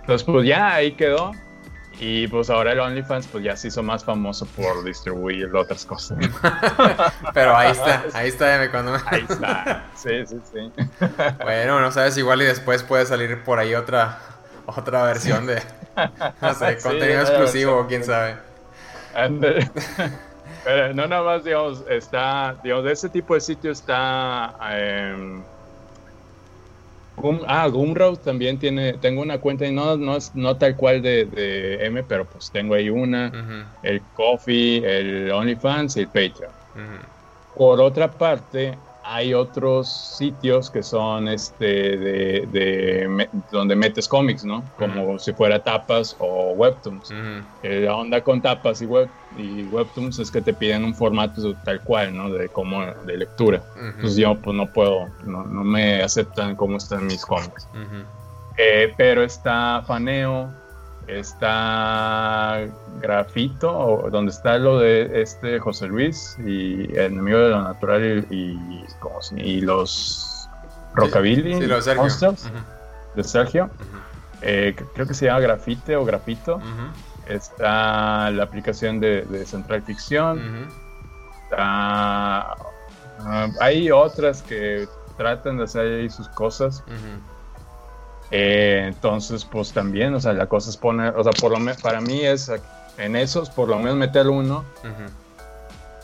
Entonces, 0.00 0.24
pues 0.24 0.46
ya 0.46 0.74
ahí 0.74 0.92
quedó. 0.92 1.32
Y 2.00 2.28
pues 2.28 2.48
ahora 2.48 2.72
el 2.72 2.78
OnlyFans 2.78 3.26
pues 3.26 3.42
ya 3.42 3.56
se 3.56 3.68
hizo 3.68 3.82
más 3.82 4.04
famoso 4.04 4.46
por 4.46 4.84
distribuir 4.84 5.52
otras 5.54 5.84
cosas. 5.84 6.16
Pero 7.34 7.56
ahí 7.56 7.72
está, 7.72 8.04
ahí 8.14 8.28
está 8.28 8.70
cuando 8.70 8.94
Ahí 9.06 9.26
está. 9.28 9.84
Sí, 9.96 10.24
sí, 10.24 10.38
sí. 10.52 10.72
Bueno, 11.42 11.80
no 11.80 11.90
sabes, 11.90 12.16
igual 12.16 12.40
y 12.42 12.44
después 12.44 12.84
puede 12.84 13.04
salir 13.04 13.42
por 13.42 13.58
ahí 13.58 13.74
otra 13.74 14.20
otra 14.66 15.02
versión 15.04 15.46
de 15.46 15.60
no 16.40 16.54
sé, 16.54 16.78
contenido 16.78 17.22
exclusivo, 17.22 17.86
quién 17.88 18.04
sabe. 18.04 18.36
Pero 20.64 20.94
no 20.94 21.06
nada 21.06 21.22
más, 21.22 21.44
digamos, 21.44 21.84
está, 21.88 22.56
digamos, 22.62 22.84
de 22.84 22.92
ese 22.92 23.08
tipo 23.08 23.34
de 23.34 23.40
sitio 23.40 23.70
está 23.70 24.56
eh, 24.72 25.42
ah, 27.46 27.68
Gumroad 27.68 28.18
también 28.18 28.58
tiene, 28.58 28.94
tengo 28.94 29.22
una 29.22 29.38
cuenta 29.38 29.66
y 29.66 29.72
no, 29.72 29.96
no, 29.96 30.16
es, 30.16 30.34
no 30.34 30.56
tal 30.56 30.76
cual 30.76 31.02
de, 31.02 31.78
M, 31.80 32.02
pero 32.04 32.24
pues 32.24 32.50
tengo 32.50 32.74
ahí 32.74 32.90
una, 32.90 33.76
el 33.82 34.02
Coffee, 34.14 34.78
el 34.84 35.30
OnlyFans 35.30 35.96
y 35.96 36.00
el 36.00 36.06
Patreon. 36.06 36.52
Por 37.56 37.80
otra 37.80 38.10
parte, 38.10 38.78
hay 39.10 39.32
otros 39.32 40.16
sitios 40.18 40.70
que 40.70 40.82
son 40.82 41.28
este 41.28 41.96
de, 41.96 43.28
donde 43.50 43.74
metes 43.74 44.06
cómics, 44.06 44.44
¿no? 44.44 44.62
Como 44.76 45.18
si 45.18 45.32
fuera 45.32 45.62
tapas 45.62 46.14
o 46.18 46.52
webtoons. 46.52 47.10
Eh, 47.62 47.80
la 47.80 47.96
onda 47.96 48.22
con 48.22 48.42
tapas 48.42 48.82
y 48.82 48.86
web 48.86 49.08
y 49.36 49.64
webtoons 49.64 50.18
es 50.18 50.30
que 50.30 50.42
te 50.42 50.52
piden 50.52 50.84
un 50.84 50.94
formato 50.94 51.54
tal 51.64 51.80
cual, 51.82 52.14
¿no? 52.14 52.30
De 52.30 52.48
como 52.50 52.84
de 53.06 53.16
lectura. 53.16 53.62
Entonces 53.76 54.16
yo 54.16 54.38
pues 54.42 54.54
no 54.54 54.70
puedo, 54.72 55.06
no, 55.24 55.44
no 55.44 55.64
me 55.64 56.02
aceptan 56.02 56.54
cómo 56.54 56.76
están 56.76 57.06
mis 57.06 57.24
cómics. 57.24 57.66
Eh, 58.58 58.92
pero 58.98 59.22
está 59.22 59.82
Faneo, 59.86 60.52
está 61.08 62.66
Grafito, 63.00 64.08
donde 64.12 64.30
está 64.30 64.58
lo 64.58 64.78
de 64.78 65.22
este 65.22 65.58
José 65.58 65.86
Luis 65.86 66.36
y 66.44 66.84
el 66.92 67.12
enemigo 67.12 67.38
de 67.38 67.48
lo 67.50 67.62
natural 67.62 68.26
y, 68.30 68.58
y, 69.36 69.60
los 69.62 70.48
Rockabilly, 70.94 71.66
los 71.66 71.84
Sergio. 71.84 72.34
de 73.14 73.24
Sergio. 73.24 73.70
Eh, 74.42 74.76
creo 74.94 75.06
que 75.06 75.14
se 75.14 75.26
llama 75.26 75.40
Grafite 75.40 75.96
o 75.96 76.04
Grafito. 76.04 76.60
Está 77.26 78.30
la 78.30 78.42
aplicación 78.42 79.00
de, 79.00 79.44
Central 79.46 79.82
Ficción. 79.82 80.68
Ah, 81.56 82.54
hay 83.60 83.90
otras 83.90 84.42
que 84.42 84.86
tratan 85.16 85.58
de 85.58 85.64
hacer 85.64 86.00
ahí 86.00 86.10
sus 86.10 86.28
cosas. 86.28 86.84
Eh, 88.30 88.84
entonces, 88.88 89.44
pues 89.44 89.72
también, 89.72 90.14
o 90.14 90.20
sea, 90.20 90.32
la 90.32 90.46
cosa 90.46 90.70
es 90.70 90.76
poner, 90.76 91.14
o 91.16 91.22
sea, 91.22 91.32
por 91.32 91.52
lo 91.52 91.58
menos 91.58 91.80
para 91.80 92.00
mí 92.00 92.20
es 92.20 92.50
en 92.98 93.16
esos, 93.16 93.48
por 93.48 93.68
lo 93.68 93.78
menos 93.78 93.96
meter 93.96 94.28
uno. 94.28 94.64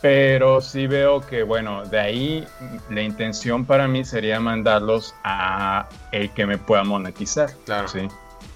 Pero 0.00 0.60
sí 0.60 0.86
veo 0.86 1.22
que, 1.22 1.42
bueno, 1.42 1.84
de 1.86 1.98
ahí 1.98 2.46
la 2.90 3.00
intención 3.00 3.64
para 3.64 3.88
mí 3.88 4.04
sería 4.04 4.38
mandarlos 4.38 5.14
a 5.24 5.88
el 6.12 6.30
que 6.30 6.44
me 6.44 6.58
pueda 6.58 6.84
monetizar. 6.84 7.50
Claro. 7.64 7.88
¿sí? 7.88 8.06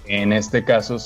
En 0.05 0.31
este 0.31 0.63
caso 0.63 0.97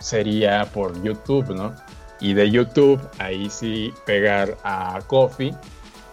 sería 0.00 0.64
por 0.72 1.02
YouTube, 1.02 1.54
¿no? 1.54 1.74
Y 2.20 2.32
de 2.32 2.50
YouTube, 2.50 3.00
ahí 3.18 3.50
sí 3.50 3.92
pegar 4.06 4.56
a 4.64 4.98
Coffee 5.06 5.54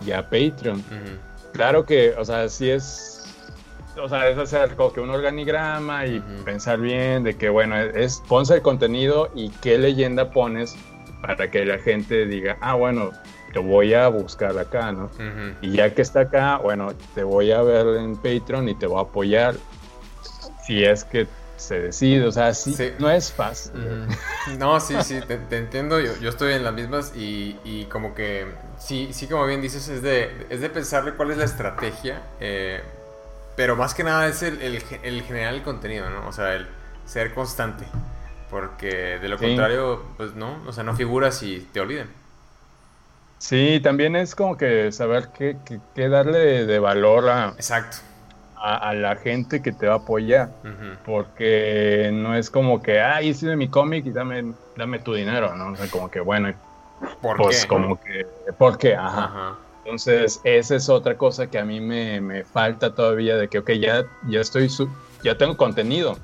y 0.06 0.12
a 0.12 0.24
Patreon. 0.24 0.84
Claro 1.54 1.86
que, 1.86 2.14
o 2.18 2.26
sea, 2.26 2.50
sí 2.50 2.70
es 2.70 3.23
o 4.02 4.10
sea, 4.10 4.30
es 4.30 4.38
hacer 4.38 4.76
como 4.76 4.92
que 4.92 5.00
un 5.00 5.10
organigrama 5.10 6.06
y 6.06 6.20
pensar 6.46 6.80
bien 6.80 7.24
de 7.24 7.36
que, 7.36 7.50
bueno, 7.50 7.78
es, 7.78 8.22
pones 8.28 8.50
el 8.50 8.62
contenido 8.62 9.30
y 9.36 9.50
qué 9.50 9.78
leyenda 9.78 10.32
pones 10.32 10.76
para 11.22 11.50
que 11.50 11.66
la 11.66 11.78
gente 11.78 12.26
diga, 12.26 12.58
ah, 12.62 12.76
bueno, 12.76 13.12
te 13.54 13.60
voy 13.60 13.94
a 13.94 14.08
buscar 14.08 14.58
acá, 14.58 14.92
¿no? 14.92 15.10
Y 15.62 15.72
ya 15.72 15.94
que 15.94 16.02
está 16.02 16.22
acá, 16.22 16.58
bueno, 16.58 16.94
te 17.14 17.24
voy 17.24 17.52
a 17.52 17.62
ver 17.62 17.88
en 17.98 18.16
Patreon 18.16 18.68
y 18.68 18.76
te 18.76 18.88
voy 18.88 19.00
a 19.00 19.04
apoyar 19.04 19.56
si 20.66 20.84
es 20.84 21.04
que 21.04 21.28
se 21.56 21.80
decide, 21.80 22.26
o 22.26 22.32
sea, 22.32 22.54
sí, 22.54 22.76
no 23.00 23.10
es 23.10 23.32
fácil. 23.32 23.72
No, 24.60 24.80
sí, 24.82 24.96
sí, 25.04 25.20
te, 25.22 25.58
entiendo, 25.58 26.00
yo, 26.00 26.12
yo, 26.20 26.30
estoy 26.30 26.54
en 26.54 26.64
las 26.64 26.74
mismas 26.74 27.14
y, 27.16 27.58
y, 27.64 27.86
como 27.86 28.14
que, 28.14 28.48
sí, 28.78 29.10
sí, 29.14 29.28
como 29.28 29.46
bien 29.46 29.62
dices, 29.62 29.88
es 29.88 30.02
de, 30.02 30.46
es 30.50 30.60
de 30.60 30.70
pensarle 30.70 31.14
cuál 31.14 31.32
es 31.32 31.38
la 31.38 31.46
estrategia. 31.46 32.22
Eh, 32.42 32.82
pero 33.56 33.76
más 33.76 33.94
que 33.94 34.04
nada 34.04 34.28
es 34.28 34.44
el, 34.44 34.62
el, 34.62 35.22
generar 35.24 35.54
el 35.54 35.64
contenido, 35.64 36.10
¿no? 36.10 36.28
O 36.28 36.32
sea, 36.32 36.56
el 36.56 36.68
ser 37.06 37.34
constante. 37.34 37.86
Porque 38.50 39.20
de 39.20 39.28
lo 39.28 39.38
contrario, 39.38 40.04
pues 40.18 40.36
no, 40.36 40.62
o 40.68 40.72
sea, 40.72 40.84
no 40.84 40.96
figuras 40.96 41.42
y 41.42 41.68
te 41.72 41.80
olviden. 41.80 42.08
Sí, 43.40 43.80
también 43.84 44.16
es 44.16 44.36
como 44.36 44.58
que 44.58 44.92
saber 44.92 45.30
qué, 45.38 45.58
qué, 45.96 46.08
darle 46.08 46.66
de 46.66 46.80
valor 46.80 47.30
a, 47.30 47.50
Exacto. 47.50 47.98
A, 48.56 48.94
la 48.94 49.18
gente 49.18 49.62
que 49.62 49.74
te 49.74 49.88
va 49.88 49.96
a 49.96 49.98
apoyar. 49.98 50.50
Porque 51.06 52.12
no 52.14 52.36
es 52.36 52.50
como 52.50 52.82
que, 52.82 53.02
ah, 53.02 53.22
hice 53.22 53.56
mi 53.56 53.68
cómic 53.68 54.06
y 54.06 54.12
dame, 54.12 54.54
dame 54.78 55.00
tu 55.00 55.14
dinero, 55.14 55.56
¿no? 55.56 55.72
O 55.72 55.76
sea, 55.76 55.88
como 55.90 56.10
que, 56.10 56.22
bueno, 56.22 56.54
¿Por 57.22 57.38
pues 57.38 57.66
como 57.66 58.00
que, 58.00 58.26
¿por 58.58 58.78
qué? 58.78 58.96
Ajá. 58.96 59.26
Ajá. 59.26 59.58
Entonces, 59.84 60.40
esa 60.46 60.76
es 60.76 60.88
otra 60.88 61.18
cosa 61.18 61.50
que 61.50 61.60
a 61.60 61.66
mí 61.66 61.82
me, 61.82 62.44
falta 62.46 62.96
todavía 62.96 63.36
de 63.36 63.50
que, 63.50 63.60
ok, 63.60 63.72
ya, 63.72 64.06
ya 64.28 64.40
estoy, 64.40 64.70
ya 65.24 65.38
tengo 65.38 65.58
contenido, 65.58 66.18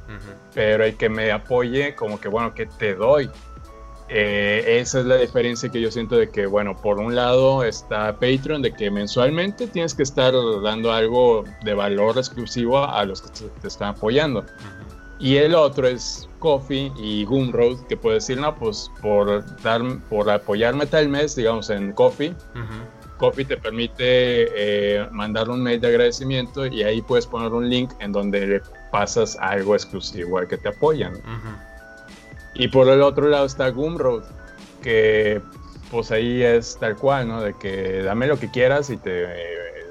pero 0.54 0.86
hay 0.86 0.94
que 0.94 1.10
me 1.10 1.32
apoye 1.32 1.94
como 1.96 2.20
que, 2.20 2.30
bueno, 2.30 2.54
que 2.54 2.66
te 2.66 2.96
doy. 2.96 3.30
Eh, 4.12 4.80
esa 4.80 5.02
es 5.02 5.06
la 5.06 5.18
diferencia 5.18 5.70
que 5.70 5.80
yo 5.80 5.92
siento 5.92 6.16
de 6.16 6.30
que, 6.30 6.48
bueno, 6.48 6.76
por 6.76 7.00
un 7.00 7.16
lado 7.16 7.64
está 7.64 8.14
Patreon, 8.14 8.62
de 8.62 8.72
que 8.72 8.90
mensualmente 8.90 9.68
tienes 9.68 9.94
que 9.94 10.04
estar 10.04 10.34
dando 10.64 10.92
algo 10.92 11.44
de 11.64 11.74
valor 11.76 12.18
exclusivo 12.18 12.80
a 12.80 13.06
los 13.06 13.22
que 13.22 13.50
te, 13.62 13.68
están 13.68 13.90
apoyando. 13.90 14.46
Y 15.20 15.36
el 15.36 15.54
otro 15.54 15.86
es 15.86 16.28
Coffee 16.40 16.92
y 16.98 17.26
Gumroad, 17.26 17.86
que 17.88 17.98
puede 17.98 18.16
decir, 18.16 18.40
no, 18.40 18.56
pues 18.56 18.90
por, 19.02 19.44
dar, 19.62 19.82
por 20.10 20.30
apoyarme 20.30 20.86
tal 20.86 21.10
mes, 21.10 21.36
digamos, 21.36 21.70
en 21.70 21.92
Coffee, 21.92 22.34
Coffee 23.20 23.46
te 23.46 23.58
permite 23.58 23.98
eh, 24.00 25.08
mandar 25.12 25.50
un 25.50 25.62
mail 25.62 25.80
de 25.80 25.90
agradecimiento 25.90 26.66
y 26.66 26.84
ahí 26.84 27.02
puedes 27.02 27.28
poner 27.28 27.52
un 27.52 27.70
link 27.70 27.92
en 28.00 28.12
donde 28.12 28.48
le 28.48 28.62
pasas 28.92 29.38
algo 29.40 29.76
exclusivo 29.76 30.40
al 30.40 30.48
que 30.48 30.58
te 30.58 30.70
apoyan. 30.70 31.14
Y 32.56 32.70
por 32.70 32.88
el 32.88 33.02
otro 33.02 33.28
lado 33.28 33.46
está 33.46 33.70
Gumroad, 33.70 34.24
que 34.82 35.42
pues 35.92 36.12
ahí 36.12 36.42
es 36.42 36.78
tal 36.80 36.96
cual, 36.96 37.28
¿no? 37.28 37.42
De 37.42 37.54
que 37.54 38.04
dame 38.04 38.26
lo 38.26 38.40
que 38.40 38.50
quieras 38.50 38.90
y 38.90 38.98
te 38.98 39.28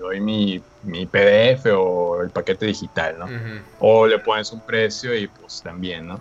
doy 0.00 0.20
mi, 0.20 0.62
mi, 0.84 1.06
PDF 1.06 1.66
o 1.76 2.22
el 2.22 2.30
paquete 2.30 2.66
digital, 2.66 3.18
¿no? 3.18 3.26
O 3.78 4.06
le 4.06 4.18
pones 4.18 4.50
un 4.52 4.60
precio 4.60 5.14
y 5.14 5.26
pues 5.26 5.62
también, 5.62 6.06
¿no? 6.06 6.20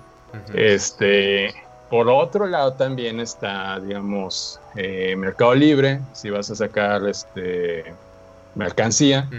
Este, 0.53 1.53
por 1.89 2.09
otro 2.09 2.47
lado 2.47 2.73
también 2.73 3.19
está, 3.19 3.79
digamos, 3.79 4.59
eh, 4.75 5.15
Mercado 5.15 5.55
Libre, 5.55 6.01
si 6.13 6.29
vas 6.29 6.49
a 6.51 6.55
sacar 6.55 7.07
este, 7.07 7.85
mercancía. 8.55 9.29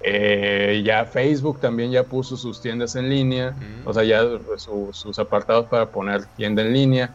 Eh, 0.00 0.82
ya 0.84 1.04
Facebook 1.06 1.60
también 1.60 1.90
ya 1.90 2.02
puso 2.02 2.36
sus 2.36 2.60
tiendas 2.60 2.94
en 2.94 3.08
línea, 3.08 3.54
o 3.84 3.92
sea, 3.94 4.04
ya 4.04 4.22
sus 4.56 5.18
apartados 5.18 5.66
para 5.66 5.86
poner 5.86 6.24
tienda 6.36 6.62
en 6.62 6.72
línea. 6.72 7.10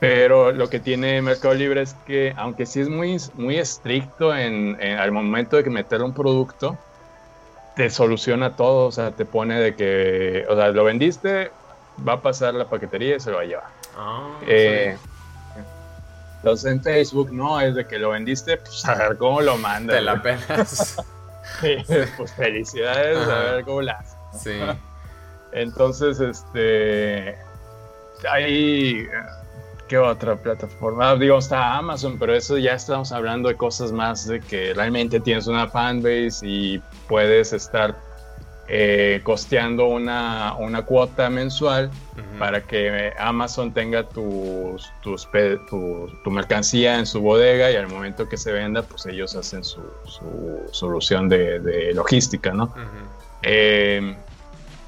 Pero 0.00 0.52
lo 0.52 0.68
que 0.70 0.78
tiene 0.78 1.20
Mercado 1.20 1.54
Libre 1.54 1.82
es 1.82 1.94
que, 2.06 2.32
aunque 2.36 2.66
sí 2.66 2.80
es 2.80 2.88
muy, 2.88 3.16
muy 3.34 3.56
estricto 3.56 4.34
en, 4.34 4.78
al 4.80 5.10
momento 5.10 5.56
de 5.56 5.64
que 5.64 5.70
meter 5.70 6.02
un 6.02 6.14
producto, 6.14 6.78
te 7.74 7.90
soluciona 7.90 8.56
todo, 8.56 8.86
o 8.86 8.92
sea, 8.92 9.10
te 9.10 9.24
pone 9.24 9.58
de 9.58 9.74
que, 9.74 10.46
o 10.48 10.54
sea, 10.54 10.68
lo 10.68 10.84
vendiste, 10.84 11.50
va 12.06 12.14
a 12.14 12.20
pasar 12.22 12.54
la 12.54 12.66
paquetería 12.66 13.16
y 13.16 13.20
se 13.20 13.30
lo 13.30 13.36
va 13.36 13.42
a 13.42 13.46
llevar. 13.46 13.78
Ah, 13.98 14.38
eh, 14.46 14.96
entonces 16.36 16.70
en 16.70 16.82
Facebook 16.82 17.32
no, 17.32 17.60
es 17.60 17.74
de 17.74 17.86
que 17.86 17.98
lo 17.98 18.10
vendiste, 18.10 18.56
pues 18.58 18.84
a 18.86 18.94
ver 18.94 19.18
cómo 19.18 19.40
lo 19.40 19.58
manda. 19.58 19.94
Te 19.94 20.00
la 20.00 20.22
pelas. 20.22 20.96
pues 22.16 22.32
felicidades, 22.34 23.28
a 23.28 23.38
ver 23.38 23.64
cómo 23.64 23.82
la 23.82 24.04
Sí. 24.38 24.60
Entonces, 25.52 26.20
este. 26.20 27.36
Hay. 28.30 29.06
¿Qué 29.88 29.96
otra 29.96 30.36
plataforma? 30.36 31.16
Digo, 31.16 31.38
está 31.38 31.78
Amazon, 31.78 32.18
pero 32.18 32.34
eso 32.34 32.58
ya 32.58 32.74
estamos 32.74 33.10
hablando 33.10 33.48
de 33.48 33.56
cosas 33.56 33.90
más 33.90 34.26
de 34.26 34.40
que 34.40 34.74
realmente 34.74 35.18
tienes 35.18 35.46
una 35.46 35.66
fanbase 35.66 36.40
y 36.42 36.78
puedes 37.08 37.54
estar 37.54 37.96
eh, 38.70 39.20
costeando 39.22 39.86
una, 39.86 40.54
una, 40.58 40.82
cuota 40.82 41.30
mensual 41.30 41.90
para 42.38 42.60
que 42.60 43.12
Amazon 43.18 43.72
tenga 43.72 44.02
tus, 44.04 44.92
tus, 45.02 45.26
tu, 45.70 46.30
mercancía 46.30 46.98
en 46.98 47.06
su 47.06 47.20
bodega 47.20 47.70
y 47.70 47.76
al 47.76 47.88
momento 47.88 48.28
que 48.28 48.36
se 48.36 48.52
venda, 48.52 48.82
pues 48.82 49.06
ellos 49.06 49.34
hacen 49.36 49.64
su, 49.64 49.80
solución 50.70 51.28
de, 51.28 51.92
logística, 51.94 52.52
¿no? 52.52 52.74
Eh, 53.42 54.14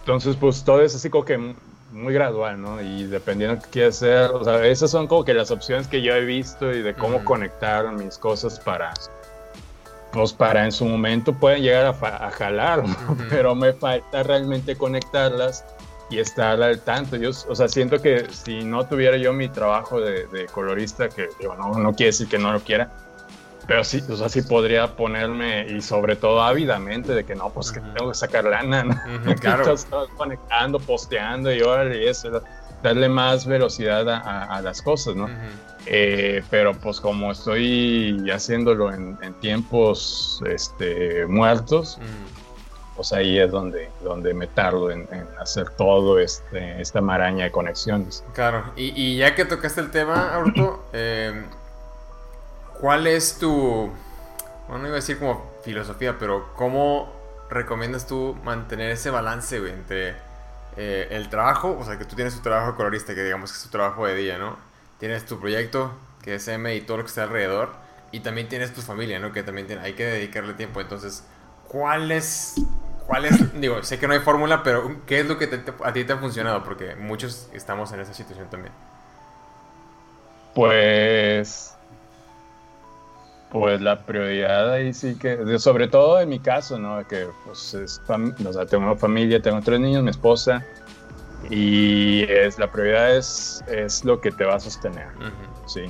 entonces, 0.01 0.37
pues 0.37 0.63
todo 0.63 0.83
es 0.83 0.95
así 0.95 1.09
como 1.09 1.25
que 1.25 1.55
muy 1.93 2.15
gradual, 2.15 2.61
¿no? 2.61 2.81
Y 2.83 3.05
dependiendo 3.05 3.57
de 3.57 3.63
qué 3.63 3.69
quieras 3.71 3.97
hacer, 3.97 4.31
o 4.31 4.45
sea, 4.45 4.67
esas 4.67 4.91
son 4.91 5.07
como 5.07 5.25
que 5.25 5.35
las 5.35 5.51
opciones 5.51 5.89
que 5.89 6.03
yo 6.03 6.15
he 6.15 6.25
visto 6.25 6.71
y 6.73 6.83
de 6.83 6.95
cómo 6.95 7.25
conectar 7.25 7.91
mis 7.93 8.19
cosas 8.19 8.61
para, 8.61 8.93
pues 10.13 10.33
para 10.33 10.65
en 10.65 10.73
su 10.73 10.85
momento 10.85 11.33
pueden 11.33 11.63
llegar 11.63 11.87
a, 11.87 12.31
jalar, 12.31 12.85
pero 13.31 13.55
me 13.55 13.73
falta 13.73 14.23
realmente 14.23 14.77
conectarlas 14.77 15.65
y 16.11 16.19
estar 16.19 16.61
al 16.63 16.81
tanto. 16.81 17.17
Yo, 17.17 17.31
o 17.31 17.55
sea, 17.55 17.69
siento 17.69 18.01
que 18.03 18.27
si 18.31 18.65
no 18.65 18.85
tuviera 18.87 19.17
yo 19.17 19.33
mi 19.33 19.49
trabajo 19.49 20.01
de, 20.01 20.47
colorista, 20.53 21.09
que 21.09 21.29
digo, 21.39 21.55
no, 21.55 21.79
no 21.79 21.93
quiere 21.95 22.09
decir 22.09 22.29
que 22.29 22.39
no 22.39 22.53
lo 22.53 22.61
quiera, 22.61 22.91
pero 23.67 23.85
sí, 23.85 24.03
o 24.11 24.17
sea, 24.17 24.29
sí 24.29 24.43
podría 24.43 24.97
ponerme 24.97 25.67
y 25.67 25.81
sobre 25.81 26.17
todo 26.17 26.43
ávidamente 26.43 27.15
de 27.15 27.25
que 27.25 27.37
no, 27.37 27.51
pues 27.51 27.71
que 27.71 27.81
tengo 27.81 28.09
que 28.09 28.17
sacar 28.17 28.45
lana, 28.45 28.83
¿no? 28.83 29.35
claro. 29.37 29.75
conectando, 30.17 30.81
posteando 30.81 31.53
y 31.53 31.61
órale, 31.63 32.03
y 32.05 32.09
eso, 32.09 32.43
darle 32.83 33.09
más 33.09 33.47
velocidad 33.47 34.09
a, 34.09 34.61
las 34.63 34.83
cosas, 34.83 35.15
¿no? 35.15 35.29
Eh, 35.87 36.43
pero 36.51 36.75
pues 36.75 37.01
como 37.01 37.33
estoy 37.33 38.31
haciéndolo 38.31 38.93
en, 38.93 39.17
tiempos 39.41 40.43
este, 40.47 41.27
muertos, 41.27 41.99
pues 42.97 43.13
ahí 43.13 43.39
es 43.39 43.51
donde, 43.51 43.91
donde 44.03 44.35
me 44.35 44.47
tardo 44.47 44.91
en, 44.91 45.09
hacer 45.41 45.71
todo 45.71 46.19
este, 46.19 46.81
esta 46.81 47.01
maraña 47.01 47.45
de 47.45 47.51
conexiones. 47.51 48.25
Claro, 48.35 48.73
y, 48.77 49.17
ya 49.17 49.35
que 49.35 49.45
tocaste 49.45 49.81
el 49.81 49.91
tema, 49.91 50.35
Auto, 50.35 50.85
eh, 50.93 51.45
¿cuál 52.81 53.07
es 53.07 53.39
tu, 53.39 53.91
bueno, 54.69 54.87
iba 54.87 54.95
a 54.95 55.01
decir 55.01 55.19
como 55.19 55.51
filosofía, 55.65 56.19
pero 56.19 56.53
cómo 56.57 57.11
recomiendas 57.49 58.07
tú 58.07 58.37
mantener 58.45 58.91
ese 58.91 59.11
balance 59.11 59.57
entre 59.57 60.30
eh, 60.83 61.09
el 61.11 61.29
trabajo, 61.29 61.77
o 61.79 61.85
sea, 61.85 61.99
que 61.99 62.07
tú 62.07 62.17
tienes 62.17 62.35
tu 62.35 62.41
trabajo 62.41 62.75
colorista, 62.75 63.15
que 63.15 63.23
digamos 63.23 63.53
que 63.53 63.59
es 63.59 63.65
tu 63.65 63.69
trabajo 63.69 64.07
de 64.07 64.15
día, 64.15 64.39
¿no? 64.39 64.57
tienes 65.01 65.25
tu 65.25 65.41
proyecto, 65.41 65.93
que 66.23 66.37
es 66.37 66.47
M 66.47 66.73
y 66.77 66.83
todo 66.83 66.99
lo 66.99 67.03
que 67.03 67.09
está 67.09 67.25
alrededor, 67.25 67.71
y 68.13 68.21
también 68.21 68.49
tienes 68.49 68.73
tu 68.73 68.83
familia, 68.83 69.19
¿no? 69.19 69.33
Que 69.33 69.43
también 69.43 69.67
tiene, 69.67 69.83
hay 69.83 69.95
que 69.95 70.05
dedicarle 70.05 70.53
tiempo. 70.55 70.81
Entonces, 70.81 71.25
¿cuál 71.67 72.13
es, 72.13 72.55
cuál 73.07 73.25
es, 73.25 73.53
digo, 73.61 73.83
sé 73.83 73.99
que 73.99 74.07
no 74.07 74.13
hay 74.13 74.21
fórmula, 74.21 74.63
pero 74.63 75.01
¿qué 75.07 75.21
es 75.21 75.27
lo 75.27 75.39
que 75.39 75.49
a 75.85 75.93
ti 75.93 76.05
te 76.05 76.13
ha 76.13 76.19
funcionado? 76.19 76.63
Porque 76.63 76.95
muchos 76.97 77.49
estamos 77.53 77.91
en 77.93 78.01
esa 78.01 78.15
situación 78.15 78.49
también. 78.51 78.75
Pues, 80.55 81.75
pues 83.51 83.81
la 83.81 83.99
prioridad 84.07 84.73
ahí 84.73 84.93
sí 84.93 85.17
que, 85.17 85.59
sobre 85.59 85.89
todo 85.89 86.21
en 86.21 86.29
mi 86.29 86.39
caso, 86.39 86.79
¿no? 86.79 87.07
Que 87.07 87.27
pues 87.45 87.75
es, 87.75 88.01
o 88.09 88.53
sea, 88.53 88.67
tengo 88.67 88.85
una 88.85 88.97
familia, 88.97 89.43
tengo 89.43 89.61
tres 89.61 89.81
niños, 89.81 90.03
mi 90.03 90.11
esposa, 90.11 90.65
y 91.49 92.23
es, 92.31 92.59
la 92.59 92.71
prioridad 92.71 93.17
es, 93.17 93.65
es 93.69 94.05
lo 94.05 94.21
que 94.21 94.31
te 94.31 94.45
va 94.45 94.57
a 94.57 94.61
sostener. 94.61 95.09
Sí. 95.67 95.83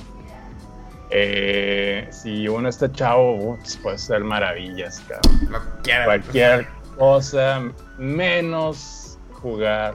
Eh, 1.10 2.08
si 2.10 2.46
uno 2.48 2.68
está 2.68 2.90
chavo, 2.90 3.58
puede 3.82 3.98
ser 3.98 4.22
maravillas, 4.22 5.02
cabrón. 5.08 5.64
Cualquier 6.04 6.68
cosa, 6.96 7.62
menos 7.98 9.18
jugar 9.32 9.94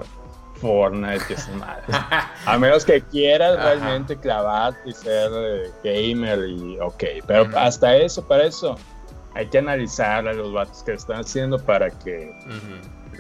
Fortnite, 0.56 1.26
que 1.28 1.34
es 1.34 1.50
madre. 1.56 1.84
A 2.46 2.58
menos 2.58 2.86
que 2.86 3.02
quieras 3.02 3.62
realmente 3.62 4.18
clavar 4.18 4.74
y 4.86 4.94
ser 4.94 5.32
eh, 5.34 5.72
gamer 5.84 6.48
y 6.48 6.80
ok. 6.80 7.04
Pero 7.28 7.50
hasta 7.58 7.96
eso, 7.96 8.26
para 8.28 8.46
eso, 8.46 8.78
hay 9.34 9.48
que 9.48 9.58
analizar 9.58 10.28
a 10.28 10.34
los 10.34 10.54
vatos 10.54 10.84
que 10.84 10.94
están 10.94 11.20
haciendo 11.20 11.60
para 11.60 11.90
que 11.90 12.32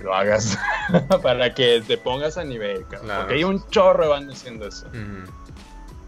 lo 0.01 0.13
hagas 0.13 0.57
para 1.21 1.53
que 1.53 1.81
te 1.85 1.97
pongas 1.97 2.37
a 2.37 2.43
nivel, 2.43 2.85
porque 2.89 3.33
hay 3.33 3.43
un 3.43 3.65
chorro 3.69 4.09
bandas 4.09 4.37
haciendo 4.37 4.67
eso. 4.67 4.87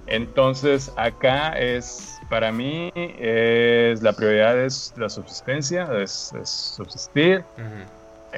Entonces, 0.08 0.92
acá 0.96 1.50
es, 1.60 2.18
para 2.30 2.52
mí, 2.52 2.92
es 2.96 4.02
la 4.02 4.14
prioridad 4.14 4.58
es 4.58 4.94
la 4.96 5.10
subsistencia, 5.10 5.90
es, 6.02 6.34
subsistir. 6.44 7.44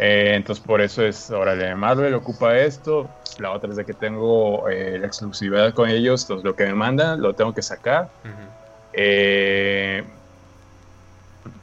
Eh, 0.02 0.32
entonces, 0.34 0.64
por 0.66 0.80
eso 0.80 1.04
es, 1.04 1.30
órale, 1.30 1.76
Marvel 1.76 2.14
ocupa 2.14 2.58
esto. 2.58 3.10
La 3.38 3.52
otra 3.52 3.70
es 3.70 3.76
de 3.76 3.86
que 3.86 3.94
tengo 3.94 4.70
eh, 4.70 4.98
la 4.98 5.08
exclusividad 5.08 5.74
con 5.74 5.90
ellos, 5.90 6.22
entonces 6.22 6.46
lo 6.46 6.56
que 6.56 6.66
me 6.66 6.74
mandan 6.74 7.22
lo 7.22 7.36
tengo 7.36 7.54
que 7.54 7.62
sacar. 7.62 8.10
Eh, 8.94 10.06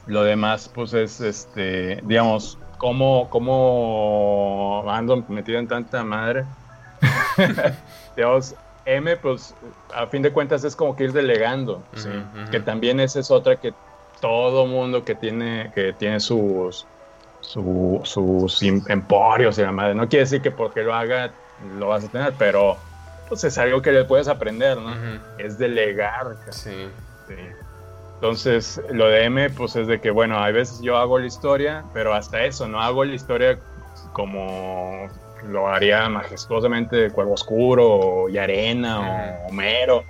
lo 0.05 0.23
demás, 0.23 0.69
pues 0.73 0.93
es, 0.93 1.19
este, 1.19 1.99
digamos, 2.03 2.59
cómo, 2.77 3.27
cómo 3.31 4.83
ando 4.87 5.25
metido 5.29 5.57
en 5.57 5.67
tanta 5.67 6.03
madre. 6.03 6.45
Dios, 8.15 8.53
M, 8.85 9.17
pues 9.17 9.55
a 9.95 10.05
fin 10.05 10.21
de 10.21 10.31
cuentas 10.31 10.63
es 10.63 10.75
como 10.75 10.95
que 10.95 11.05
ir 11.05 11.11
delegando, 11.11 11.81
que 12.51 12.59
también 12.59 12.99
esa 12.99 13.19
es 13.19 13.31
otra 13.31 13.55
que 13.55 13.73
todo 14.21 14.67
mundo 14.67 15.03
que 15.03 15.15
tiene, 15.15 15.71
que 15.73 15.93
tiene 15.93 16.19
sus, 16.19 16.85
sus 17.41 18.61
emporios 18.61 19.57
y 19.57 19.61
la 19.61 19.71
madre, 19.71 19.95
no 19.95 20.07
quiere 20.09 20.25
decir 20.25 20.41
que 20.41 20.51
porque 20.51 20.83
lo 20.83 20.93
haga 20.93 21.31
lo 21.77 21.87
vas 21.87 22.03
a 22.05 22.07
tener, 22.09 22.33
pero 22.37 22.77
pues 23.27 23.43
es 23.43 23.57
algo 23.57 23.81
que 23.81 23.91
le 23.91 24.05
puedes 24.05 24.27
aprender, 24.27 24.77
¿no? 24.77 24.93
Es 25.37 25.57
delegar. 25.57 26.37
Sí. 26.51 26.87
sí. 27.27 27.35
Entonces, 28.15 28.81
lo 28.89 29.07
de 29.07 29.25
M, 29.25 29.49
pues 29.51 29.75
es 29.75 29.87
de 29.87 29.99
que, 29.99 30.09
bueno, 30.11 30.37
a 30.39 30.49
veces 30.51 30.81
yo 30.81 30.97
hago 30.97 31.19
la 31.19 31.27
historia, 31.27 31.83
pero 31.93 32.13
hasta 32.13 32.43
eso, 32.45 32.67
no 32.67 32.81
hago 32.81 33.05
la 33.05 33.13
historia 33.13 33.59
como 34.13 35.07
lo 35.47 35.67
haría 35.67 36.09
majestuosamente 36.09 37.11
Cuervo 37.11 37.33
Oscuro 37.33 38.27
y 38.29 38.37
Arena 38.37 38.99
o 39.45 39.49
Homero. 39.49 40.03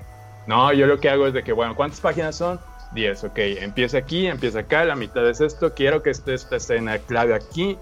No, 0.46 0.72
yo 0.72 0.88
lo 0.88 1.00
que 1.00 1.10
hago 1.10 1.28
es 1.28 1.34
de 1.34 1.44
que, 1.44 1.52
bueno, 1.52 1.76
¿cuántas 1.76 2.00
páginas 2.00 2.36
son? 2.36 2.60
10, 2.94 3.24
ok, 3.26 3.38
empieza 3.38 3.98
aquí, 3.98 4.28
empieza 4.28 4.60
acá, 4.60 4.86
la 4.86 4.96
mitad 4.96 5.28
es 5.28 5.42
esto, 5.42 5.74
quiero 5.74 6.02
que 6.02 6.10
esté 6.10 6.34
esta 6.34 6.56
escena 6.56 6.98
clave 7.00 7.34
aquí, 7.34 7.78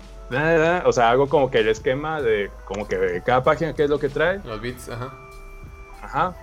o 0.86 0.92
sea, 0.92 1.12
hago 1.12 1.30
como 1.30 1.52
que 1.52 1.60
el 1.60 1.68
esquema 1.68 2.22
de, 2.22 2.50
como 2.66 2.88
que 2.88 3.22
cada 3.26 3.44
página, 3.44 3.74
¿qué 3.74 3.84
es 3.84 3.90
lo 3.90 4.00
que 4.00 4.10
trae? 4.10 4.40
Los 4.44 4.62
bits, 4.62 4.90
ajá. 4.90 5.14
Ajá, 6.02 6.36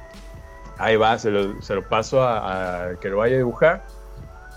ahí 0.79 0.97
va, 0.97 1.19
se 1.19 1.31
lo, 1.31 1.89
paso 1.89 2.23
a, 2.23 2.91
que 3.01 3.09
lo 3.09 3.19
vaya 3.19 3.35
a 3.35 3.39
dibujar. 3.39 3.85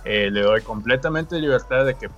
Eh, 0.04 0.30
le 0.32 0.42
doy 0.42 0.62
completamente 0.62 1.40
libertad 1.40 1.86
de 1.86 1.96
que 1.96 2.10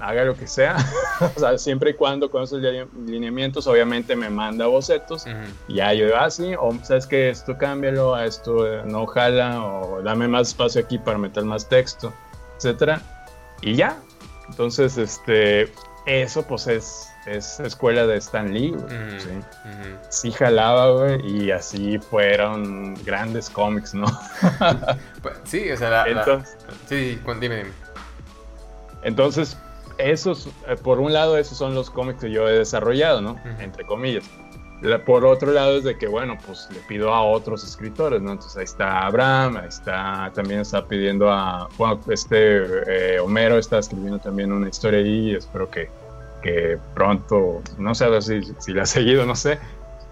haga 0.00 0.24
lo 0.24 0.34
que 0.34 0.46
sea, 0.46 0.76
o 1.36 1.40
sea, 1.40 1.58
siempre 1.58 1.90
y 1.90 1.94
cuando 1.94 2.30
con 2.30 2.42
esos 2.42 2.60
lineamientos, 3.06 3.66
obviamente 3.66 4.16
me 4.16 4.30
manda 4.30 4.66
bocetos, 4.66 5.26
y 5.68 5.74
ya 5.74 5.92
yo 5.92 6.06
digo, 6.06 6.16
ah, 6.18 6.28
o 6.60 6.84
sabes 6.84 7.06
que 7.06 7.30
esto 7.30 7.56
cámbialo, 7.56 8.14
a 8.14 8.26
esto 8.26 8.66
eh, 8.66 8.82
no 8.84 9.06
jala, 9.06 9.64
o 9.64 10.02
dame 10.02 10.28
más 10.28 10.48
espacio 10.48 10.80
aquí 10.80 10.98
para 10.98 11.18
meter 11.18 11.44
más 11.44 11.68
texto, 11.68 12.12
etcétera, 12.56 13.00
y 13.62 13.74
ya. 13.74 13.96
Entonces, 14.48 14.98
este, 14.98 15.72
eso 16.06 16.46
pues 16.46 16.66
es, 16.66 17.08
es 17.26 17.58
escuela 17.60 18.06
de 18.06 18.18
Stan 18.18 18.52
Lee, 18.52 18.74
¿sí? 19.18 19.30
sí 20.10 20.32
jalaba, 20.32 20.90
güey, 20.90 21.44
y 21.44 21.50
así 21.50 21.98
fueron 21.98 22.94
grandes 23.04 23.48
cómics, 23.48 23.94
¿no? 23.94 24.06
Pues, 25.22 25.36
sí, 25.44 25.70
o 25.70 25.76
sea, 25.78 25.88
la, 25.88 26.06
Entonces, 26.06 26.58
sí, 26.86 27.18
dime, 27.40 27.56
dime. 27.56 27.70
Entonces, 29.02 29.56
esos, 29.98 30.48
eh, 30.68 30.76
por 30.82 31.00
un 31.00 31.12
lado, 31.12 31.36
esos 31.36 31.58
son 31.58 31.74
los 31.74 31.90
cómics 31.90 32.20
que 32.20 32.30
yo 32.30 32.48
he 32.48 32.58
desarrollado, 32.58 33.20
¿no? 33.20 33.36
Entre 33.58 33.84
comillas. 33.84 34.24
Por 35.06 35.24
otro 35.24 35.50
lado 35.52 35.78
es 35.78 35.84
de 35.84 35.96
que, 35.96 36.06
bueno, 36.06 36.36
pues 36.44 36.68
le 36.70 36.78
pido 36.80 37.14
a 37.14 37.22
otros 37.22 37.64
escritores, 37.64 38.20
¿no? 38.20 38.32
Entonces 38.32 38.56
ahí 38.58 38.64
está 38.64 39.06
Abraham, 39.06 39.56
ahí 39.56 39.68
está, 39.68 40.30
también 40.34 40.60
está 40.60 40.84
pidiendo 40.86 41.30
a, 41.30 41.68
bueno, 41.78 42.00
este 42.08 43.14
eh, 43.16 43.18
Homero 43.18 43.56
está 43.56 43.78
escribiendo 43.78 44.18
también 44.18 44.52
una 44.52 44.68
historia 44.68 44.98
ahí, 44.98 45.34
espero 45.34 45.70
que, 45.70 45.88
que 46.42 46.78
pronto, 46.92 47.62
no 47.78 47.94
sé 47.94 48.20
si, 48.20 48.42
si 48.58 48.72
la 48.74 48.82
ha 48.82 48.86
seguido, 48.86 49.24
no 49.24 49.34
sé. 49.34 49.58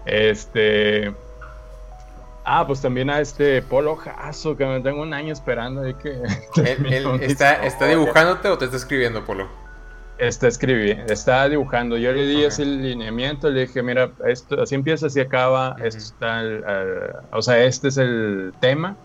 Este, 0.05 1.13
Ah, 2.45 2.65
pues 2.67 2.81
también 2.81 3.09
a 3.09 3.21
este 3.21 3.61
Polo 3.61 3.95
Jasso, 3.95 4.57
que 4.57 4.65
me 4.65 4.81
tengo 4.81 5.01
un 5.01 5.13
año 5.13 5.31
esperando. 5.31 5.81
Ahí 5.81 5.93
que, 5.93 6.21
¿Él, 6.65 7.05
está, 7.21 7.65
está, 7.65 7.87
dibujándote 7.87 8.49
o 8.49 8.57
te 8.57 8.65
está 8.65 8.77
escribiendo, 8.77 9.23
Polo? 9.23 9.47
Está 10.19 10.47
escribiendo, 10.47 11.11
está 11.11 11.49
dibujando. 11.49 11.97
Yo 11.97 12.11
le 12.11 12.25
di 12.25 12.43
ese 12.43 12.63
lineamiento, 12.65 13.49
le 13.49 13.61
dije, 13.61 13.81
mira, 13.81 14.11
esto 14.25 14.61
así 14.61 14.75
empieza, 14.75 15.07
así 15.07 15.19
acaba, 15.19 15.75
esto 15.83 15.97
está, 15.97 16.43
o 17.31 17.41
sea, 17.41 17.63
este 17.63 17.87
es 17.87 17.97
el 17.97 18.53
tema. 18.59 18.95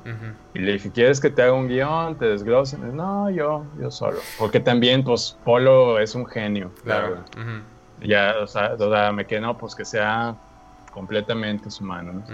Y 0.54 0.58
le 0.58 0.72
dije, 0.72 0.90
¿quieres 0.90 1.18
que 1.20 1.30
te 1.30 1.42
haga 1.42 1.54
un 1.54 1.66
guion, 1.66 2.18
te 2.18 2.26
desglosen? 2.26 2.94
No, 2.94 3.30
yo, 3.30 3.64
yo 3.80 3.90
solo. 3.90 4.18
Porque 4.38 4.60
también, 4.60 5.02
pues, 5.02 5.36
Polo 5.44 5.98
es 5.98 6.14
un 6.14 6.26
genio. 6.26 6.70
Claro. 6.84 7.24
Ya, 8.00 8.34
o 8.40 8.46
sea, 8.46 8.76
me 9.12 9.26
quedé, 9.26 9.40
no, 9.40 9.56
pues 9.56 9.74
que 9.74 9.84
sea 9.84 10.36
completamente 10.92 11.70
su 11.70 11.84
mano. 11.84 12.12
¿no? 12.12 12.24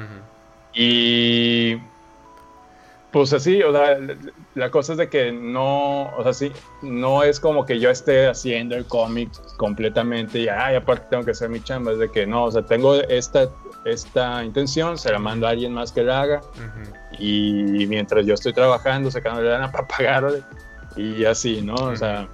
Y 0.75 1.81
pues 3.15 3.33
así, 3.33 3.63
o 3.63 3.71
sea, 3.71 3.97
la 4.57 4.71
cosa 4.73 4.95
es 4.95 4.99
de 4.99 5.09
que 5.09 5.31
no, 5.31 6.09
o 6.17 6.23
sea, 6.25 6.33
sí, 6.33 6.51
no 6.83 7.23
es 7.23 7.39
como 7.39 7.65
que 7.65 7.79
yo 7.79 7.89
esté 7.89 8.27
haciendo 8.27 8.75
el 8.75 8.87
cómic 8.87 9.31
completamente 9.57 10.41
y, 10.41 10.49
ay, 10.49 10.75
aparte 10.75 11.07
tengo 11.11 11.25
que 11.25 11.31
hacer 11.31 11.49
mi 11.49 11.63
chamba, 11.63 11.93
es 11.93 12.01
de 12.01 12.11
que 12.11 12.27
no, 12.27 12.47
o 12.47 12.51
sea, 12.51 12.63
tengo 12.63 12.97
esta, 12.97 13.49
esta 13.85 14.43
intención, 14.43 14.99
se 14.99 15.13
la 15.13 15.21
mando 15.21 15.47
a 15.47 15.51
alguien 15.51 15.73
más 15.73 15.93
que 15.93 16.03
la 16.03 16.23
haga 16.23 16.41
y 17.17 17.87
mientras 17.87 18.27
yo 18.27 18.35
estoy 18.35 18.53
trabajando, 18.53 19.13
sacando 19.13 19.43
la 19.43 19.51
lana 19.53 19.71
para 19.73 19.87
pagarle 19.87 20.43
y 20.97 21.25
así, 21.25 21.63
¿no? 21.63 21.77
O 21.77 21.95
sea, 21.95 22.27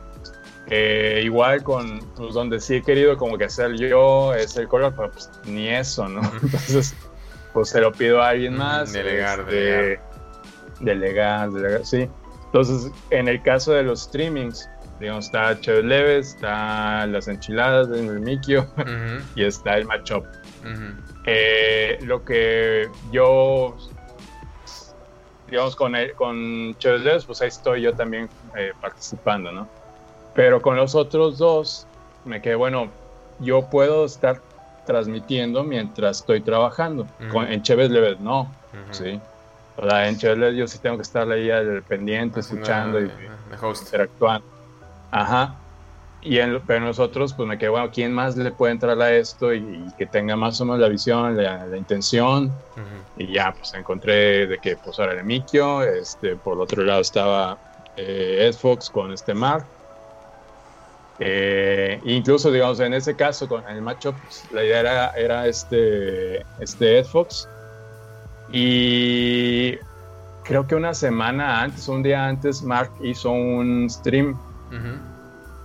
igual 1.22 1.62
con, 1.62 2.00
pues 2.16 2.32
donde 2.32 2.58
sí 2.58 2.76
he 2.76 2.82
querido 2.82 3.18
como 3.18 3.36
que 3.36 3.44
hacer 3.44 3.76
yo 3.76 4.32
es 4.32 4.56
el 4.56 4.66
color, 4.66 4.94
pero 4.96 5.12
pues 5.12 5.30
ni 5.44 5.68
eso, 5.68 6.08
¿no? 6.08 6.22
Entonces 6.42 6.96
pues 7.52 7.68
se 7.68 7.80
lo 7.80 7.92
pido 7.92 8.22
a 8.22 8.30
alguien 8.30 8.56
más. 8.56 8.92
Delegar, 8.92 9.40
este, 9.40 9.54
delegar. 9.54 10.09
Delegar, 10.80 11.50
delegar, 11.50 11.84
sí. 11.84 12.08
Entonces, 12.46 12.90
en 13.10 13.28
el 13.28 13.42
caso 13.42 13.72
de 13.72 13.82
los 13.82 14.02
streamings, 14.02 14.68
digamos, 14.98 15.26
está 15.26 15.58
Chévere 15.60 15.86
Leves, 15.86 16.34
está 16.34 17.06
las 17.06 17.28
enchiladas 17.28 17.88
en 17.96 18.08
el 18.08 18.20
Mikio 18.20 18.66
y 19.34 19.44
está 19.44 19.76
el 19.76 19.86
matchup. 19.86 20.24
Eh, 21.26 21.98
lo 22.02 22.24
que 22.24 22.88
yo, 23.12 23.76
digamos, 25.48 25.76
con, 25.76 25.94
el, 25.94 26.12
con 26.14 26.76
Chévere 26.78 27.04
Leves, 27.04 27.24
pues 27.24 27.40
ahí 27.40 27.48
estoy 27.48 27.82
yo 27.82 27.94
también 27.94 28.28
eh, 28.56 28.72
participando, 28.80 29.52
¿no? 29.52 29.68
Pero 30.34 30.60
con 30.60 30.76
los 30.76 30.94
otros 30.94 31.38
dos, 31.38 31.86
me 32.24 32.42
quedé, 32.42 32.54
bueno, 32.54 32.90
yo 33.40 33.68
puedo 33.70 34.04
estar 34.04 34.40
transmitiendo 34.86 35.62
mientras 35.62 36.18
estoy 36.18 36.40
trabajando. 36.40 37.06
en 37.20 37.62
Chévez 37.62 37.90
Leves 37.90 38.20
no, 38.20 38.52
¿sí? 38.90 39.20
En 39.82 40.18
Chévez 40.18 40.54
yo 40.54 40.66
sí 40.66 40.78
tengo 40.78 40.96
que 40.96 41.02
estar 41.02 41.30
ahí 41.30 41.50
al 41.50 41.82
pendiente, 41.82 42.40
escuchando 42.40 43.00
y 43.00 43.10
interactuando. 43.80 44.46
Ajá. 45.10 45.56
Y 46.22 46.38
en, 46.38 46.60
pero 46.66 46.80
nosotros, 46.80 47.32
pues 47.32 47.48
me 47.48 47.56
quedé, 47.56 47.70
bueno, 47.70 47.90
¿quién 47.90 48.12
más 48.12 48.36
le 48.36 48.50
puede 48.50 48.72
entrar 48.72 49.00
a 49.00 49.12
esto 49.12 49.54
y, 49.54 49.86
que 49.96 50.04
tenga 50.04 50.36
más 50.36 50.60
o 50.60 50.66
menos 50.66 50.80
la 50.80 50.88
visión, 50.88 51.36
la, 51.36 51.76
intención? 51.76 52.52
Y 53.16 53.32
ya, 53.32 53.52
pues 53.52 53.72
encontré 53.74 54.46
de 54.46 54.58
que, 54.58 54.76
pues 54.76 54.98
ahora 54.98 55.14
el 55.14 55.24
Mikio, 55.24 55.82
este, 55.82 56.36
por 56.36 56.54
el 56.54 56.60
otro 56.60 56.82
lado 56.84 57.00
estaba 57.00 57.56
eh, 57.96 58.52
Fox 58.58 58.90
con 58.90 59.12
este 59.12 59.32
Mar 59.32 59.64
eh, 61.22 62.00
incluso, 62.04 62.50
digamos, 62.50 62.80
en 62.80 62.94
ese 62.94 63.14
caso, 63.14 63.46
con 63.46 63.68
el 63.68 63.82
matchup, 63.82 64.14
pues, 64.24 64.42
la 64.52 64.64
idea 64.64 64.80
era, 64.80 65.10
era 65.10 65.46
este, 65.46 66.38
este 66.58 66.98
Ed 66.98 67.04
Fox. 67.04 67.46
Y 68.52 69.76
creo 70.44 70.66
que 70.66 70.74
una 70.74 70.94
semana 70.94 71.62
antes, 71.62 71.88
un 71.88 72.02
día 72.02 72.26
antes, 72.26 72.62
Mark 72.62 72.90
hizo 73.02 73.30
un 73.30 73.88
stream. 73.88 74.36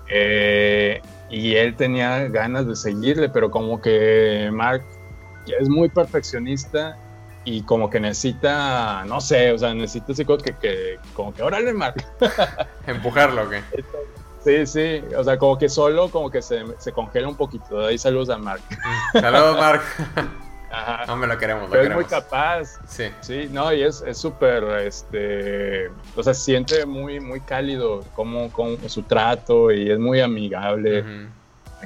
Eh, 0.08 1.02
y 1.30 1.56
él 1.56 1.76
tenía 1.76 2.28
ganas 2.28 2.68
de 2.68 2.76
seguirle, 2.76 3.30
pero 3.30 3.50
como 3.50 3.82
que 3.82 4.50
Mark 4.54 4.84
es 5.60 5.70
muy 5.70 5.90
perfeccionista 5.90 6.98
y 7.44 7.62
como 7.64 7.90
que 7.90 8.00
necesita, 8.00 9.04
no 9.06 9.22
sé, 9.22 9.52
o 9.52 9.58
sea, 9.58 9.74
necesita 9.74 10.14
así 10.14 10.26
como 10.26 10.40
que, 10.40 10.54
que 10.54 11.00
como 11.14 11.34
que 11.34 11.44
órale, 11.44 11.74
Mark. 11.74 12.04
Empujarlo, 12.88 13.44
¿o 13.44 13.50
qué? 13.50 13.62
Sí, 14.44 14.68
sí, 14.68 15.16
o 15.16 15.24
sea, 15.24 15.38
como 15.40 15.58
que 15.58 15.70
solo 15.70 16.10
como 16.10 16.30
que 16.30 16.42
se, 16.42 16.64
se 16.78 16.92
congela 16.92 17.28
un 17.28 17.36
poquito. 17.36 17.80
De 17.80 17.88
ahí 17.88 17.98
saludos 17.98 18.30
a 18.30 18.38
Mark. 18.38 18.62
Saludos, 19.14 19.58
Mark. 19.58 19.82
Ajá. 20.76 21.06
No 21.06 21.16
me 21.16 21.28
lo 21.28 21.38
queremos, 21.38 21.64
lo 21.64 21.70
Pero 21.70 21.84
queremos. 21.84 22.06
es 22.06 22.12
muy 22.12 22.22
capaz. 22.22 22.80
Sí. 22.88 23.06
Sí, 23.22 23.50
no, 23.52 23.72
y 23.74 23.84
es 23.84 24.04
súper, 24.14 24.64
este, 24.86 25.90
o 26.16 26.24
sea, 26.24 26.34
siente 26.34 26.86
muy, 26.86 27.20
muy 27.20 27.40
cálido 27.42 28.04
como, 28.14 28.52
con 28.52 28.78
su 28.90 29.04
trato 29.04 29.72
y 29.72 29.90
es 29.90 30.00
muy 30.00 30.20
amigable. 30.22 31.04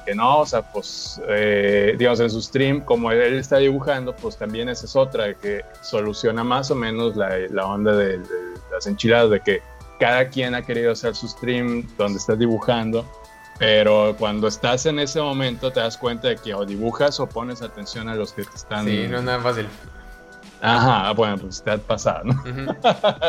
Que 0.06 0.16
no, 0.16 0.40
o 0.40 0.46
sea, 0.46 0.62
pues, 0.72 1.20
eh, 1.28 1.96
digamos, 1.98 2.22
en 2.22 2.30
su 2.30 2.42
stream, 2.42 2.82
como 2.82 3.12
él 3.12 3.34
está 3.34 3.58
dibujando, 3.58 4.16
pues 4.16 4.38
también 4.38 4.70
esa 4.70 4.86
es 4.86 4.96
otra, 4.96 5.34
que 5.34 5.62
soluciona 5.82 6.42
más 6.42 6.72
o 6.72 6.76
menos 6.76 7.18
la, 7.18 7.38
la 7.50 7.66
onda 7.66 7.94
de, 7.94 8.20
de 8.20 8.26
las 8.72 8.88
enchiladas, 8.88 9.30
de 9.30 9.42
que 9.42 9.62
cada 10.00 10.30
quien 10.30 10.56
ha 10.56 10.62
querido 10.62 10.94
hacer 10.94 11.16
su 11.16 11.28
stream 11.28 11.86
donde 11.98 12.18
estás 12.18 12.40
dibujando, 12.40 13.06
pero 13.60 14.16
cuando 14.18 14.48
estás 14.48 14.86
en 14.86 15.00
ese 15.00 15.22
momento 15.22 15.72
te 15.72 15.82
das 15.82 15.98
cuenta 15.98 16.30
de 16.30 16.38
que 16.38 16.54
o 16.54 16.66
dibujas 16.66 17.20
o 17.20 17.28
pones 17.28 17.62
atención 17.62 18.08
a 18.08 18.16
los 18.16 18.32
que 18.32 18.44
te 18.44 18.56
están... 18.56 18.86
Sí, 18.86 19.06
no 19.08 19.18
es 19.18 19.24
nada 19.24 19.40
fácil. 19.40 19.68
Ajá, 20.62 21.12
bueno, 21.12 21.38
pues 21.38 21.62
te 21.62 21.72
ha 21.72 21.78
pasado, 21.78 22.24
¿no? 22.24 22.44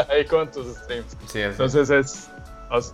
Ahí 0.09 0.25
con 0.25 0.51
tus 0.51 0.77
streams. 0.77 1.17
Sí, 1.27 1.41
Entonces 1.41 1.91
es... 1.91 2.31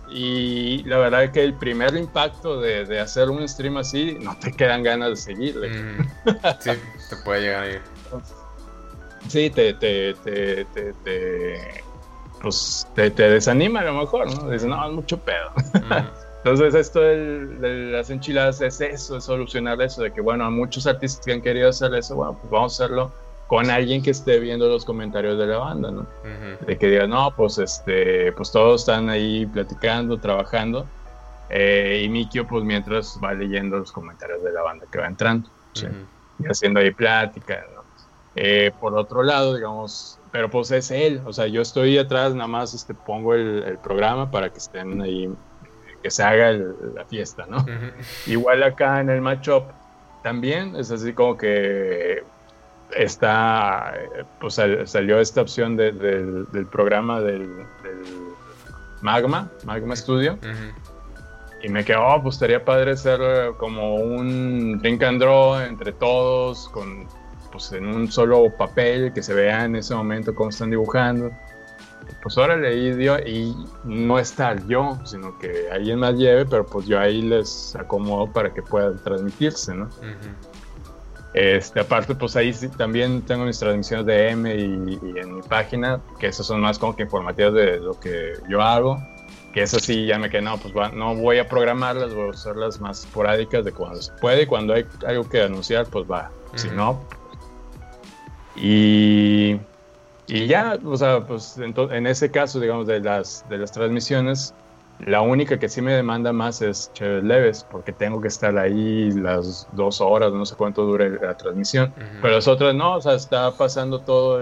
Y 0.09 0.83
la 0.85 0.97
verdad 0.97 1.25
es 1.25 1.31
que 1.31 1.43
el 1.43 1.53
primer 1.53 1.95
impacto 1.95 2.59
de, 2.59 2.83
de, 2.85 2.99
hacer 2.99 3.29
un 3.29 3.47
stream 3.47 3.77
así, 3.77 4.17
no 4.19 4.35
te 4.39 4.51
quedan 4.51 4.81
ganas 4.81 5.09
de 5.09 5.15
seguirle. 5.17 5.71
Sí, 6.59 6.71
te 7.09 7.15
puede 7.23 7.41
llegar 7.41 7.63
a 7.63 7.69
ir. 7.69 7.81
Sí, 9.27 9.51
te, 9.51 9.75
te, 9.75 10.15
te, 10.15 10.65
te 10.65 11.83
pues 12.41 12.87
te, 12.95 13.09
desanima 13.09 13.81
a 13.81 13.83
lo 13.83 13.93
mejor, 13.93 14.33
¿no? 14.33 14.49
Dices, 14.49 14.67
no, 14.67 14.83
es 14.85 14.93
mucho 14.93 15.19
pedo. 15.19 15.51
Entonces 16.49 16.75
esto 16.75 17.01
de, 17.01 17.91
las 17.91 18.09
enchiladas 18.09 18.61
es 18.61 18.79
eso, 18.79 19.17
es 19.17 19.25
solucionar 19.25 19.81
eso, 19.81 20.01
de 20.01 20.13
que 20.13 20.21
bueno, 20.21 20.45
a 20.45 20.49
muchos 20.49 20.87
artistas 20.87 21.25
que 21.25 21.33
han 21.33 21.41
querido 21.41 21.69
hacer 21.69 21.93
eso, 21.93 22.15
bueno, 22.15 22.37
pues 22.39 22.49
vamos 22.49 22.79
a 22.79 22.85
hacerlo 22.85 23.11
con 23.47 23.69
alguien 23.69 24.01
que 24.01 24.11
esté 24.11 24.39
viendo 24.39 24.69
los 24.69 24.85
comentarios 24.85 25.37
de 25.37 25.45
la 25.45 25.57
banda, 25.57 25.91
¿no? 25.91 26.05
De 26.65 26.77
que 26.77 26.87
diga, 26.87 27.05
no, 27.05 27.31
pues 27.35 27.57
este, 27.57 28.31
pues 28.31 28.51
todos 28.51 28.81
están 28.81 29.09
ahí 29.09 29.45
platicando, 29.45 30.17
trabajando, 30.19 30.85
eh, 31.49 32.03
y 32.05 32.09
Mikio 32.09 32.47
pues 32.47 32.63
mientras 32.63 33.19
va 33.21 33.33
leyendo 33.33 33.77
los 33.79 33.91
comentarios 33.91 34.41
de 34.41 34.53
la 34.53 34.61
banda 34.61 34.85
que 34.89 34.99
va 34.99 35.07
entrando, 35.07 35.49
y 36.39 36.47
haciendo 36.47 36.79
ahí 36.79 36.91
plática, 36.91 37.65
¿no? 37.75 37.83
Eh, 38.35 38.71
por 38.79 38.95
otro 38.95 39.21
lado, 39.23 39.55
digamos, 39.55 40.19
pero 40.31 40.49
pues 40.49 40.69
es 40.71 40.91
él, 40.91 41.21
o 41.25 41.33
sea, 41.33 41.47
yo 41.47 41.61
estoy 41.61 41.97
atrás, 41.97 42.35
nada 42.35 42.47
más 42.47 42.73
este, 42.73 42.93
pongo 42.93 43.33
el, 43.33 43.79
programa 43.81 44.29
para 44.29 44.51
que 44.51 44.59
estén 44.59 45.01
ahí, 45.01 45.27
que 46.07 46.11
se 46.11 46.23
haga 46.23 46.53
la 46.53 47.03
fiesta, 47.03 47.45
¿no? 47.49 47.65
Igual 48.27 48.63
acá 48.63 49.01
en 49.01 49.09
el 49.09 49.19
matchup 49.19 49.63
también 50.23 50.73
es 50.77 50.89
así 50.89 51.11
como 51.11 51.35
que 51.35 52.23
está, 52.95 53.93
pues 54.39 54.57
salió 54.85 55.19
esta 55.19 55.41
opción 55.41 55.75
del, 55.75 56.47
programa 56.71 57.19
del, 57.19 57.49
Magma, 59.01 59.51
Magma 59.65 59.97
Studio. 59.97 60.39
Y 61.61 61.67
me 61.67 61.83
quedó, 61.83 62.07
oh, 62.07 62.23
pues 62.23 62.35
estaría 62.35 62.63
padre 62.63 62.95
ser 62.95 63.19
como 63.57 63.95
un 63.95 64.79
drink 64.79 65.03
and 65.03 65.19
draw 65.19 65.59
entre 65.59 65.91
todos, 65.91 66.69
con 66.69 67.05
pues, 67.51 67.73
en 67.73 67.85
un 67.85 68.09
solo 68.09 68.49
papel, 68.57 69.11
que 69.11 69.21
se 69.21 69.33
vea 69.33 69.65
en 69.65 69.75
ese 69.75 69.93
momento 69.93 70.33
cómo 70.33 70.51
están 70.51 70.69
dibujando. 70.69 71.31
Pues 72.21 72.37
ahora 72.37 72.55
leí 72.55 72.93
dio 72.93 73.17
y 73.19 73.55
no 73.83 74.19
estar 74.19 74.65
yo, 74.67 74.99
sino 75.05 75.37
que 75.39 75.69
alguien 75.71 75.99
más 75.99 76.15
lleve, 76.15 76.45
pero 76.45 76.65
pues 76.65 76.85
yo 76.85 76.99
ahí 76.99 77.21
les 77.21 77.75
acomodo 77.75 78.31
para 78.31 78.53
que 78.53 78.61
puedan 78.61 79.01
transmitirse, 79.03 79.73
¿no? 79.73 79.89
Este, 81.33 81.79
aparte, 81.79 82.15
pues 82.15 82.35
ahí 82.35 82.53
sí, 82.53 82.69
también 82.69 83.21
tengo 83.21 83.45
mis 83.45 83.59
transmisiones 83.59 84.05
de 84.05 84.29
M 84.29 84.55
y, 84.55 85.19
en 85.19 85.35
mi 85.35 85.41
página, 85.43 86.01
que 86.19 86.27
esas 86.27 86.47
son 86.47 86.61
más 86.61 86.79
como 86.79 86.95
que 86.95 87.03
informativas 87.03 87.53
de 87.53 87.79
lo 87.79 87.99
que 87.99 88.33
yo 88.49 88.61
hago. 88.61 88.97
Que 89.53 89.63
eso 89.63 89.79
sí, 89.79 90.05
ya 90.05 90.19
me 90.19 90.29
quedé, 90.29 90.41
no, 90.41 90.57
pues 90.57 90.73
no 90.93 91.15
voy 91.15 91.39
a 91.39 91.47
programarlas, 91.47 92.13
voy 92.13 92.27
a 92.27 92.29
usarlas 92.31 92.79
más 92.79 93.05
esporádicas 93.05 93.65
de 93.65 93.71
cuando 93.71 94.01
se 94.01 94.11
puede 94.13 94.43
y 94.43 94.45
cuando 94.45 94.73
hay 94.73 94.85
algo 95.05 95.27
que 95.27 95.41
anunciar, 95.41 95.87
pues 95.87 96.05
va. 96.09 96.31
Si 96.55 96.69
no, 96.69 97.03
y, 98.59 99.59
y 100.27 100.47
ya, 100.47 100.77
o 100.83 100.97
sea, 100.97 101.21
pues 101.21 101.57
en, 101.57 101.73
en, 101.91 102.07
ese 102.07 102.29
caso, 102.31 102.59
digamos, 102.59 102.87
de 102.87 102.99
las, 102.99 103.45
de 103.49 103.57
las 103.57 103.71
transmisiones, 103.71 104.53
la 104.99 105.21
única 105.21 105.59
que 105.59 105.69
sí 105.69 105.81
me 105.81 105.93
demanda 105.93 106.33
más 106.33 106.61
es 106.61 106.91
Chévez 106.93 107.23
Leves, 107.23 107.65
porque 107.69 107.93
tengo 107.93 108.19
que 108.19 108.27
estar 108.27 108.57
ahí 108.57 109.11
las 109.11 109.67
dos 109.73 110.01
horas, 110.01 110.33
no 110.33 110.45
sé 110.45 110.55
cuánto 110.55 110.85
dure 110.85 111.11
la 111.21 111.37
transmisión. 111.37 111.93
Pero 112.21 112.33
las 112.33 112.47
otras 112.47 112.73
no, 112.73 112.95
o 112.95 113.01
sea, 113.01 113.13
está 113.13 113.51
pasando 113.51 113.99
todo 113.99 114.39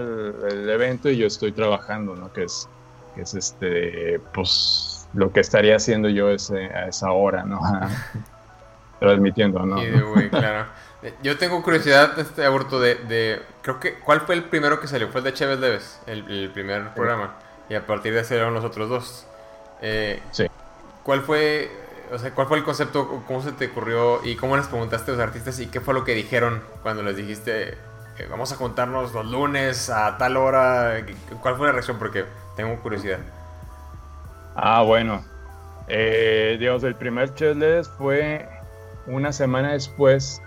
el, 0.48 0.68
evento 0.68 1.10
y 1.10 1.18
yo 1.18 1.26
estoy 1.26 1.52
trabajando, 1.52 2.16
¿no? 2.16 2.32
Que 2.32 2.44
es, 2.44 2.68
que 3.14 3.22
es 3.22 3.34
este, 3.34 4.18
pues, 4.32 5.08
lo 5.12 5.30
que 5.30 5.40
estaría 5.40 5.76
haciendo 5.76 6.08
yo 6.08 6.30
ese, 6.30 6.66
a 6.66 6.88
esa 6.88 7.12
hora, 7.12 7.44
¿no? 7.44 7.60
Transmitiendo, 9.00 9.60
¿no? 9.60 9.78
Sí, 9.78 10.28
claro. 10.30 10.66
Yo 11.22 11.36
tengo 11.36 11.62
curiosidad, 11.62 12.18
este 12.18 12.44
aborto, 12.44 12.80
de, 12.80 12.96
de, 12.96 13.42
Creo 13.62 13.78
que. 13.80 13.94
¿Cuál 13.94 14.22
fue 14.22 14.34
el 14.34 14.44
primero 14.44 14.80
que 14.80 14.88
salió? 14.88 15.08
Fue 15.08 15.20
el 15.20 15.24
de 15.24 15.34
Chévez 15.34 15.58
Leves, 15.60 16.00
el, 16.06 16.50
primer 16.52 16.94
programa. 16.94 17.34
Y 17.68 17.74
a 17.74 17.86
partir 17.86 18.14
de 18.14 18.20
ese 18.20 18.36
eran 18.36 18.54
los 18.54 18.64
otros 18.64 18.88
dos. 18.88 19.26
Eh, 19.82 20.22
sí. 20.32 20.46
¿Cuál 21.02 21.20
fue. 21.22 21.70
O 22.12 22.18
sea, 22.18 22.32
¿cuál 22.32 22.46
fue 22.46 22.58
el 22.58 22.64
concepto? 22.64 23.24
¿Cómo 23.26 23.42
se 23.42 23.52
te 23.52 23.66
ocurrió? 23.66 24.24
¿Y 24.24 24.36
cómo 24.36 24.56
les 24.56 24.66
preguntaste 24.66 25.10
a 25.10 25.14
los 25.14 25.22
artistas? 25.22 25.58
¿Y 25.58 25.66
qué 25.66 25.80
fue 25.80 25.94
lo 25.94 26.04
que 26.04 26.14
dijeron 26.14 26.62
cuando 26.82 27.02
les 27.02 27.16
dijiste. 27.16 27.76
Eh, 28.18 28.26
vamos 28.30 28.52
a 28.52 28.56
juntarnos 28.56 29.12
los 29.12 29.26
lunes 29.26 29.90
a 29.90 30.16
tal 30.16 30.36
hora? 30.36 31.04
¿Cuál 31.42 31.56
fue 31.56 31.66
la 31.66 31.72
reacción? 31.72 31.98
Porque 31.98 32.24
tengo 32.56 32.74
curiosidad. 32.80 33.18
Ah, 34.54 34.82
bueno. 34.82 35.24
Eh, 35.88 36.56
digamos, 36.58 36.82
el 36.84 36.94
primer 36.94 37.34
Chévez 37.34 37.88
fue 37.98 38.48
una 39.06 39.32
semana 39.32 39.72
después 39.72 40.40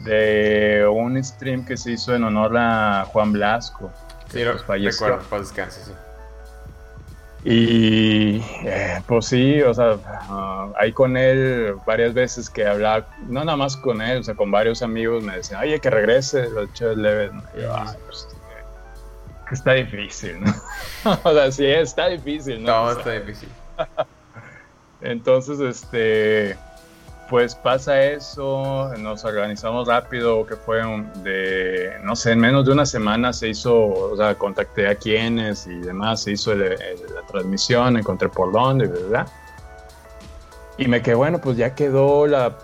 de 0.00 0.86
un 0.90 1.22
stream 1.22 1.64
que 1.64 1.76
se 1.76 1.92
hizo 1.92 2.14
en 2.14 2.24
honor 2.24 2.56
a 2.56 3.04
Juan 3.12 3.32
Blasco. 3.32 3.90
Sí, 4.30 4.42
pues 4.44 4.62
falleció. 4.64 5.06
Recuerdo, 5.08 5.44
descanse, 5.44 5.84
sí. 5.84 5.92
Y 7.46 8.42
eh, 8.64 9.02
pues 9.06 9.26
sí, 9.26 9.60
o 9.60 9.74
sea, 9.74 9.96
uh, 10.30 10.72
ahí 10.78 10.92
con 10.92 11.14
él 11.14 11.76
varias 11.86 12.14
veces 12.14 12.48
que 12.48 12.66
hablaba, 12.66 13.06
no 13.28 13.44
nada 13.44 13.56
más 13.56 13.76
con 13.76 14.00
él, 14.00 14.20
o 14.20 14.24
sea, 14.24 14.34
con 14.34 14.50
varios 14.50 14.80
amigos 14.80 15.22
me 15.22 15.36
decían, 15.36 15.60
oye, 15.60 15.78
que 15.78 15.90
regrese 15.90 16.48
los 16.48 16.72
Chévez 16.72 16.96
Leves. 16.96 17.32
Y 17.54 17.60
yo, 17.60 17.74
pues, 18.06 18.28
está 19.52 19.74
difícil, 19.74 20.40
¿no? 20.40 20.54
o 21.22 21.32
sea, 21.34 21.52
sí, 21.52 21.66
está 21.66 22.08
difícil, 22.08 22.62
¿no? 22.62 22.86
No, 22.86 22.98
está 22.98 23.10
difícil. 23.10 23.50
Entonces, 25.02 25.60
este, 25.60 26.56
pues 27.28 27.54
pasa 27.54 28.02
eso, 28.02 28.92
nos 28.98 29.24
organizamos 29.24 29.88
rápido, 29.88 30.46
que 30.46 30.56
fue 30.56 30.82
de, 31.22 31.92
no 32.02 32.14
sé, 32.16 32.32
en 32.32 32.40
menos 32.40 32.66
de 32.66 32.72
una 32.72 32.86
semana 32.86 33.32
se 33.32 33.48
hizo, 33.48 33.86
o 33.86 34.16
sea, 34.16 34.34
contacté 34.34 34.88
a 34.88 34.94
quienes 34.94 35.66
y 35.66 35.80
demás, 35.80 36.22
se 36.22 36.32
hizo 36.32 36.54
la 36.54 36.76
transmisión, 37.28 37.96
encontré 37.96 38.28
por 38.28 38.52
dónde, 38.52 38.86
¿verdad? 38.86 39.26
Y 40.76 40.88
me 40.88 41.02
quedé, 41.02 41.14
bueno, 41.14 41.40
pues 41.40 41.56
ya 41.56 41.74
quedó 41.74 42.26
la, 42.26 42.56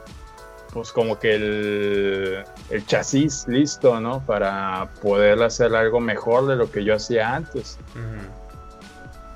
pues 0.73 0.93
como 0.93 1.19
que 1.19 1.35
el, 1.35 2.45
el 2.71 2.87
chasis 2.87 3.47
listo, 3.49 4.01
¿no? 4.01 4.25
Para 4.27 4.89
poder 5.03 5.43
hacer 5.43 5.75
algo 5.75 6.01
mejor 6.01 6.47
de 6.47 6.57
lo 6.57 6.71
que 6.71 6.85
yo 6.85 6.95
hacía 6.95 7.35
antes. 7.35 7.79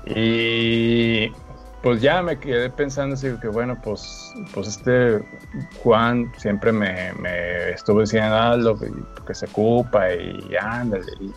Y 0.05 1.31
pues 1.85 2.01
ya 2.01 2.23
me 2.23 2.39
quedé 2.39 2.71
pensando 2.71 3.13
así 3.13 3.31
que 3.39 3.47
bueno, 3.47 3.79
pues, 3.79 4.33
pues 4.55 4.69
este 4.69 5.23
Juan 5.83 6.33
siempre 6.35 6.71
me, 6.71 7.11
estuvo 7.69 8.01
diciendo 8.01 8.35
algo 8.35 8.75
que, 8.79 9.35
se 9.35 9.45
ocupa 9.45 10.11
y 10.11 10.55
ándale. 10.59 11.05
Y, 11.19 11.31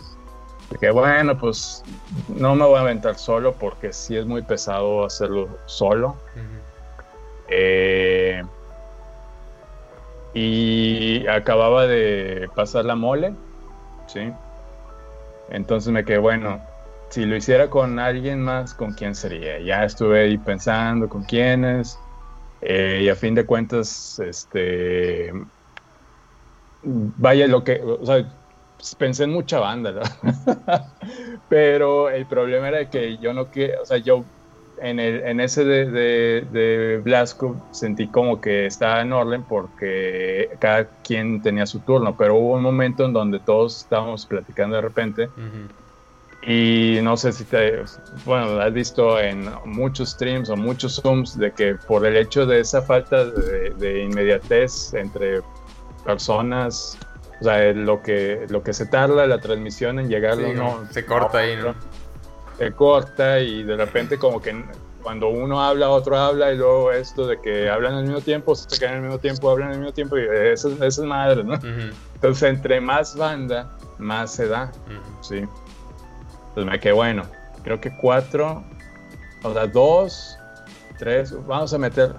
que 0.80 0.90
bueno, 0.90 1.36
pues 1.36 1.84
no 2.28 2.54
me 2.54 2.64
voy 2.64 2.78
a 2.78 2.80
aventar 2.80 3.16
solo 3.16 3.52
porque 3.52 3.92
sí 3.92 4.16
es 4.16 4.24
muy 4.24 4.40
pesado 4.40 5.04
hacerlo 5.04 5.50
solo. 5.66 6.16
Eh, 7.48 8.42
y 10.32 11.26
acababa 11.26 11.86
de 11.86 12.48
pasar 12.54 12.86
la 12.86 12.94
mole, 12.94 13.34
¿sí? 14.06 14.32
Entonces 15.50 15.92
me 15.92 16.06
quedé, 16.06 16.16
bueno, 16.16 16.58
si 17.10 17.24
lo 17.24 17.36
hiciera 17.36 17.70
con 17.70 17.98
alguien 17.98 18.42
más, 18.42 18.74
¿con 18.74 18.92
quién 18.92 19.14
sería? 19.14 19.58
Ya 19.60 19.84
estuve 19.84 20.20
ahí 20.20 20.38
pensando 20.38 21.08
con 21.08 21.24
quiénes. 21.24 21.98
Eh, 22.60 23.00
y 23.04 23.08
a 23.08 23.14
fin 23.14 23.34
de 23.34 23.46
cuentas, 23.46 24.18
este. 24.18 25.32
Vaya, 26.82 27.46
lo 27.46 27.64
que. 27.64 27.80
O 27.82 28.04
sea, 28.04 28.28
pensé 28.98 29.24
en 29.24 29.32
mucha 29.32 29.58
banda, 29.58 29.92
¿no? 29.92 30.02
Pero 31.48 32.10
el 32.10 32.26
problema 32.26 32.68
era 32.68 32.90
que 32.90 33.18
yo 33.18 33.32
no 33.32 33.50
que. 33.50 33.74
O 33.80 33.86
sea, 33.86 33.98
yo 33.98 34.24
en, 34.80 35.00
el, 35.00 35.22
en 35.22 35.40
ese 35.40 35.64
de, 35.64 35.86
de, 36.50 37.00
Blasco 37.02 37.56
sentí 37.70 38.08
como 38.08 38.40
que 38.40 38.66
estaba 38.66 39.00
en 39.00 39.12
orden 39.12 39.42
porque 39.44 40.50
cada 40.58 40.88
quien 41.02 41.42
tenía 41.42 41.66
su 41.66 41.80
turno, 41.80 42.16
pero 42.16 42.36
hubo 42.36 42.54
un 42.54 42.62
momento 42.62 43.04
en 43.04 43.12
donde 43.12 43.40
todos 43.40 43.82
estábamos 43.82 44.26
platicando 44.26 44.76
de 44.76 44.82
repente. 44.82 45.28
Y 46.48 47.00
no 47.02 47.14
sé 47.18 47.32
si 47.32 47.44
te, 47.44 47.84
bueno, 48.24 48.58
has 48.58 48.72
visto 48.72 49.20
en 49.20 49.50
muchos 49.66 50.12
streams 50.12 50.48
o 50.48 50.56
muchos 50.56 50.98
zooms 51.02 51.36
de 51.36 51.52
que 51.52 51.74
por 51.74 52.06
el 52.06 52.16
hecho 52.16 52.46
de 52.46 52.60
esa 52.60 52.80
falta 52.80 53.26
de, 53.26 54.02
inmediatez 54.02 54.94
entre 54.94 55.42
personas, 56.06 56.96
o 57.42 57.44
sea, 57.44 57.70
lo 57.74 58.02
que, 58.02 58.46
lo 58.48 58.62
que 58.62 58.72
se 58.72 58.86
tarda 58.86 59.26
la 59.26 59.38
transmisión 59.38 59.98
en 59.98 60.08
llegar, 60.08 60.38
no, 60.38 60.86
se 60.90 61.04
corta 61.04 61.36
ahí, 61.36 61.54
¿no? 61.54 61.74
Se 62.56 62.72
corta 62.72 63.40
y 63.40 63.62
de 63.64 63.76
repente 63.76 64.18
como 64.18 64.40
que 64.40 64.64
cuando 65.02 65.28
uno 65.28 65.62
habla, 65.62 65.90
otro 65.90 66.16
habla 66.16 66.50
y 66.50 66.56
luego 66.56 66.92
esto 66.92 67.26
de 67.26 67.38
que 67.42 67.68
hablan 67.68 67.92
al 67.92 68.04
mismo 68.04 68.22
tiempo, 68.22 68.54
se 68.54 68.78
quedan 68.78 68.94
al 68.94 69.02
mismo 69.02 69.18
tiempo, 69.18 69.50
hablan 69.50 69.72
al 69.72 69.78
mismo 69.80 69.92
tiempo 69.92 70.16
y 70.16 70.22
eso, 70.22 70.82
es 70.82 70.98
madre, 71.00 71.44
¿no? 71.44 71.58
Entonces, 72.14 72.42
entre 72.44 72.80
más 72.80 73.14
banda, 73.14 73.76
más 73.98 74.32
se 74.34 74.48
da, 74.48 74.72
¿sí? 75.20 75.46
Entonces 76.58 76.72
me 76.72 76.80
quedé 76.80 76.92
bueno. 76.92 77.22
Creo 77.62 77.80
que 77.80 77.94
cuatro, 77.96 78.64
o 79.44 79.52
sea, 79.52 79.66
dos, 79.68 80.36
tres, 80.98 81.32
vamos 81.46 81.72
a 81.72 81.78
meter 81.78 82.14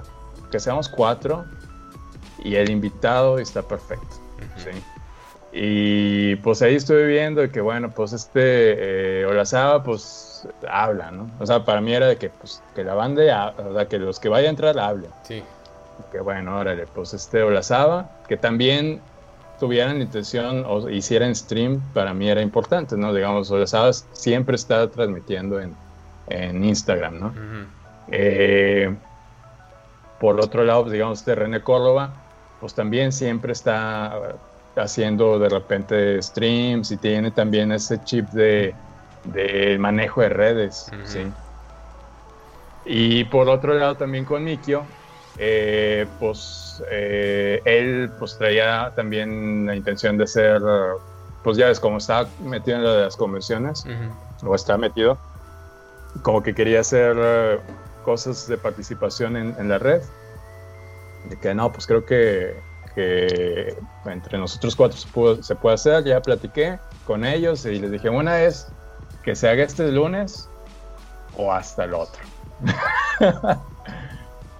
que 0.49 0.59
seamos 0.61 0.87
cuatro 0.87 1.45
y 2.37 2.55
el 2.55 2.69
invitado 2.69 3.37
está 3.37 3.61
perfecto. 3.61 4.15
¿sí? 4.55 4.69
Y 5.51 6.37
pues 6.37 6.61
ahí 6.61 6.75
estuve 6.75 7.05
viendo 7.07 7.51
que 7.51 7.59
bueno, 7.59 7.91
pues 7.91 8.13
este 8.13 9.21
eh, 9.21 9.25
Olazaba 9.25 9.83
pues 9.83 10.47
habla, 10.69 11.11
¿no? 11.11 11.29
O 11.39 11.45
sea, 11.45 11.65
para 11.65 11.81
mí 11.81 11.93
era 11.93 12.07
de 12.07 12.15
que 12.15 12.29
pues 12.29 12.63
que 12.75 12.85
la 12.85 12.93
banda, 12.93 13.53
o 13.57 13.73
sea, 13.73 13.89
que 13.89 13.99
los 13.99 14.21
que 14.21 14.29
vayan 14.29 14.47
a 14.47 14.49
entrar 14.51 14.79
hablen. 14.79 15.11
Sí. 15.23 15.43
Que 16.13 16.21
bueno, 16.21 16.57
órale, 16.57 16.85
pues 16.87 17.13
este 17.13 17.43
Olazaba, 17.43 18.09
que 18.29 18.37
también 18.37 19.01
tuvieran 19.59 20.01
intención 20.01 20.63
o 20.65 20.89
hicieran 20.89 21.35
stream, 21.35 21.81
para 21.93 22.13
mí 22.13 22.29
era 22.29 22.41
importante, 22.41 22.97
¿no? 22.97 23.13
Digamos, 23.13 23.51
o 23.51 23.67
sabes, 23.67 24.07
siempre 24.13 24.55
está 24.55 24.89
transmitiendo 24.89 25.59
en, 25.59 25.75
en 26.29 26.63
Instagram, 26.63 27.19
¿no? 27.19 27.33
Eh, 28.11 28.95
por 30.19 30.39
otro 30.39 30.63
lado, 30.63 30.83
pues, 30.83 30.93
digamos, 30.93 31.23
de 31.25 31.35
René 31.35 31.61
Córdoba, 31.61 32.13
pues 32.59 32.73
también 32.73 33.11
siempre 33.11 33.53
está 33.53 34.19
haciendo 34.75 35.39
de 35.39 35.49
repente 35.49 36.21
streams 36.21 36.91
y 36.91 36.97
tiene 36.97 37.31
también 37.31 37.71
ese 37.71 38.03
chip 38.03 38.29
de, 38.29 38.73
de 39.25 39.77
manejo 39.79 40.21
de 40.21 40.29
redes, 40.29 40.91
¿sí? 41.03 41.31
Y 42.85 43.23
por 43.25 43.49
otro 43.49 43.73
lado 43.73 43.95
también 43.97 44.25
con 44.25 44.43
Mikio, 44.43 44.83
eh, 45.37 46.07
pues 46.19 46.83
eh, 46.89 47.61
él 47.65 48.11
pues 48.19 48.37
traía 48.37 48.91
también 48.95 49.65
la 49.65 49.75
intención 49.75 50.17
de 50.17 50.27
ser, 50.27 50.61
pues 51.43 51.57
ya 51.57 51.67
ves, 51.67 51.79
como 51.79 51.97
estaba 51.97 52.27
metido 52.39 52.77
en 52.77 52.83
las 52.83 53.15
convenciones, 53.15 53.85
o 54.43 54.55
está 54.55 54.77
metido, 54.77 55.17
como 56.23 56.41
que 56.43 56.53
quería 56.53 56.81
hacer 56.81 57.15
eh, 57.19 57.59
cosas 58.03 58.47
de 58.47 58.57
participación 58.57 59.37
en, 59.37 59.69
la 59.69 59.77
red. 59.77 60.01
De 61.29 61.37
que 61.37 61.53
no, 61.53 61.71
pues 61.71 61.85
creo 61.85 62.05
que, 62.05 62.61
que 62.95 63.77
entre 64.05 64.37
nosotros 64.37 64.75
cuatro 64.75 64.97
se, 64.97 65.43
se 65.43 65.55
puede 65.55 65.75
hacer, 65.75 66.03
ya 66.05 66.21
platiqué 66.21 66.79
con 67.05 67.25
ellos 67.25 67.65
y 67.65 67.79
les 67.79 67.91
dije, 67.91 68.09
una 68.09 68.41
es 68.41 68.67
que 69.23 69.35
se 69.35 69.49
haga 69.49 69.63
este 69.63 69.91
lunes 69.91 70.49
o 71.37 71.51
hasta 71.51 71.85
el 71.85 71.93
otro. 71.93 72.21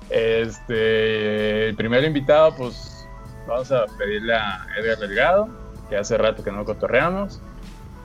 este, 0.10 1.70
el 1.70 1.76
primer 1.76 2.04
invitado, 2.04 2.56
pues 2.56 3.08
vamos 3.48 3.72
a 3.72 3.86
pedirle 3.98 4.36
a 4.36 4.66
Edgar 4.78 4.98
Delgado, 4.98 5.50
que 5.90 5.98
hace 5.98 6.18
rato 6.18 6.44
que 6.44 6.52
no 6.52 6.66
cotorreamos. 6.66 7.42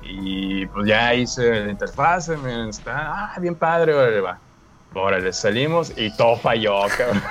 Y 0.02 0.66
pues 0.66 0.86
ya 0.86 1.14
hice 1.14 1.64
la 1.64 1.70
interfase, 1.70 2.36
me 2.36 2.68
está, 2.68 3.32
ah, 3.34 3.40
bien 3.40 3.54
padre, 3.54 3.94
órale, 3.94 4.20
va. 4.20 4.38
Órale, 4.92 5.32
salimos 5.32 5.92
y 5.96 6.14
todo 6.16 6.36
falló, 6.36 6.82
cabrón. 6.96 7.22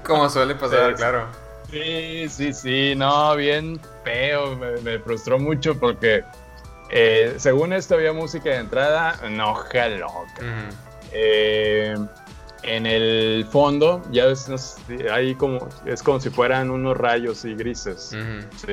Como 0.04 0.28
suele 0.28 0.54
pasar, 0.54 0.94
claro. 0.94 1.26
Sí, 1.70 2.28
sí, 2.28 2.52
sí, 2.52 2.94
no, 2.96 3.34
bien 3.34 3.80
feo, 4.04 4.56
me, 4.56 4.98
frustró 5.00 5.38
mucho 5.38 5.78
porque 5.78 6.24
eh, 6.90 7.34
según 7.38 7.72
esto 7.72 7.94
había 7.94 8.12
música 8.12 8.50
de 8.50 8.56
entrada, 8.56 9.16
no 9.30 9.54
jaló. 9.54 10.26
Eh, 11.12 11.96
en 12.62 12.86
el 12.86 13.46
fondo, 13.50 14.02
ya 14.10 14.26
ves, 14.26 14.76
ahí 15.12 15.34
como, 15.34 15.68
es 15.86 16.02
como 16.02 16.20
si 16.20 16.30
fueran 16.30 16.70
unos 16.70 16.96
rayos 16.96 17.44
y 17.44 17.54
grises, 17.54 18.16
¿sí? 18.56 18.72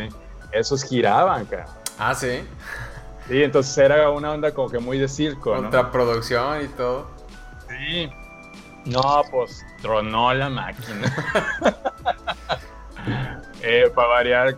Esos 0.52 0.84
giraban, 0.84 1.46
cara. 1.46 1.68
Ah, 1.98 2.16
sí. 2.16 2.42
Sí, 3.28 3.44
entonces 3.44 3.78
era 3.78 4.10
una 4.10 4.32
onda 4.32 4.54
como 4.54 4.70
que 4.70 4.80
muy 4.80 4.98
de 5.00 5.08
circo, 5.08 5.56
Contraproducción 5.56 6.64
y 6.64 6.68
todo. 6.70 7.08
Sí. 7.68 8.10
No, 8.86 9.24
pues 9.32 9.66
tronó 9.82 10.34
la 10.34 10.50
máquina. 10.50 11.14
eh, 13.62 13.92
para 13.96 14.08
variar 14.08 14.58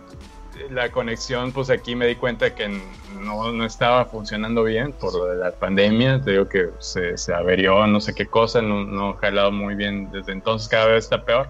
la 0.70 0.92
conexión, 0.92 1.52
pues 1.52 1.70
aquí 1.70 1.96
me 1.96 2.08
di 2.08 2.16
cuenta 2.16 2.54
que 2.54 2.68
no, 3.20 3.52
no 3.52 3.66
estaba 3.66 4.06
funcionando 4.06 4.64
bien 4.64 4.94
por 4.94 5.14
lo 5.14 5.26
de 5.26 5.38
la 5.38 5.52
pandemia. 5.52 6.22
Te 6.22 6.32
digo 6.32 6.48
que 6.48 6.70
se, 6.80 7.18
se 7.18 7.34
averió 7.34 7.86
no 7.88 8.00
sé 8.00 8.14
qué 8.14 8.28
cosa, 8.28 8.62
no, 8.62 8.84
no 8.84 9.10
ha 9.10 9.18
jalado 9.18 9.52
muy 9.52 9.76
bien 9.76 10.12
desde 10.12 10.32
entonces, 10.32 10.68
cada 10.68 10.88
vez 10.88 11.06
está 11.06 11.24
peor. 11.24 11.48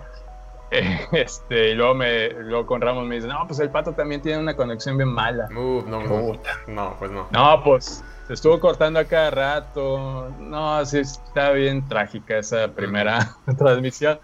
este, 1.12 1.70
y 1.70 1.76
luego, 1.76 1.96
me, 1.96 2.30
luego 2.30 2.66
con 2.66 2.82
Ramos 2.82 3.06
me 3.06 3.16
dice, 3.16 3.28
no, 3.28 3.46
pues 3.48 3.60
el 3.60 3.70
pato 3.70 3.94
también 3.94 4.22
tiene 4.22 4.40
una 4.40 4.56
conexión 4.56 4.98
bien 4.98 5.10
mala. 5.10 5.48
no, 5.50 5.82
no, 5.84 6.40
no, 6.68 6.96
pues 7.00 7.12
no. 7.12 7.28
No, 7.32 7.64
pues 7.64 8.04
se 8.28 8.34
estuvo 8.34 8.60
cortando 8.60 9.00
a 9.00 9.06
cada 9.06 9.32
rato. 9.32 10.30
No, 10.40 10.86
sí, 10.86 11.00
está 11.00 11.52
bien 11.52 11.88
trágica 11.88 12.38
esa 12.38 12.68
primera 12.68 13.36
transmisión. 13.58 14.20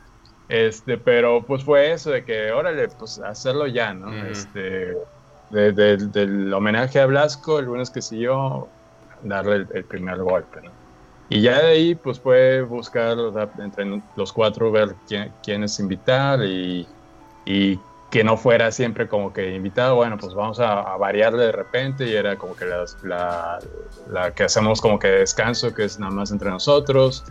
Este, 0.54 1.00
pero 1.00 1.42
pues 1.42 1.64
fue 1.64 1.94
eso 1.94 2.12
de 2.12 2.24
que, 2.24 2.52
órale, 2.52 2.88
pues 2.90 3.18
hacerlo 3.18 3.66
ya, 3.66 3.92
¿no? 3.92 4.14
Este, 4.28 4.96
del 5.50 6.54
homenaje 6.54 7.00
a 7.00 7.08
Blasco, 7.08 7.58
el 7.58 7.66
lunes 7.66 7.90
que 7.90 8.04
siguió, 8.04 8.68
darle 9.24 9.66
el, 9.74 9.84
primer 9.86 10.20
golpe, 10.20 10.62
¿no? 10.62 10.70
Y 11.28 11.42
ya 11.42 11.58
de 11.58 11.68
ahí, 11.70 11.96
pues 11.96 12.20
fue 12.20 12.62
buscar 12.62 13.18
entre 13.58 14.00
los 14.16 14.32
cuatro, 14.32 14.72
ver 14.72 14.94
quién, 15.08 15.32
quiénes 15.44 15.80
invitar 15.80 16.44
y, 16.44 16.88
y, 17.46 17.80
que 18.12 18.24
no 18.24 18.38
fuera 18.38 18.72
siempre 18.72 19.08
como 19.08 19.34
que 19.34 19.56
invitado, 19.56 19.96
bueno, 19.96 20.20
pues 20.20 20.36
vamos 20.36 20.60
a, 20.60 20.96
variarle 20.98 21.46
de 21.46 21.52
repente 21.52 22.08
y 22.08 22.14
era 22.14 22.36
como 22.36 22.56
que 22.56 22.66
la, 22.66 23.58
la, 24.08 24.32
que 24.36 24.44
hacemos 24.44 24.82
como 24.82 25.00
que 25.00 25.08
descanso, 25.08 25.74
que 25.74 25.86
es 25.86 25.98
nada 25.98 26.14
más 26.14 26.30
entre 26.30 26.52
nosotros. 26.52 27.24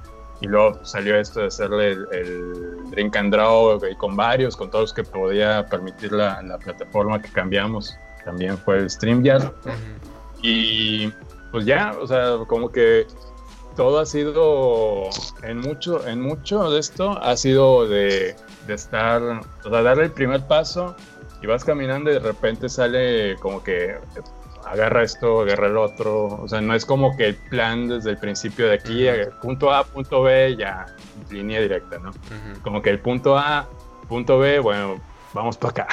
Y 0.42 0.48
luego 0.48 0.84
salió 0.84 1.16
esto 1.16 1.40
de 1.40 1.46
hacerle 1.46 1.92
el, 1.92 2.90
drink 2.90 3.16
and 3.16 3.32
draw 3.32 3.80
con 3.96 4.16
varios, 4.16 4.56
con 4.56 4.70
todos 4.70 4.82
los 4.82 4.92
que 4.92 5.04
podía 5.04 5.64
permitir 5.66 6.12
la, 6.12 6.42
la 6.42 6.58
plataforma 6.58 7.22
que 7.22 7.30
cambiamos. 7.30 7.96
También 8.24 8.58
fue 8.58 8.78
el 8.78 8.90
StreamYard. 8.90 9.52
Y 10.42 11.12
pues 11.52 11.64
ya, 11.64 11.94
o 12.00 12.06
sea, 12.06 12.38
como 12.48 12.70
que 12.70 13.06
todo 13.76 14.00
ha 14.00 14.06
sido, 14.06 15.08
en 15.42 15.60
mucho, 15.60 16.06
en 16.06 16.20
mucho 16.20 16.70
de 16.70 16.80
esto, 16.80 17.18
ha 17.22 17.36
sido 17.36 17.88
de, 17.88 18.34
de 18.66 18.74
estar, 18.74 19.22
o 19.22 19.70
sea, 19.70 19.82
darle 19.82 20.04
el 20.04 20.10
primer 20.10 20.46
paso 20.46 20.96
y 21.40 21.46
vas 21.46 21.64
caminando 21.64 22.10
y 22.10 22.14
de 22.14 22.20
repente 22.20 22.68
sale 22.68 23.36
como 23.36 23.62
que 23.62 23.96
agarra 24.72 25.02
esto, 25.02 25.42
agarra 25.42 25.66
el 25.66 25.76
otro. 25.76 26.26
O 26.42 26.48
sea, 26.48 26.60
no 26.60 26.74
es 26.74 26.84
como 26.84 27.16
que 27.16 27.28
el 27.28 27.34
plan 27.36 27.88
desde 27.88 28.10
el 28.10 28.18
principio 28.18 28.68
de 28.68 28.74
aquí, 28.74 29.06
punto 29.40 29.72
A, 29.72 29.84
punto 29.84 30.22
B, 30.22 30.56
ya, 30.56 30.86
línea 31.30 31.60
directa, 31.60 31.98
¿no? 31.98 32.10
Como 32.62 32.82
que 32.82 32.90
el 32.90 32.98
punto 32.98 33.36
A, 33.36 33.68
punto 34.08 34.38
B, 34.38 34.58
bueno, 34.58 35.00
vamos 35.32 35.56
para 35.56 35.84
acá. 35.84 35.88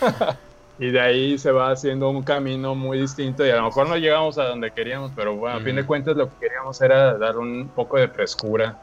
y 0.78 0.90
de 0.90 1.00
ahí 1.00 1.38
se 1.38 1.52
va 1.52 1.70
haciendo 1.70 2.10
un 2.10 2.22
camino 2.22 2.74
muy 2.74 2.98
distinto 2.98 3.46
y 3.46 3.50
a 3.50 3.56
lo 3.56 3.64
mejor 3.64 3.88
no 3.88 3.96
llegamos 3.96 4.38
a 4.38 4.44
donde 4.44 4.72
queríamos, 4.72 5.12
pero 5.14 5.36
bueno, 5.36 5.58
a 5.58 5.60
fin 5.60 5.76
de 5.76 5.86
cuentas 5.86 6.16
lo 6.16 6.28
que 6.28 6.36
queríamos 6.40 6.80
era 6.80 7.16
dar 7.16 7.38
un 7.38 7.70
poco 7.74 7.96
de 7.96 8.08
frescura, 8.08 8.76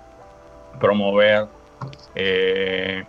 promover 0.79 1.47
eh, 2.15 3.03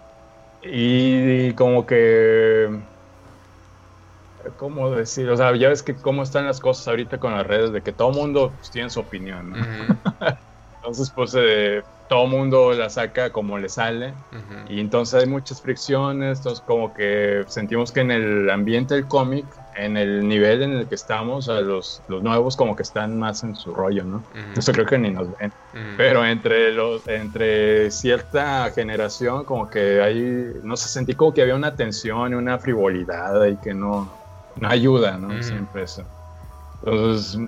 y, 0.62 1.52
como 1.54 1.86
que, 1.86 2.68
¿cómo 4.56 4.90
decir? 4.90 5.28
O 5.30 5.36
sea, 5.36 5.54
ya 5.56 5.68
ves 5.68 5.82
que 5.82 5.94
cómo 5.94 6.22
están 6.22 6.46
las 6.46 6.60
cosas 6.60 6.88
ahorita 6.88 7.18
con 7.18 7.32
las 7.32 7.46
redes, 7.46 7.72
de 7.72 7.82
que 7.82 7.92
todo 7.92 8.10
mundo 8.10 8.52
pues, 8.56 8.70
tiene 8.70 8.90
su 8.90 9.00
opinión, 9.00 9.54
Entonces, 10.76 11.12
pues 11.14 11.32
eh, 11.38 11.82
todo 12.12 12.26
mundo 12.26 12.72
la 12.74 12.90
saca 12.90 13.30
como 13.30 13.56
le 13.56 13.70
sale 13.70 14.12
y 14.68 14.80
entonces 14.80 15.22
hay 15.22 15.26
muchas 15.26 15.62
fricciones, 15.62 16.38
entonces 16.38 16.62
como 16.66 16.92
que 16.92 17.42
sentimos 17.46 17.90
que 17.90 18.00
en 18.00 18.10
el 18.10 18.50
ambiente 18.50 18.94
del 18.94 19.06
cómic, 19.06 19.46
en 19.76 19.96
el 19.96 20.28
nivel 20.28 20.62
en 20.62 20.72
el 20.72 20.86
que 20.88 20.94
estamos, 20.94 21.46
los, 21.46 22.02
los 22.08 22.22
nuevos 22.22 22.56
como 22.56 22.76
que 22.76 22.82
están 22.82 23.18
más 23.18 23.42
en 23.44 23.56
su 23.56 23.72
rollo, 23.72 24.04
¿no? 24.04 24.22
Eso 24.54 24.72
creo 24.72 24.84
que 24.84 24.98
ni 24.98 25.10
nos 25.10 25.28
ven. 25.38 25.52
Pero 25.96 26.26
entre, 26.26 26.72
los, 26.72 27.06
entre 27.08 27.90
cierta 27.90 28.70
generación 28.74 29.44
como 29.44 29.70
que 29.70 30.02
hay, 30.02 30.52
no 30.62 30.76
sé, 30.76 30.88
sentí 30.88 31.14
como 31.14 31.32
que 31.32 31.40
había 31.40 31.54
una 31.54 31.76
tensión 31.76 32.32
y 32.32 32.34
una 32.34 32.58
frivolidad 32.58 33.46
y 33.46 33.56
que 33.56 33.72
no, 33.72 34.21
no 34.56 34.68
ayuda, 34.68 35.18
¿no? 35.18 35.42
Siempre 35.42 35.84
eso. 35.84 36.04
Entonces 36.84 37.38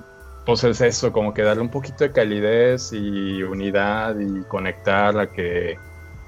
pues 0.45 0.63
es 0.65 0.81
eso, 0.81 1.13
como 1.13 1.33
que 1.33 1.43
darle 1.43 1.63
un 1.63 1.71
poquito 1.71 2.05
de 2.05 2.13
calidez 2.13 2.93
y 2.93 3.43
unidad 3.43 4.19
y 4.19 4.43
conectar 4.45 5.19
a 5.19 5.31
que, 5.31 5.79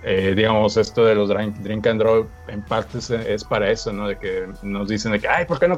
eh, 0.02 0.32
digamos, 0.34 0.76
esto 0.76 1.04
de 1.04 1.14
los 1.14 1.28
drink, 1.28 1.86
and 1.86 2.00
draw 2.00 2.26
en 2.48 2.62
parte 2.62 2.98
es, 2.98 3.44
para 3.44 3.70
eso, 3.70 3.92
¿no? 3.92 4.08
De 4.08 4.18
que 4.18 4.48
nos 4.62 4.88
dicen 4.88 5.12
de 5.12 5.20
que, 5.20 5.28
ay, 5.28 5.44
¿por 5.44 5.58
qué 5.58 5.68
no, 5.68 5.76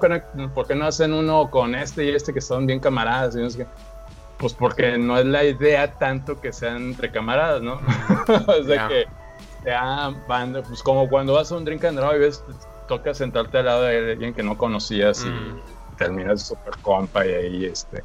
por 0.55 0.67
qué 0.69 0.75
no 0.77 0.87
hacen 0.87 1.13
uno 1.13 1.51
con 1.51 1.75
este 1.75 2.05
y 2.05 2.11
este 2.11 2.33
que 2.33 2.41
son 2.41 2.67
bien 2.67 2.79
camaradas? 2.79 3.35
Y 3.35 3.41
no 3.41 3.51
sé 3.51 3.67
Pues 4.39 4.55
porque 4.55 4.99
no 4.99 5.19
es 5.19 5.27
la 5.27 5.43
idea 5.43 5.93
tanto 5.95 6.41
que 6.41 6.53
sean 6.53 6.91
entre 6.91 7.11
camaradas, 7.11 7.61
¿no? 7.61 7.81
es 8.61 8.67
de 8.67 8.77
que 8.89 9.05
sea 9.65 10.15
banda, 10.29 10.63
pues 10.63 10.81
como 10.81 11.09
cuando 11.09 11.33
vas 11.33 11.51
a 11.51 11.57
un 11.57 11.65
drink 11.65 11.85
and 11.85 11.99
draw 11.99 12.15
y 12.15 12.21
ves, 12.21 12.45
toca 12.89 13.15
sentarte 13.15 13.59
al 13.59 13.67
lado 13.67 13.83
de 13.83 14.13
alguien 14.13 14.35
que 14.35 14.43
no 14.43 14.59
conocías 14.59 15.25
y 15.25 15.29
mm. 15.29 15.97
terminas 15.97 16.43
súper 16.43 16.77
compa 16.83 17.25
y 17.25 17.33
ahí 17.33 17.65
este 17.67 18.03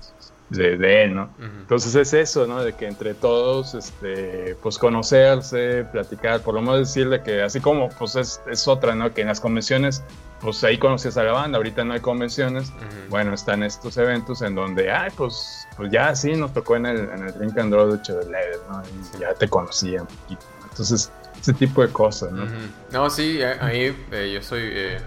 de, 0.49 1.03
él, 1.03 1.15
¿no? 1.15 1.29
Entonces 1.39 1.95
es 1.95 2.13
eso, 2.13 2.45
¿no? 2.47 2.63
De 2.63 2.73
que 2.73 2.87
entre 2.87 3.13
todos, 3.13 3.73
este, 3.73 4.55
pues 4.61 4.77
conocerse, 4.77 5.85
platicar, 5.85 6.41
por 6.41 6.53
lo 6.53 6.61
menos 6.61 6.79
decirle 6.79 7.21
que 7.23 7.41
así 7.41 7.59
como, 7.59 7.89
pues 7.89 8.15
es, 8.15 8.41
es 8.49 8.67
otra, 8.67 8.95
¿no? 8.95 9.13
Que 9.13 9.21
en 9.21 9.27
las 9.27 9.39
convenciones, 9.39 10.03
pues 10.41 10.63
ahí 10.63 10.77
conoces 10.77 11.17
a 11.17 11.23
la 11.23 11.31
banda, 11.31 11.57
ahorita 11.57 11.83
no 11.83 11.93
hay 11.93 12.01
convenciones, 12.01 12.71
bueno, 13.09 13.33
están 13.33 13.63
estos 13.63 13.97
eventos 13.97 14.41
en 14.41 14.55
donde, 14.55 14.91
ay, 14.91 15.11
pues, 15.15 15.67
pues 15.75 15.91
ya 15.91 16.15
sí, 16.15 16.33
nos 16.33 16.53
tocó 16.53 16.75
en 16.75 16.85
el, 16.85 17.09
en 17.09 17.23
el 17.23 17.33
Drink 17.33 17.57
and 17.57 17.73
Draw 17.73 17.91
de 17.91 18.01
Chevrolet, 18.01 18.59
¿no? 18.69 18.81
Y 18.83 19.19
ya 19.19 19.33
te 19.33 19.47
conocía 19.47 20.01
un 20.01 20.07
poquito. 20.07 20.45
Entonces, 20.69 21.11
ese 21.43 21.53
tipo 21.53 21.81
de 21.85 21.91
cosas, 21.91 22.31
¿no? 22.31 22.45
No, 22.91 23.09
sí, 23.09 23.41
ahí 23.43 23.95
eh, 24.11 24.31
yo 24.33 24.41
soy... 24.41 24.61
Eh, 24.63 24.97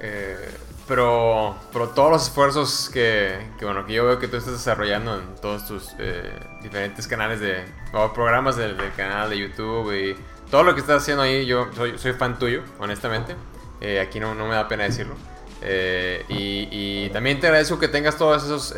eh, 0.00 0.50
pero, 0.86 1.56
pero 1.72 1.88
todos 1.88 2.12
los 2.12 2.22
esfuerzos 2.28 2.90
que, 2.92 3.38
bueno, 3.60 3.84
que 3.86 3.94
yo 3.94 4.04
veo 4.04 4.18
que 4.20 4.28
tú 4.28 4.36
estás 4.36 4.52
desarrollando 4.52 5.18
en 5.18 5.34
todos 5.40 5.66
tus 5.66 5.94
eh, 5.98 6.30
diferentes 6.62 7.08
canales 7.08 7.40
de, 7.40 7.64
o 7.92 8.12
programas 8.12 8.56
del, 8.56 8.76
canal 8.96 9.30
de 9.30 9.38
YouTube 9.38 9.92
y 9.92 10.16
todo 10.50 10.62
lo 10.62 10.74
que 10.74 10.80
estás 10.80 11.02
haciendo 11.02 11.24
ahí, 11.24 11.44
yo 11.44 11.68
soy, 11.74 12.12
fan 12.12 12.38
tuyo, 12.38 12.62
honestamente. 12.78 13.34
Eh, 13.80 13.98
aquí 13.98 14.20
no, 14.20 14.34
no, 14.34 14.46
me 14.46 14.54
da 14.54 14.68
pena 14.68 14.84
decirlo. 14.84 15.16
Eh, 15.62 16.24
y, 16.28 16.68
y, 16.70 17.10
también 17.10 17.40
te 17.40 17.48
agradezco 17.48 17.78
que 17.78 17.88
tengas 17.88 18.16
todos 18.16 18.44
esos... 18.44 18.74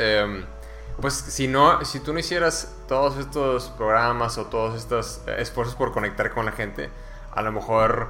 Pues 1.01 1.15
si, 1.15 1.47
no, 1.47 1.85
si 1.85 2.01
tú 2.01 2.13
no 2.13 2.19
hicieras 2.19 2.75
todos 2.89 3.19
estos 3.19 3.71
programas 3.71 4.37
o 4.39 4.47
todos 4.47 4.77
estos 4.77 5.21
esfuerzos 5.39 5.77
por 5.77 5.93
conectar 5.93 6.31
con 6.33 6.45
la 6.45 6.53
gente, 6.53 6.91
a 7.33 7.43
lo 7.43 7.53
mejor 7.53 8.09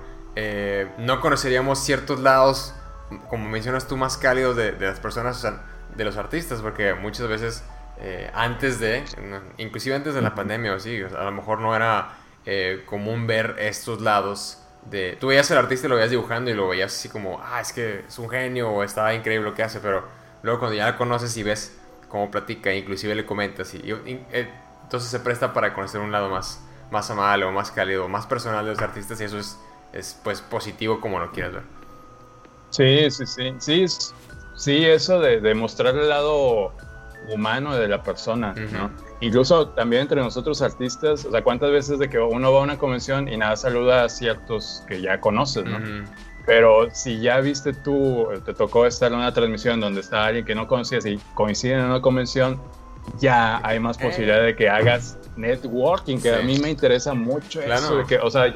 no 0.99 1.21
conoceríamos 1.21 1.81
ciertos 1.81 2.21
lados 2.21 2.73
como 3.29 3.49
mencionas 3.49 3.87
tú, 3.87 3.97
más 3.97 4.17
cálidos 4.17 4.57
de, 4.57 4.73
las 4.79 5.01
personas, 5.01 5.47
de 5.95 6.05
los 6.05 6.17
artistas, 6.17 6.61
porque 6.61 6.95
muchas 6.95 7.29
veces 7.29 7.65
eh, 7.99 8.31
antes 8.35 8.81
de, 8.81 9.05
inclusive 9.57 9.97
antes 9.97 10.15
de 10.15 10.23
la 10.23 10.35
pandemia 10.35 10.75
o 10.75 10.81
sí, 10.81 11.03
a 11.03 11.25
lo 11.25 11.33
mejor 11.33 11.61
no 11.61 11.75
era 11.75 12.17
eh, 12.45 12.83
común 12.87 13.27
ver 13.27 13.57
estos 13.59 14.01
lados 14.01 14.63
de... 14.85 15.17
Tú 15.19 15.29
veías 15.29 15.51
al 15.51 15.59
artista 15.59 15.87
y 15.87 15.91
lo 15.91 15.97
veías 15.97 16.11
dibujando 16.11 16.51
y 16.51 16.55
lo 16.55 16.69
veías 16.69 16.95
así 16.95 17.09
como, 17.09 17.41
ah, 17.43 17.61
es 17.61 17.73
que 17.73 18.05
es 18.07 18.19
un 18.19 18.29
genio 18.29 18.71
o 18.71 18.83
está 18.83 19.13
increíble 19.15 19.49
lo 19.49 19.55
que 19.55 19.63
hace, 19.63 19.81
pero 19.81 20.05
luego 20.43 20.61
cuando 20.61 20.77
ya 20.77 20.91
lo 20.91 20.99
conoces 20.99 21.37
y 21.37 21.43
ves 21.43 21.78
cómo 22.09 22.31
platica, 22.31 22.73
inclusive 22.75 23.15
le 23.15 23.27
comentas 23.27 23.75
y, 23.75 23.91
entonces 24.83 25.11
se 25.11 25.21
presta 25.21 25.53
para 25.53 25.75
conocer 25.75 26.01
un 26.01 26.13
lado 26.13 26.31
más, 26.31 26.65
más 26.91 27.11
amable 27.11 27.45
o 27.45 27.53
más 27.53 27.71
cálido, 27.71 28.09
más 28.09 28.27
personal 28.27 28.65
de 28.65 28.73
los 28.73 28.81
artistas 28.81 29.21
y 29.21 29.25
eso 29.25 29.39
es, 29.39 29.59
es 29.93 30.19
pues 30.25 30.41
positivo 30.41 31.01
como 31.01 31.19
lo 31.19 31.31
quieras 31.31 31.55
ver. 31.55 31.63
Sí, 32.71 33.11
sí, 33.11 33.27
sí, 33.27 33.55
sí, 33.59 33.87
sí, 34.57 34.85
eso 34.85 35.21
de, 35.21 35.41
de 35.41 35.55
mostrar 35.55 35.95
el 35.95 36.09
lado 36.09 36.73
humano 37.29 37.75
de 37.75 37.89
la 37.89 38.03
persona, 38.03 38.55
¿no? 38.73 38.91
Incluso 39.21 39.69
también 39.69 40.03
entre 40.03 40.21
nosotros 40.21 40.63
artistas, 40.63 41.25
o 41.25 41.31
sea, 41.31 41.43
cuántas 41.43 41.71
veces 41.71 41.99
de 41.99 42.09
que 42.09 42.19
uno 42.19 42.53
va 42.53 42.61
a 42.61 42.63
una 42.63 42.79
convención 42.79 43.29
y 43.29 43.37
nada 43.37 43.57
saluda 43.57 44.05
a 44.05 44.09
ciertos 44.09 44.85
que 44.87 45.01
ya 45.01 45.21
conoces, 45.21 45.65
¿no? 45.65 45.79
Pero 46.49 46.89
si 46.95 47.21
ya 47.21 47.41
viste 47.41 47.75
tú, 47.75 48.27
te 48.43 48.55
tocó 48.55 48.87
estar 48.87 49.13
en 49.13 49.19
una 49.19 49.35
transmisión 49.35 49.81
donde 49.81 50.01
está 50.01 50.25
alguien 50.25 50.47
que 50.47 50.55
no 50.55 50.67
conocías 50.67 51.05
y 51.05 51.21
coinciden 51.35 51.81
en 51.81 51.85
una 51.85 52.01
convención, 52.01 52.59
ya 53.19 53.61
hay 53.63 53.79
más 53.79 53.99
posibilidad 53.99 54.43
de 54.43 54.57
que 54.57 54.67
hagas 54.67 55.19
networking, 55.37 56.17
que 56.17 56.35
a 56.35 56.39
mí 56.39 56.59
me 56.59 56.71
interesa 56.71 57.13
mucho 57.13 57.61
eso, 57.61 57.97
de 57.97 58.05
que, 58.07 58.19
o 58.19 58.31
sea, 58.31 58.51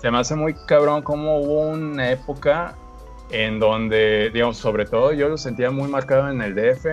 se 0.00 0.10
me 0.10 0.16
hace 0.16 0.34
muy 0.34 0.54
cabrón 0.66 1.02
cómo 1.02 1.40
hubo 1.40 1.60
una 1.60 2.10
época 2.10 2.74
en 3.28 3.58
donde, 3.58 4.30
digamos, 4.32 4.56
sobre 4.56 4.86
todo 4.86 5.12
yo 5.12 5.28
lo 5.28 5.36
sentía 5.36 5.70
muy 5.70 5.90
marcado 5.90 6.30
en 6.30 6.40
el 6.40 6.54
DF, 6.54 6.86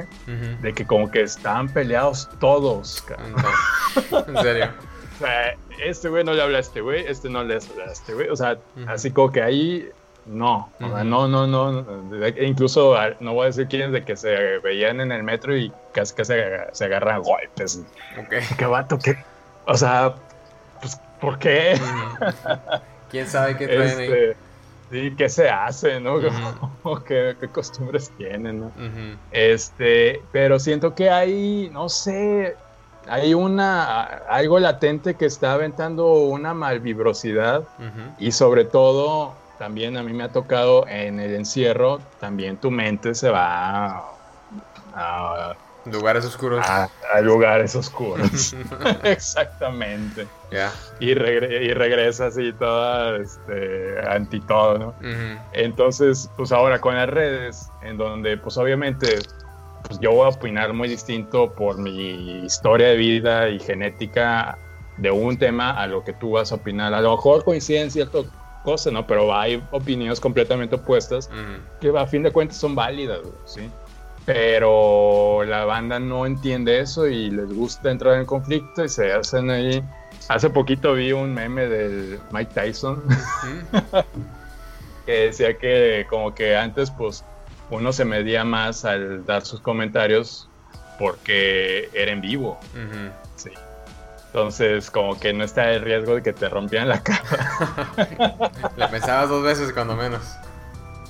de 0.62 0.74
que 0.74 0.86
como 0.86 1.10
que 1.10 1.22
estaban 1.22 1.70
peleados 1.70 2.30
todos, 2.42 3.02
En 4.28 4.38
serio. 4.42 4.72
o 5.16 5.20
sea, 5.20 5.56
este 5.82 6.10
güey 6.10 6.26
no 6.26 6.34
le 6.34 6.42
habla 6.42 6.58
a 6.58 6.62
este 6.62 6.82
güey, 6.82 7.06
este 7.08 7.30
no 7.30 7.46
le 7.46 7.56
habla 7.56 7.86
a 7.88 7.92
este 7.94 8.14
güey, 8.14 8.28
o 8.28 8.36
sea, 8.36 8.58
así 8.88 9.10
como 9.10 9.32
que 9.32 9.42
ahí 9.42 9.90
no, 10.26 10.70
no, 10.80 11.28
no, 11.28 11.48
no, 11.48 11.86
incluso 12.42 12.96
no 13.20 13.34
voy 13.34 13.44
a 13.44 13.46
decir 13.48 13.68
quiénes 13.68 13.92
de 13.92 14.06
que 14.06 14.16
se 14.16 14.60
veían 14.60 15.02
en 15.02 15.12
el 15.12 15.24
metro 15.24 15.56
y 15.56 15.72
casi 15.92 16.16
que 16.16 16.24
se, 16.24 16.44
se 16.72 16.86
agarran 16.86 17.22
golpes. 17.22 17.84
Okay. 18.26 18.42
¿Qué 18.58 18.66
vato? 18.66 18.98
¿Qué? 18.98 19.18
O 19.66 19.76
sea, 19.76 20.16
pues, 20.80 21.00
¿por 21.20 21.38
qué? 21.40 21.78
¿Quién 23.12 23.28
sabe 23.28 23.58
qué 23.58 23.68
traen 23.68 23.98
ahí? 23.98 24.06
Este, 24.06 24.38
sí, 24.92 25.16
¿qué 25.18 25.30
se 25.30 25.50
hace, 25.50 26.00
no? 26.00 26.20
¿Qué, 27.06 27.36
costumbres 27.52 28.10
tienen, 28.18 28.62
no? 28.62 28.72
Este, 29.32 30.22
pero 30.32 30.58
siento 30.58 30.96
que 30.96 31.10
hay, 31.10 31.70
no 31.74 31.90
sé, 31.90 32.56
hay 33.10 33.34
una, 33.34 34.04
algo 34.04 34.58
latente 34.58 35.16
que 35.16 35.26
está 35.26 35.54
aventando 35.54 36.14
una 36.14 36.54
malvibrosidad 36.54 37.64
y 38.20 38.32
sobre 38.32 38.64
todo 38.64 39.43
también 39.58 39.98
a 39.98 40.04
mí 40.04 40.14
me 40.14 40.24
ha 40.24 40.30
tocado 40.30 40.88
en 40.88 41.20
el 41.20 41.36
encierro, 41.36 42.02
también 42.20 42.58
tu 42.58 42.72
mente 42.72 43.14
se 43.16 43.30
va 43.30 44.04
a, 44.94 45.56
lugares 45.86 46.26
oscuros. 46.26 46.66
A, 46.68 46.90
lugares 47.22 47.76
oscuros. 47.76 48.56
Exactamente. 49.04 50.28
Y, 51.00 51.12
y 51.12 51.14
regresas 51.74 52.38
y 52.38 52.54
todo 52.54 53.16
este, 53.18 54.00
anti 54.08 54.40
todo, 54.42 54.78
¿no? 54.78 54.94
Entonces, 55.54 56.30
pues 56.38 56.52
ahora 56.52 56.80
con 56.80 56.96
las 56.96 57.10
redes, 57.10 57.70
en 57.84 57.98
donde 57.98 58.38
pues 58.38 58.58
obviamente 58.58 59.20
pues 59.88 60.00
yo 60.00 60.12
voy 60.12 60.26
a 60.26 60.30
opinar 60.30 60.74
muy 60.74 60.88
distinto 60.88 61.54
por 61.54 61.78
mi 61.78 62.46
historia 62.46 62.88
de 62.88 62.96
vida 62.96 63.50
y 63.50 63.60
genética 63.60 64.58
de 64.98 65.12
un 65.12 65.38
tema 65.38 65.72
a 65.72 65.88
lo 65.88 66.04
que 66.04 66.14
tú 66.14 66.32
vas 66.32 66.52
a 66.52 66.56
opinar. 66.56 66.94
A 66.94 67.02
lo 67.02 67.12
mejor 67.12 67.44
coinciden 67.44 67.92
ciertos 67.92 68.28
cosa, 68.64 68.92
¿no? 68.92 69.06
Pero 69.06 69.36
hay 69.36 69.64
opiniones 69.72 70.20
completamente 70.20 70.76
opuestas 70.76 71.30
que 71.80 71.90
a 71.96 72.08
fin 72.08 72.24
de 72.24 72.32
cuentas 72.32 72.58
son 72.58 72.76
válidas, 72.76 73.20
¿sí? 73.46 73.70
Pero 74.26 75.44
la 75.44 75.66
banda 75.66 76.00
no 76.00 76.26
entiende 76.26 76.80
eso 76.80 77.08
y 77.08 77.30
les 77.30 77.54
gusta 77.54 77.92
entrar 77.92 78.18
en 78.20 78.26
conflicto 78.26 78.84
y 78.84 78.90
se 78.90 79.12
hacen 79.12 79.50
ahí. 79.50 79.84
Hace 80.30 80.50
poquito 80.50 80.94
vi 80.94 81.12
un 81.12 81.34
meme 81.34 81.68
del 81.68 82.20
Mike 82.32 82.54
Tyson 82.54 83.04
que 85.06 85.12
decía 85.12 85.58
que 85.58 86.08
como 86.10 86.34
que 86.34 86.56
antes 86.56 86.90
pues 86.92 87.26
uno 87.70 87.92
se 87.92 88.06
medía 88.06 88.46
más 88.46 88.86
al 88.86 89.26
dar 89.26 89.46
sus 89.46 89.60
comentarios 89.60 90.50
porque 90.98 91.90
era 91.94 92.12
en 92.12 92.22
vivo. 92.22 92.60
Sí. 93.36 93.52
Entonces, 94.34 94.90
como 94.90 95.20
que 95.20 95.32
no 95.32 95.44
está 95.44 95.74
el 95.74 95.84
riesgo 95.84 96.16
de 96.16 96.24
que 96.24 96.34
te 96.34 96.50
rompieran 96.50 96.90
la 96.90 97.04
cara. 97.04 97.22
La 98.76 98.90
pensabas 98.90 99.30
dos 99.30 99.44
veces 99.44 99.72
cuando 99.72 99.96
menos. 99.96 100.24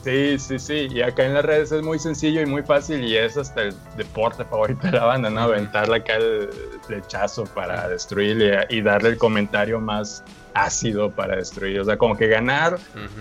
Sí, 0.03 0.37
sí, 0.37 0.59
sí. 0.59 0.89
Y 0.91 1.01
acá 1.01 1.23
en 1.23 1.33
las 1.33 1.45
redes 1.45 1.71
es 1.71 1.81
muy 1.81 1.99
sencillo 1.99 2.41
y 2.41 2.45
muy 2.45 2.63
fácil 2.63 3.01
y 3.01 3.15
es 3.15 3.37
hasta 3.37 3.61
el 3.61 3.75
deporte 3.95 4.43
favorito 4.43 4.87
de 4.87 4.91
la 4.91 5.05
banda, 5.05 5.29
¿no? 5.29 5.39
Aventarle 5.43 5.95
acá 5.95 6.17
el 6.17 6.49
flechazo 6.85 7.45
para 7.45 7.87
destruirle 7.87 8.67
y 8.69 8.81
darle 8.81 9.11
el 9.11 9.17
comentario 9.17 9.79
más 9.79 10.21
ácido 10.53 11.09
para 11.09 11.37
destruir. 11.37 11.79
O 11.79 11.85
sea, 11.85 11.97
como 11.97 12.17
que 12.17 12.27
ganar 12.27 12.77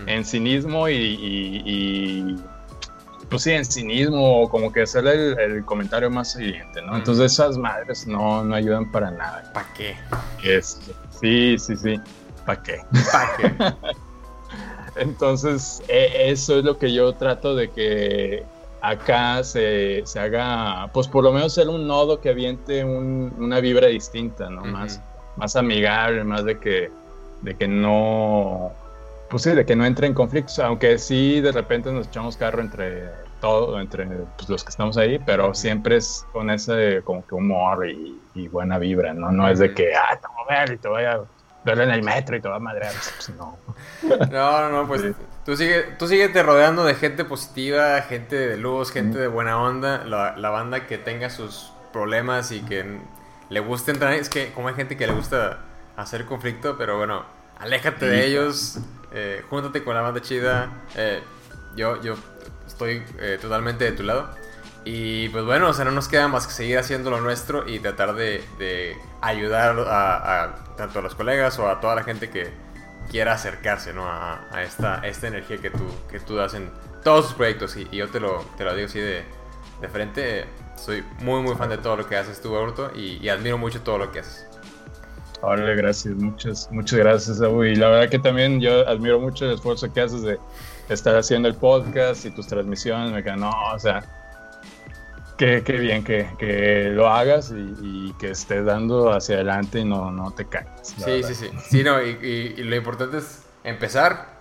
en 0.07 0.24
cinismo 0.24 0.88
y 0.88 2.42
pues 3.33 3.45
sí, 3.45 3.51
en 3.51 3.64
cinismo 3.64 4.43
o 4.43 4.49
como 4.49 4.70
que 4.70 4.83
hacerle 4.83 5.33
el, 5.43 5.64
comentario 5.64 6.11
más 6.11 6.33
siguiente, 6.33 6.83
¿no? 6.83 6.97
Entonces 6.97 7.33
esas 7.33 7.57
madres 7.57 8.07
no, 8.07 8.45
no 8.45 8.55
ayudan 8.55 8.93
para 8.93 9.11
nada. 9.11 9.51
¿Para 9.55 9.66
qué? 9.72 9.97
sí, 11.18 11.59
sí, 11.59 11.76
sí. 11.76 12.01
¿Para 12.45 12.62
qué? 12.62 12.80
¿Para 13.11 13.37
qué? 13.39 13.74
Entonces, 14.97 15.83
e, 15.89 16.30
eso 16.30 16.59
es 16.59 16.64
lo 16.64 16.76
que 16.76 16.93
yo 16.93 17.14
trato 17.14 17.57
de 17.57 17.70
que 17.70 18.45
acá 18.83 19.43
se, 19.45 20.03
se, 20.05 20.20
haga, 20.20 20.91
pues 20.93 21.09
por 21.09 21.24
lo 21.24 21.33
menos 21.33 21.55
ser 21.55 21.70
un 21.70 21.87
nodo 21.87 22.20
que 22.20 22.28
aviente 22.28 22.85
una 22.85 23.61
vibra 23.61 23.87
distinta, 23.87 24.51
¿no? 24.51 24.62
más, 24.64 25.01
más 25.37 25.57
amigable, 25.57 26.22
más 26.24 26.45
de 26.45 26.59
que, 26.59 26.91
de 27.41 27.55
que 27.55 27.66
no, 27.66 28.72
pues 29.30 29.45
sí, 29.45 29.53
de 29.53 29.64
que 29.64 29.74
no 29.74 29.87
entre 29.87 30.07
en 30.07 30.12
conflictos, 30.12 30.59
aunque 30.59 30.99
sí 30.99 31.41
de 31.41 31.53
repente 31.53 31.91
nos 31.91 32.09
echamos 32.09 32.37
carro 32.37 32.61
entre 32.61 33.21
todo, 33.43 33.78
entre 33.78 34.07
pues, 34.07 34.49
los 34.49 34.64
que 34.64 34.70
estamos 34.70 34.97
ahí, 34.97 35.18
pero 35.18 35.53
siempre 35.53 35.97
es 35.97 36.26
con 36.32 36.49
ese 36.49 37.03
como 37.05 37.26
que 37.26 37.34
humor 37.34 37.86
y, 37.86 38.49
buena 38.49 38.78
vibra, 38.78 39.12
¿no? 39.12 39.30
No 39.30 39.47
es 39.49 39.59
de 39.59 39.74
que, 39.74 39.95
ah, 39.95 40.18
te 40.18 40.26
voy 40.26 40.57
a 40.57 40.61
ver 40.61 40.72
y 40.72 40.78
te 40.78 40.88
voy 40.88 41.05
a 41.05 41.20
ver 41.64 41.80
en 41.80 41.90
el 41.90 42.03
metro 42.03 42.34
y 42.34 42.40
te 42.40 42.49
voy 42.49 42.57
a 42.57 42.61
madrear, 42.61 42.93
pues, 42.93 43.30
no. 43.36 43.59
No, 44.30 44.68
no, 44.70 44.88
pues 44.88 45.03
tú 45.45 45.57
sigue, 45.57 45.82
tú 45.99 46.09
te 46.09 46.43
rodeando 46.43 46.84
de 46.84 46.95
gente 46.95 47.26
positiva, 47.26 48.01
gente 48.03 48.36
de 48.36 48.57
luz, 48.57 48.90
gente 48.90 49.18
de 49.18 49.28
buena 49.28 49.61
onda, 49.61 50.05
la, 50.07 50.36
la 50.38 50.49
banda 50.49 50.86
que 50.86 50.97
tenga 50.97 51.28
sus 51.28 51.72
problemas 51.93 52.53
y 52.53 52.62
que 52.62 53.01
le 53.51 53.61
guste 53.61 53.90
entrar, 53.90 54.14
es 54.14 54.30
que 54.30 54.53
como 54.53 54.68
hay 54.68 54.74
gente 54.74 54.97
que 54.97 55.07
le 55.07 55.12
gusta 55.12 55.59
hacer 55.97 56.24
conflicto, 56.24 56.78
pero 56.78 56.97
bueno, 56.97 57.24
aléjate 57.59 58.07
de 58.07 58.24
ellos 58.24 58.80
eh, 59.14 59.43
júntate 59.51 59.84
con 59.84 59.95
la 59.95 60.01
banda 60.01 60.20
chida. 60.22 60.70
Eh, 60.97 61.22
yo, 61.76 62.01
yo 62.03 62.14
estoy 62.72 63.02
eh, 63.18 63.38
totalmente 63.40 63.84
de 63.84 63.92
tu 63.92 64.02
lado. 64.02 64.30
Y 64.84 65.28
pues 65.28 65.44
bueno, 65.44 65.68
o 65.68 65.72
sea, 65.72 65.84
no 65.84 65.92
nos 65.92 66.08
queda 66.08 66.26
más 66.26 66.46
que 66.46 66.52
seguir 66.52 66.78
haciendo 66.78 67.10
lo 67.10 67.20
nuestro 67.20 67.68
y 67.68 67.78
tratar 67.78 68.14
de, 68.14 68.42
ayudar 69.20 69.76
a, 69.86 70.56
tanto 70.76 70.98
a 70.98 71.02
los 71.02 71.14
colegas 71.14 71.58
o 71.60 71.68
a 71.68 71.80
toda 71.80 71.94
la 71.94 72.02
gente 72.02 72.30
que 72.30 72.50
quiera 73.08 73.34
acercarse 73.34 73.92
¿no? 73.92 74.08
a, 74.08 74.44
esta, 74.64 75.06
esta 75.06 75.28
energía 75.28 75.58
que 75.58 75.70
tú, 75.70 75.84
que 76.10 76.18
tú 76.18 76.34
das 76.34 76.54
en 76.54 76.70
todos 77.04 77.26
tus 77.26 77.34
proyectos. 77.34 77.76
Y, 77.76 77.88
yo 77.96 78.08
te 78.08 78.18
lo, 78.18 78.44
te 78.56 78.64
lo 78.64 78.74
digo 78.74 78.86
así 78.86 78.98
de, 78.98 79.22
de 79.80 79.88
frente. 79.88 80.46
Soy 80.76 81.04
muy, 81.20 81.42
muy 81.42 81.54
fan 81.54 81.68
de 81.68 81.78
todo 81.78 81.96
lo 81.96 82.08
que 82.08 82.16
haces 82.16 82.40
tú, 82.40 82.56
Aurto, 82.56 82.90
y 82.96 83.28
admiro 83.28 83.58
mucho 83.58 83.82
todo 83.82 83.98
lo 83.98 84.10
que 84.10 84.20
haces. 84.20 84.46
Órale, 85.42 85.74
gracias, 85.74 86.14
muchas, 86.14 86.68
muchas 86.70 87.00
gracias, 87.00 87.40
Abu. 87.42 87.64
Y 87.64 87.74
la 87.74 87.88
verdad 87.88 88.08
que 88.08 88.20
también 88.20 88.60
yo 88.60 88.88
admiro 88.88 89.18
mucho 89.18 89.44
el 89.44 89.54
esfuerzo 89.54 89.92
que 89.92 90.00
haces 90.00 90.22
de 90.22 90.38
estar 90.89 91.16
haciendo 91.16 91.49
el 91.49 91.55
podcast 91.55 92.24
y 92.24 92.30
tus 92.30 92.47
transmisiones. 92.47 93.12
Me 93.12 93.22
quedan, 93.22 93.41
no, 93.41 93.51
o 93.51 93.78
sea, 93.78 94.03
qué, 95.37 95.61
bien 95.61 96.05
que, 96.05 96.28
que, 96.39 96.91
lo 96.91 97.09
hagas 97.09 97.53
y, 97.55 98.12
que 98.18 98.30
estés 98.30 98.64
dando 98.64 99.12
hacia 99.12 99.37
adelante 99.37 99.80
y 99.80 99.85
no, 99.85 100.11
no 100.11 100.30
te 100.33 100.47
caigas. 100.47 100.89
Sí, 100.89 101.22
sí, 101.22 101.35
sí, 101.35 101.51
sí. 101.68 101.83
no, 101.83 102.01
y, 102.03 102.55
lo 102.57 102.76
importante 102.76 103.18
es 103.18 103.43
empezar. 103.64 104.33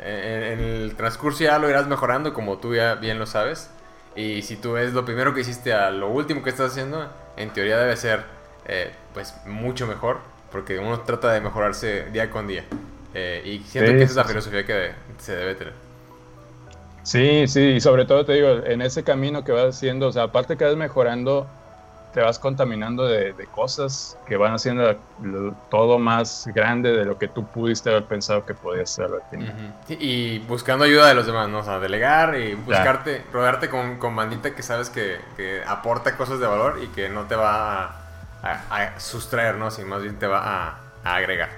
En, 0.00 0.60
el 0.60 0.94
transcurso 0.96 1.44
ya 1.44 1.58
lo 1.58 1.68
irás 1.68 1.86
mejorando, 1.88 2.32
como 2.32 2.58
tú 2.58 2.74
ya 2.74 2.94
bien 2.94 3.18
lo 3.18 3.26
sabes. 3.26 3.70
Y 4.16 4.42
si 4.42 4.56
tú 4.56 4.72
ves 4.72 4.92
lo 4.92 5.04
primero 5.04 5.34
que 5.34 5.40
hiciste 5.40 5.72
a 5.72 5.90
lo 5.90 6.08
último 6.08 6.42
que 6.42 6.50
estás 6.50 6.72
haciendo, 6.72 7.08
en 7.36 7.52
teoría 7.52 7.78
debe 7.78 7.96
ser 7.96 8.24
eh, 8.66 8.92
pues 9.14 9.34
mucho 9.46 9.86
mejor 9.86 10.18
porque 10.50 10.78
uno 10.78 11.00
trata 11.00 11.32
de 11.32 11.40
mejorarse 11.40 12.06
día 12.10 12.30
con 12.30 12.46
día. 12.46 12.64
Eh, 13.14 13.42
y 13.44 13.58
siento 13.60 13.92
que 13.92 14.02
esa 14.02 14.12
es 14.12 14.16
la 14.16 14.24
filosofía 14.24 14.64
que 14.64 14.92
se 15.18 15.36
debe 15.36 15.54
tener. 15.54 15.87
Sí, 17.08 17.48
sí, 17.48 17.60
y 17.60 17.80
sobre 17.80 18.04
todo 18.04 18.26
te 18.26 18.34
digo, 18.34 18.50
en 18.66 18.82
ese 18.82 19.02
camino 19.02 19.42
que 19.42 19.50
vas 19.50 19.76
haciendo, 19.76 20.08
o 20.08 20.12
sea, 20.12 20.24
aparte 20.24 20.58
que 20.58 20.66
vas 20.66 20.76
mejorando, 20.76 21.46
te 22.12 22.20
vas 22.20 22.38
contaminando 22.38 23.06
de, 23.06 23.34
cosas 23.50 24.18
que 24.26 24.36
van 24.36 24.52
haciendo 24.52 24.94
todo 25.70 25.98
más 25.98 26.46
grande 26.54 26.92
de 26.92 27.06
lo 27.06 27.18
que 27.18 27.26
tú 27.26 27.46
pudiste 27.46 27.88
haber 27.88 28.04
pensado 28.04 28.44
que 28.44 28.52
podías 28.52 28.90
ser. 28.90 29.08
y 29.88 30.40
buscando 30.40 30.84
ayuda 30.84 31.08
de 31.08 31.14
los 31.14 31.24
demás, 31.24 31.48
¿no? 31.48 31.60
O 31.60 31.64
sea, 31.64 31.78
delegar 31.78 32.38
y 32.38 32.52
buscarte, 32.52 33.24
rodearte 33.32 33.70
con, 33.70 33.96
con 33.98 34.14
bandita 34.14 34.54
que 34.54 34.62
sabes 34.62 34.90
que, 34.90 35.16
que, 35.34 35.62
aporta 35.66 36.14
cosas 36.14 36.40
de 36.40 36.46
valor 36.46 36.78
y 36.82 36.88
que 36.88 37.08
no 37.08 37.24
te 37.24 37.36
va 37.36 37.84
a 37.84 38.08
a, 38.42 39.00
sustraer, 39.00 39.54
¿no? 39.54 39.70
Si 39.70 39.82
más 39.82 40.02
bien 40.02 40.18
te 40.18 40.26
va 40.26 40.40
a, 40.40 40.80
a 41.04 41.14
agregar. 41.16 41.48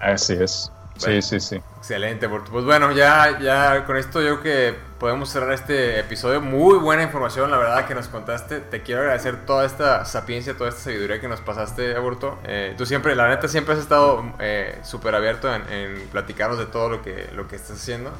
Así 0.00 0.32
es. 0.34 0.72
Sí, 1.00 1.22
sí, 1.22 1.40
sí. 1.40 1.60
Excelente, 1.78 2.28
Pues 2.28 2.64
bueno, 2.64 2.92
ya, 2.92 3.38
ya 3.40 3.84
con 3.86 3.96
esto 3.96 4.20
yo 4.20 4.40
creo 4.40 4.42
que 4.42 4.78
podemos 4.98 5.30
cerrar 5.30 5.52
este 5.52 5.98
episodio. 5.98 6.40
Muy 6.40 6.78
buena 6.78 7.02
información, 7.02 7.50
la 7.50 7.58
verdad, 7.58 7.86
que 7.86 7.94
nos 7.94 8.08
contaste. 8.08 8.60
Te 8.60 8.82
quiero 8.82 9.00
agradecer 9.00 9.46
toda 9.46 9.64
esta 9.64 10.04
sapiencia, 10.04 10.56
toda 10.56 10.70
esta 10.70 10.82
sabiduría 10.82 11.20
que 11.20 11.28
nos 11.28 11.40
pasaste, 11.40 11.96
Aburto. 11.96 12.38
Eh, 12.44 12.74
tú 12.76 12.86
siempre, 12.86 13.16
la 13.16 13.28
neta, 13.28 13.48
siempre 13.48 13.74
has 13.74 13.80
estado 13.80 14.22
eh, 14.38 14.78
súper 14.82 15.14
abierto 15.14 15.52
en, 15.52 15.62
en, 15.72 16.08
platicarnos 16.08 16.58
de 16.58 16.66
todo 16.66 16.90
lo 16.90 17.02
que, 17.02 17.30
lo 17.34 17.48
que 17.48 17.56
estás 17.56 17.78
haciendo. 17.78 18.12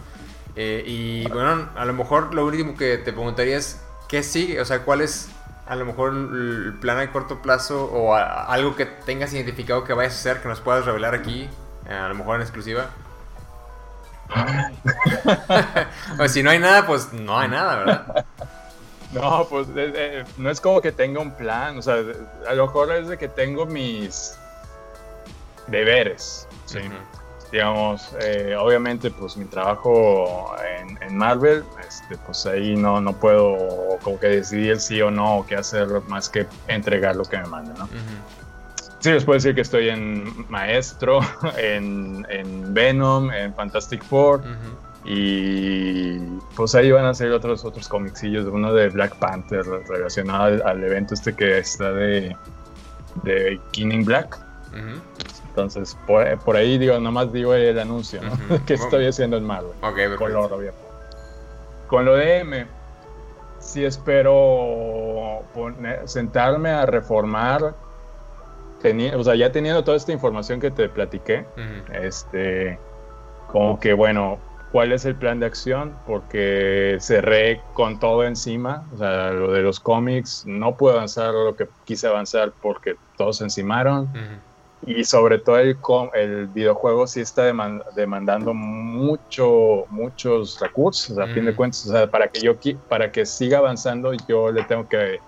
Eh, 0.57 0.83
y 0.87 1.29
bueno, 1.29 1.69
a 1.77 1.85
lo 1.85 1.93
mejor 1.93 2.35
lo 2.35 2.47
último 2.47 2.77
que 2.77 2.99
te 2.99 3.13
preguntaría 3.13 3.57
es, 3.57 3.81
¿qué 4.09 4.23
sigue? 4.23 4.61
O 4.61 4.65
sea, 4.65 4.81
¿cuál 4.81 5.01
es 5.01 5.29
a 5.71 5.77
lo 5.77 5.85
mejor 5.85 6.13
el 6.13 6.75
plan 6.81 6.99
a 6.99 7.13
corto 7.13 7.43
plazo 7.43 7.85
o 7.85 8.17
algo 8.17 8.75
que 8.75 8.87
tengas 8.87 9.33
identificado 9.33 9.85
que 9.85 9.93
vayas 9.93 10.15
a 10.15 10.17
hacer 10.17 10.43
que 10.43 10.49
nos 10.49 10.61
puedas 10.61 10.85
revelar 10.85 11.15
aquí, 11.15 11.49
a 11.91 12.09
lo 12.09 12.15
mejor 12.15 12.37
en 12.37 12.43
exclusiva? 12.43 12.91
pues 16.17 16.33
si 16.33 16.43
no 16.43 16.51
hay 16.51 16.59
nada, 16.59 16.87
pues 16.87 17.13
no 17.13 17.39
hay 17.39 17.49
nada, 17.49 17.77
¿verdad? 17.77 18.27
No, 19.13 19.45
pues 19.51 19.67
eh, 19.71 19.93
eh, 19.95 20.25
no 20.37 20.51
es 20.51 20.61
como 20.61 20.81
que 20.81 20.93
tenga 20.93 21.21
un 21.21 21.33
plan, 21.33 21.79
o 21.79 21.83
sea, 21.83 21.97
a 22.49 22.55
lo 22.55 22.67
mejor 22.67 22.93
es 22.93 23.09
de 23.09 23.19
que 23.19 23.27
tengo 23.27 23.67
mis 23.67 24.37
deberes, 25.67 26.47
¿sí? 26.67 26.79
Digamos, 27.51 28.15
eh, 28.21 28.55
obviamente, 28.57 29.11
pues 29.11 29.37
mi 29.37 29.47
trabajo 29.47 30.55
en, 31.01 31.17
Marvel, 31.17 31.65
este, 31.87 32.17
pues 32.19 32.47
ahí 32.47 32.77
no, 32.77 33.01
no 33.01 33.13
puedo 33.13 33.99
como 34.05 34.21
que 34.21 34.29
decidir 34.29 34.79
sí 34.81 35.03
o 35.03 35.11
no 35.11 35.39
o 35.39 35.47
qué 35.47 35.57
hacer 35.57 35.89
más 36.07 36.29
que 36.29 36.47
entregar 36.69 37.17
lo 37.17 37.25
que 37.25 37.37
me 37.39 37.47
manden, 37.47 37.75
¿no? 37.75 37.89
Sí, 39.01 39.11
les 39.11 39.25
puedo 39.25 39.37
decir 39.37 39.55
que 39.55 39.63
estoy 39.63 39.89
en 39.89 40.47
Maestro, 40.51 41.21
en, 41.59 42.25
Venom, 42.73 43.31
en 43.33 43.55
Fantastic 43.55 44.03
Four. 44.05 44.43
Y 45.05 46.19
pues 46.55 46.75
ahí 46.75 46.91
van 46.91 47.07
a 47.07 47.15
ser 47.15 47.33
otros 47.33 47.65
otros 47.65 47.89
comicsillos, 47.89 48.45
uno 48.45 48.75
de 48.75 48.91
Black 48.91 49.17
Panther 49.17 49.65
relacionado 49.89 50.65
al, 50.67 50.85
evento 50.85 51.15
este 51.15 51.35
que 51.35 51.59
está 51.59 51.91
de, 51.93 52.37
de 53.23 53.59
King 53.73 54.05
Black. 54.05 54.39
Entonces, 55.49 55.97
por, 56.07 56.57
ahí 56.57 56.79
digo, 56.79 57.01
nomás 57.01 57.33
digo 57.33 57.55
el 57.55 57.79
anuncio, 57.79 58.21
¿no? 58.23 58.65
que 58.67 58.75
estoy 58.75 59.07
haciendo 59.07 59.39
en 59.39 59.45
Marvel. 59.45 59.73
Ok, 59.81 60.17
Color, 60.17 60.53
obviamente. 60.53 60.87
Con 61.89 62.05
lo 62.05 62.15
de 62.15 62.39
M, 62.39 62.67
sí 63.59 63.85
espero 63.85 65.43
sentarme 66.05 66.71
a 66.71 66.87
reformar 66.87 67.75
o 69.15 69.25
sea, 69.25 69.35
ya 69.35 69.53
teniendo 69.53 69.85
toda 69.85 69.97
esta 69.97 70.13
información 70.13 70.61
que 70.61 70.71
te 70.71 70.89
platiqué, 70.89 71.45
este, 71.93 72.79
como 73.49 73.79
que 73.79 73.93
bueno, 73.93 74.39
¿cuál 74.73 74.93
es 74.93 75.05
el 75.05 75.15
plan 75.17 75.41
de 75.41 75.47
acción? 75.47 75.95
Porque 76.07 76.97
cerré 77.01 77.61
con 77.75 77.99
todo 77.99 78.25
encima, 78.25 78.87
o 78.95 78.99
sea, 78.99 79.31
lo 79.33 79.53
de 79.53 79.63
los 79.63 79.81
cómics, 79.81 80.45
no 80.47 80.77
pude 80.77 80.93
avanzar 80.93 81.35
lo 81.35 81.57
que 81.57 81.69
quise 81.85 82.07
avanzar 82.07 82.53
porque 82.63 82.97
todos 83.17 83.39
se 83.39 83.45
encimaron. 83.45 84.09
Y 84.87 85.05
sobre 85.05 85.39
todo 85.39 85.59
el, 85.59 85.77
el 86.15 86.47
videojuego 86.47 87.07
sí 87.07 87.21
está 87.21 87.45
demandando 87.95 88.55
mucho, 88.55 89.85
muchos 89.91 90.59
recursos, 90.59 91.19
a 91.19 91.27
fin 91.27 91.45
de 91.45 91.55
cuentas. 91.55 91.87
O 91.87 91.93
sea, 91.93 92.11
para 92.11 92.29
que 92.29 92.41
yo 92.41 92.55
para 92.89 93.13
que 93.13 93.27
siga 93.27 93.59
avanzando, 93.59 94.15
yo 94.27 94.51
le 94.51 94.65
tengo 94.65 94.89
que 94.89 95.21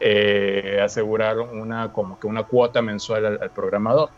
eh, 0.00 0.80
asegurar 0.82 1.38
una 1.38 1.92
como 1.92 2.18
que 2.18 2.26
una 2.26 2.42
cuota 2.42 2.82
mensual 2.82 3.38
al, 3.40 3.50
programador. 3.50 4.10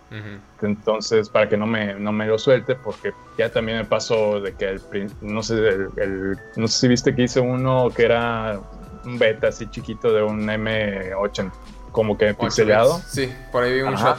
Entonces, 0.63 1.29
para 1.29 1.49
que 1.49 1.57
no 1.57 1.67
me, 1.67 1.95
no 1.95 2.13
me 2.13 2.27
lo 2.27 2.39
suelte, 2.39 2.75
porque 2.75 3.13
ya 3.39 3.51
también 3.51 3.79
me 3.79 3.85
pasó 3.85 4.41
de 4.41 4.55
que 4.55 4.71
el, 4.71 5.11
no 5.21 5.43
sé, 5.43 5.55
el, 5.55 6.39
no 6.57 6.67
sé 6.69 6.79
si 6.81 6.89
viste 6.89 7.15
que 7.15 7.23
hice 7.23 7.41
uno 7.41 7.91
que 7.95 8.05
era 8.05 8.61
un 9.05 9.19
beta 9.19 9.49
así 9.49 9.67
chiquito 9.69 10.13
de 10.13 10.23
un 10.23 10.47
M8 10.47 11.51
como 11.93 12.19
que 12.19 12.35
pixelado. 12.35 13.01
Sí, 13.07 13.33
por 13.53 13.65
ahí 13.65 13.75
vi 13.75 13.83
un 13.83 13.95
shot. 13.95 14.19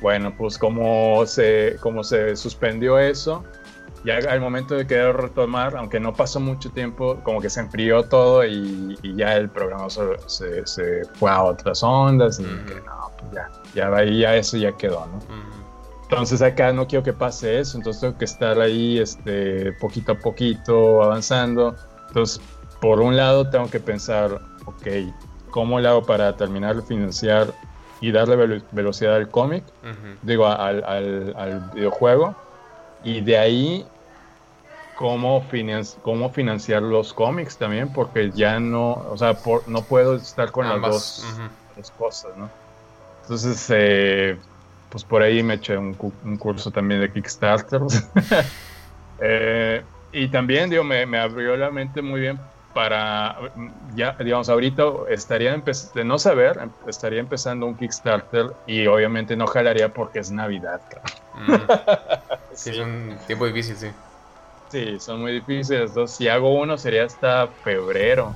Bueno, 0.00 0.34
pues 0.36 0.58
como 0.58 1.24
se, 1.26 1.76
como 1.80 2.04
se 2.04 2.36
suspendió 2.36 2.98
eso, 2.98 3.44
ya 4.06 4.18
al 4.30 4.40
momento 4.40 4.76
de 4.76 4.86
querer 4.86 5.16
retomar, 5.16 5.76
aunque 5.76 5.98
no 5.98 6.14
pasó 6.14 6.38
mucho 6.38 6.70
tiempo, 6.70 7.18
como 7.24 7.40
que 7.40 7.50
se 7.50 7.58
enfrió 7.60 8.04
todo 8.04 8.44
y, 8.46 8.96
ya 9.16 9.36
el 9.36 9.48
programa 9.50 9.88
se, 9.90 10.64
se, 10.64 11.04
fue 11.14 11.28
a 11.28 11.42
otras 11.42 11.82
ondas 11.82 12.38
y 12.38 12.44
no, 12.44 13.10
pues 13.18 13.32
ya, 13.32 13.50
ya 13.74 13.96
ahí 13.96 14.20
ya 14.20 14.36
eso 14.36 14.56
ya 14.56 14.70
quedó, 14.72 15.06
¿no? 15.06 15.18
Entonces 16.04 16.40
acá 16.40 16.72
no 16.72 16.86
quiero 16.86 17.02
que 17.02 17.12
pase 17.12 17.58
eso, 17.58 17.76
entonces 17.76 18.00
tengo 18.00 18.16
que 18.16 18.26
estar 18.26 18.60
ahí 18.60 19.00
este, 19.00 19.72
poquito 19.72 20.12
a 20.12 20.14
poquito 20.14 21.02
avanzando. 21.02 21.74
Entonces, 22.06 22.40
por 22.80 23.00
un 23.00 23.16
lado 23.16 23.50
tengo 23.50 23.68
que 23.68 23.80
pensar, 23.80 24.40
ok, 24.66 24.86
¿cómo 25.50 25.80
le 25.80 25.88
hago 25.88 26.04
para 26.04 26.36
terminar 26.36 26.76
de 26.76 26.82
financiar 26.82 27.52
y 28.00 28.12
darle 28.12 28.62
velocidad 28.70 29.16
al 29.16 29.28
cómic? 29.28 29.64
Digo, 30.22 30.46
al, 30.46 30.84
al, 30.84 31.34
al 31.36 31.70
videojuego. 31.74 32.36
Y 33.02 33.20
de 33.20 33.38
ahí 33.38 33.86
cómo, 34.96 35.44
cómo 36.02 36.30
financiar 36.30 36.82
los 36.82 37.12
cómics 37.12 37.56
también, 37.56 37.92
porque 37.92 38.30
ya 38.32 38.58
no, 38.58 38.92
o 38.92 39.16
sea, 39.16 39.36
no 39.66 39.82
puedo 39.82 40.16
estar 40.16 40.50
con 40.50 40.68
las 40.68 40.80
dos, 40.80 41.24
cosas, 41.98 42.36
¿no? 42.36 42.50
Entonces, 43.22 43.66
eh, 43.70 44.38
pues 44.88 45.04
por 45.04 45.22
ahí 45.22 45.42
me 45.42 45.54
eché 45.54 45.76
un, 45.76 45.94
curso 45.94 46.70
también 46.70 47.00
de 47.00 47.12
Kickstarter. 47.12 47.82
Eh, 49.18 49.82
y 50.12 50.28
también, 50.28 50.68
digo, 50.68 50.84
me, 50.84 51.06
me, 51.06 51.18
abrió 51.18 51.56
la 51.56 51.70
mente 51.70 52.02
muy 52.02 52.20
bien 52.20 52.38
para, 52.74 53.34
ya, 53.94 54.12
digamos, 54.12 54.50
ahorita 54.50 54.82
estaría 55.08 55.56
de 55.56 56.04
no 56.04 56.18
saber, 56.18 56.58
em, 56.60 56.70
estaría 56.86 57.20
empezando 57.20 57.64
un 57.64 57.74
Kickstarter 57.74 58.52
y 58.66 58.86
obviamente 58.86 59.34
no 59.34 59.46
jalaría 59.46 59.94
porque 59.94 60.18
es 60.18 60.30
Navidad, 60.30 60.82
sí, 62.52 62.68
es 62.68 62.78
un 62.78 63.16
tiempo 63.26 63.46
difícil, 63.46 63.76
sí. 63.76 63.88
Sí, 64.68 64.98
son 64.98 65.20
muy 65.20 65.32
difíciles. 65.32 65.90
Entonces, 65.90 66.16
si 66.16 66.28
hago 66.28 66.58
uno 66.58 66.76
sería 66.76 67.04
hasta 67.04 67.48
febrero. 67.62 68.34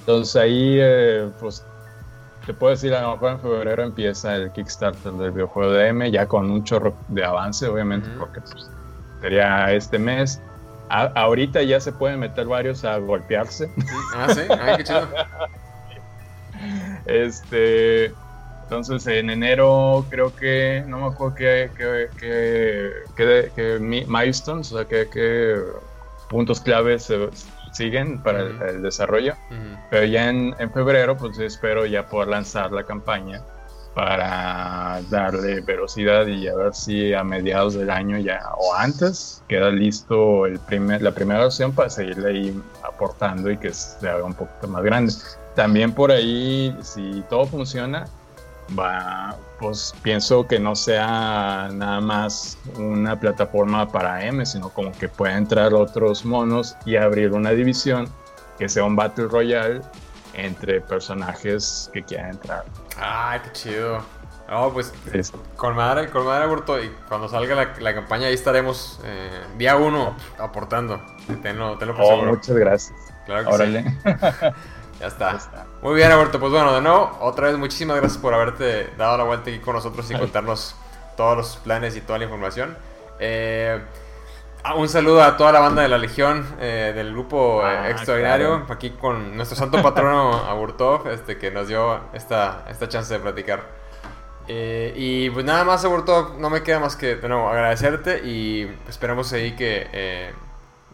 Entonces 0.00 0.36
ahí, 0.36 0.78
eh, 0.80 1.30
pues, 1.38 1.64
te 2.46 2.54
puedo 2.54 2.70
decir, 2.70 2.94
a 2.94 3.02
lo 3.02 3.12
mejor 3.12 3.32
en 3.32 3.40
febrero 3.40 3.82
empieza 3.82 4.34
el 4.36 4.50
Kickstarter 4.52 5.12
del 5.12 5.30
videojuego 5.32 5.72
de 5.72 5.88
M, 5.88 6.10
ya 6.10 6.26
con 6.26 6.50
un 6.50 6.64
chorro 6.64 6.96
de 7.08 7.24
avance, 7.24 7.66
obviamente, 7.66 8.08
porque 8.18 8.40
pues, 8.40 8.70
sería 9.20 9.72
este 9.72 9.98
mes. 9.98 10.40
ahorita 10.88 11.62
ya 11.62 11.80
se 11.80 11.92
pueden 11.92 12.18
meter 12.18 12.46
varios 12.46 12.84
a 12.84 12.98
golpearse. 12.98 13.70
Ah, 14.14 14.32
sí, 14.32 14.40
ay, 14.48 14.78
qué 14.78 14.84
chido. 14.84 15.08
este 17.06 18.14
entonces 18.70 19.04
en 19.08 19.30
enero 19.30 20.06
creo 20.10 20.32
que, 20.36 20.84
no 20.86 20.98
me 20.98 21.06
acuerdo 21.06 21.34
qué, 21.34 21.70
qué, 23.16 23.78
milestones, 23.80 24.72
o 24.72 24.76
sea, 24.76 24.86
qué, 24.86 25.60
puntos 26.28 26.60
claves 26.60 27.02
se 27.02 27.28
siguen 27.72 28.22
para 28.22 28.42
el, 28.68 28.80
desarrollo. 28.80 29.34
Pero 29.90 30.06
ya 30.06 30.28
en, 30.28 30.54
febrero 30.72 31.16
pues 31.16 31.36
espero 31.40 31.84
ya 31.84 32.06
poder 32.06 32.28
lanzar 32.28 32.70
la 32.70 32.84
campaña 32.84 33.42
para 33.92 35.00
darle 35.10 35.62
velocidad 35.62 36.28
y 36.28 36.46
a 36.46 36.54
ver 36.54 36.72
si 36.72 37.12
a 37.12 37.24
mediados 37.24 37.74
del 37.74 37.90
año 37.90 38.18
ya 38.18 38.40
o 38.56 38.72
antes 38.72 39.42
queda 39.48 39.70
listo 39.70 40.46
el 40.46 40.60
primer, 40.60 41.02
la 41.02 41.10
primera 41.10 41.40
versión 41.40 41.72
para 41.72 41.90
seguirle 41.90 42.30
ahí 42.30 42.62
aportando 42.84 43.50
y 43.50 43.56
que 43.56 43.74
se 43.74 44.08
haga 44.08 44.22
un 44.22 44.34
poquito 44.34 44.68
más 44.68 44.84
grande. 44.84 45.12
También 45.56 45.92
por 45.92 46.12
ahí, 46.12 46.72
si 46.82 47.24
todo 47.28 47.44
funciona, 47.46 48.06
va, 48.78 49.36
pues 49.58 49.94
pienso 50.02 50.46
que 50.46 50.58
no 50.58 50.74
sea 50.74 51.68
nada 51.72 52.00
más 52.00 52.58
una 52.76 53.18
plataforma 53.18 53.88
para 53.88 54.24
M, 54.24 54.44
sino 54.46 54.70
como 54.70 54.92
que 54.92 55.08
pueda 55.08 55.36
entrar 55.36 55.74
otros 55.74 56.24
monos 56.24 56.76
y 56.84 56.96
abrir 56.96 57.32
una 57.32 57.50
división 57.50 58.08
que 58.58 58.68
sea 58.68 58.84
un 58.84 58.96
Battle 58.96 59.26
Royale 59.28 59.80
entre 60.34 60.80
personajes 60.80 61.90
que 61.92 62.02
quieran 62.02 62.30
entrar. 62.30 62.64
Ay, 62.98 63.40
qué 63.44 63.52
chido. 63.52 64.20
No, 64.48 64.72
pues 64.72 64.92
con 65.56 65.76
madre, 65.76 66.10
con 66.10 66.26
madre 66.26 66.44
aborto 66.44 66.82
y 66.82 66.90
cuando 67.08 67.28
salga 67.28 67.72
la, 67.78 67.94
campaña 67.94 68.26
ahí 68.26 68.34
estaremos 68.34 69.00
eh, 69.04 69.44
día 69.56 69.76
uno 69.76 70.16
aportando. 70.38 71.00
Tenlo, 71.40 71.78
tenlo 71.78 71.94
por 71.94 72.04
oh, 72.04 72.24
Muchas 72.24 72.56
gracias. 72.56 72.98
Claro 73.26 73.48
que 73.48 73.54
Órale. 73.54 73.84
Ya 75.00 75.06
está. 75.06 75.38
Muy 75.82 75.94
bien, 75.94 76.12
Alberto. 76.12 76.38
Pues 76.38 76.52
bueno, 76.52 76.72
de 76.74 76.80
nuevo, 76.82 77.16
otra 77.20 77.48
vez 77.48 77.56
muchísimas 77.56 77.96
gracias 77.96 78.20
por 78.20 78.34
haberte 78.34 78.92
dado 78.98 79.16
la 79.16 79.24
vuelta 79.24 79.50
aquí 79.50 79.58
con 79.60 79.74
nosotros 79.74 80.10
y 80.10 80.14
contarnos 80.14 80.76
todos 81.16 81.36
los 81.36 81.56
planes 81.56 81.96
y 81.96 82.00
toda 82.02 82.18
la 82.18 82.24
información. 82.24 82.76
Eh, 83.18 83.80
Ah, 84.62 84.74
un 84.74 84.90
saludo 84.90 85.22
a 85.22 85.38
toda 85.38 85.52
la 85.52 85.60
banda 85.60 85.80
de 85.80 85.88
la 85.88 85.96
Legión, 85.96 86.46
eh, 86.60 86.92
del 86.94 87.12
grupo 87.12 87.62
eh, 87.62 87.66
Ah, 87.66 87.90
extraordinario, 87.90 88.58
claro. 88.58 88.72
aquí 88.74 88.90
con 88.90 89.34
nuestro 89.34 89.56
santo 89.56 89.80
patrono 89.82 90.34
Aburtov, 90.48 91.08
este, 91.08 91.38
que 91.38 91.50
nos 91.50 91.68
dio 91.68 91.98
esta, 92.12 92.64
esta 92.68 92.86
chance 92.86 93.12
de 93.14 93.20
platicar. 93.20 93.62
Eh, 94.48 94.92
y 94.96 95.30
pues 95.30 95.46
nada 95.46 95.64
más, 95.64 95.82
Aburtov, 95.86 96.38
no 96.38 96.50
me 96.50 96.62
queda 96.62 96.78
más 96.78 96.94
que 96.94 97.16
de 97.16 97.26
nuevo 97.28 97.48
agradecerte 97.48 98.20
y 98.22 98.70
esperamos 98.86 99.32
ahí 99.32 99.52
que 99.56 99.88
eh, 99.92 100.32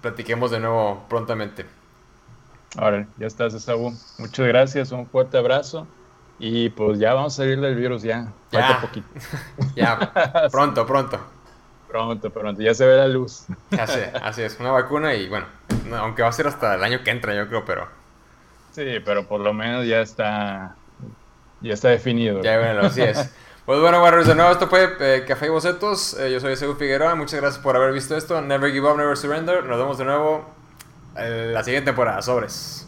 platiquemos 0.00 0.52
de 0.52 0.60
nuevo 0.60 1.04
prontamente. 1.08 1.66
Ahora, 2.76 3.06
ya 3.18 3.26
estás, 3.26 3.54
Esaú. 3.54 3.92
Muchas 4.18 4.46
gracias, 4.46 4.92
un 4.92 5.06
fuerte 5.06 5.38
abrazo. 5.38 5.86
Y 6.38 6.68
pues 6.70 6.98
ya 6.98 7.14
vamos 7.14 7.32
a 7.34 7.36
salir 7.38 7.60
del 7.60 7.74
virus, 7.74 8.02
ya. 8.02 8.32
Falta 8.50 8.68
Ya. 8.74 8.80
poquito. 8.80 9.08
Ya, 9.74 10.12
pronto, 10.52 10.86
pronto. 10.86 11.18
Pronto, 11.88 12.30
pronto, 12.30 12.60
ya 12.60 12.74
se 12.74 12.84
ve 12.84 12.96
la 12.96 13.08
luz. 13.08 13.44
Así, 13.78 14.00
así 14.22 14.42
es, 14.42 14.58
una 14.60 14.70
vacuna 14.72 15.14
y 15.14 15.28
bueno, 15.28 15.46
no, 15.88 15.96
aunque 15.96 16.22
va 16.22 16.28
a 16.28 16.32
ser 16.32 16.46
hasta 16.46 16.74
el 16.74 16.84
año 16.84 17.02
que 17.02 17.10
entra, 17.10 17.34
yo 17.34 17.48
creo, 17.48 17.64
pero 17.64 17.88
Sí, 18.72 18.84
pero 19.04 19.26
por 19.26 19.40
lo 19.40 19.54
menos 19.54 19.86
ya 19.86 20.00
está, 20.00 20.74
ya 21.62 21.72
está 21.72 21.88
definido. 21.88 22.42
ya 22.42 22.58
bueno, 22.58 22.80
así 22.82 23.00
es. 23.00 23.30
Pues 23.64 23.80
bueno, 23.80 24.02
Warriors, 24.02 24.26
de 24.26 24.34
nuevo, 24.34 24.50
esto 24.52 24.68
fue 24.68 24.94
eh, 25.00 25.24
Café 25.26 25.46
y 25.46 25.48
Bocetos. 25.48 26.18
Eh, 26.20 26.30
yo 26.30 26.38
soy 26.40 26.52
Ezequiel 26.52 26.76
Figueroa, 26.76 27.14
muchas 27.14 27.40
gracias 27.40 27.62
por 27.62 27.74
haber 27.76 27.92
visto 27.92 28.14
esto. 28.16 28.40
Never 28.42 28.70
give 28.70 28.86
up, 28.88 28.96
never 28.98 29.16
surrender. 29.16 29.64
Nos 29.64 29.78
vemos 29.78 29.96
de 29.96 30.04
nuevo 30.04 30.44
la 31.18 31.62
siguiente 31.62 31.86
temporada. 31.90 32.22
Sobres. 32.22 32.85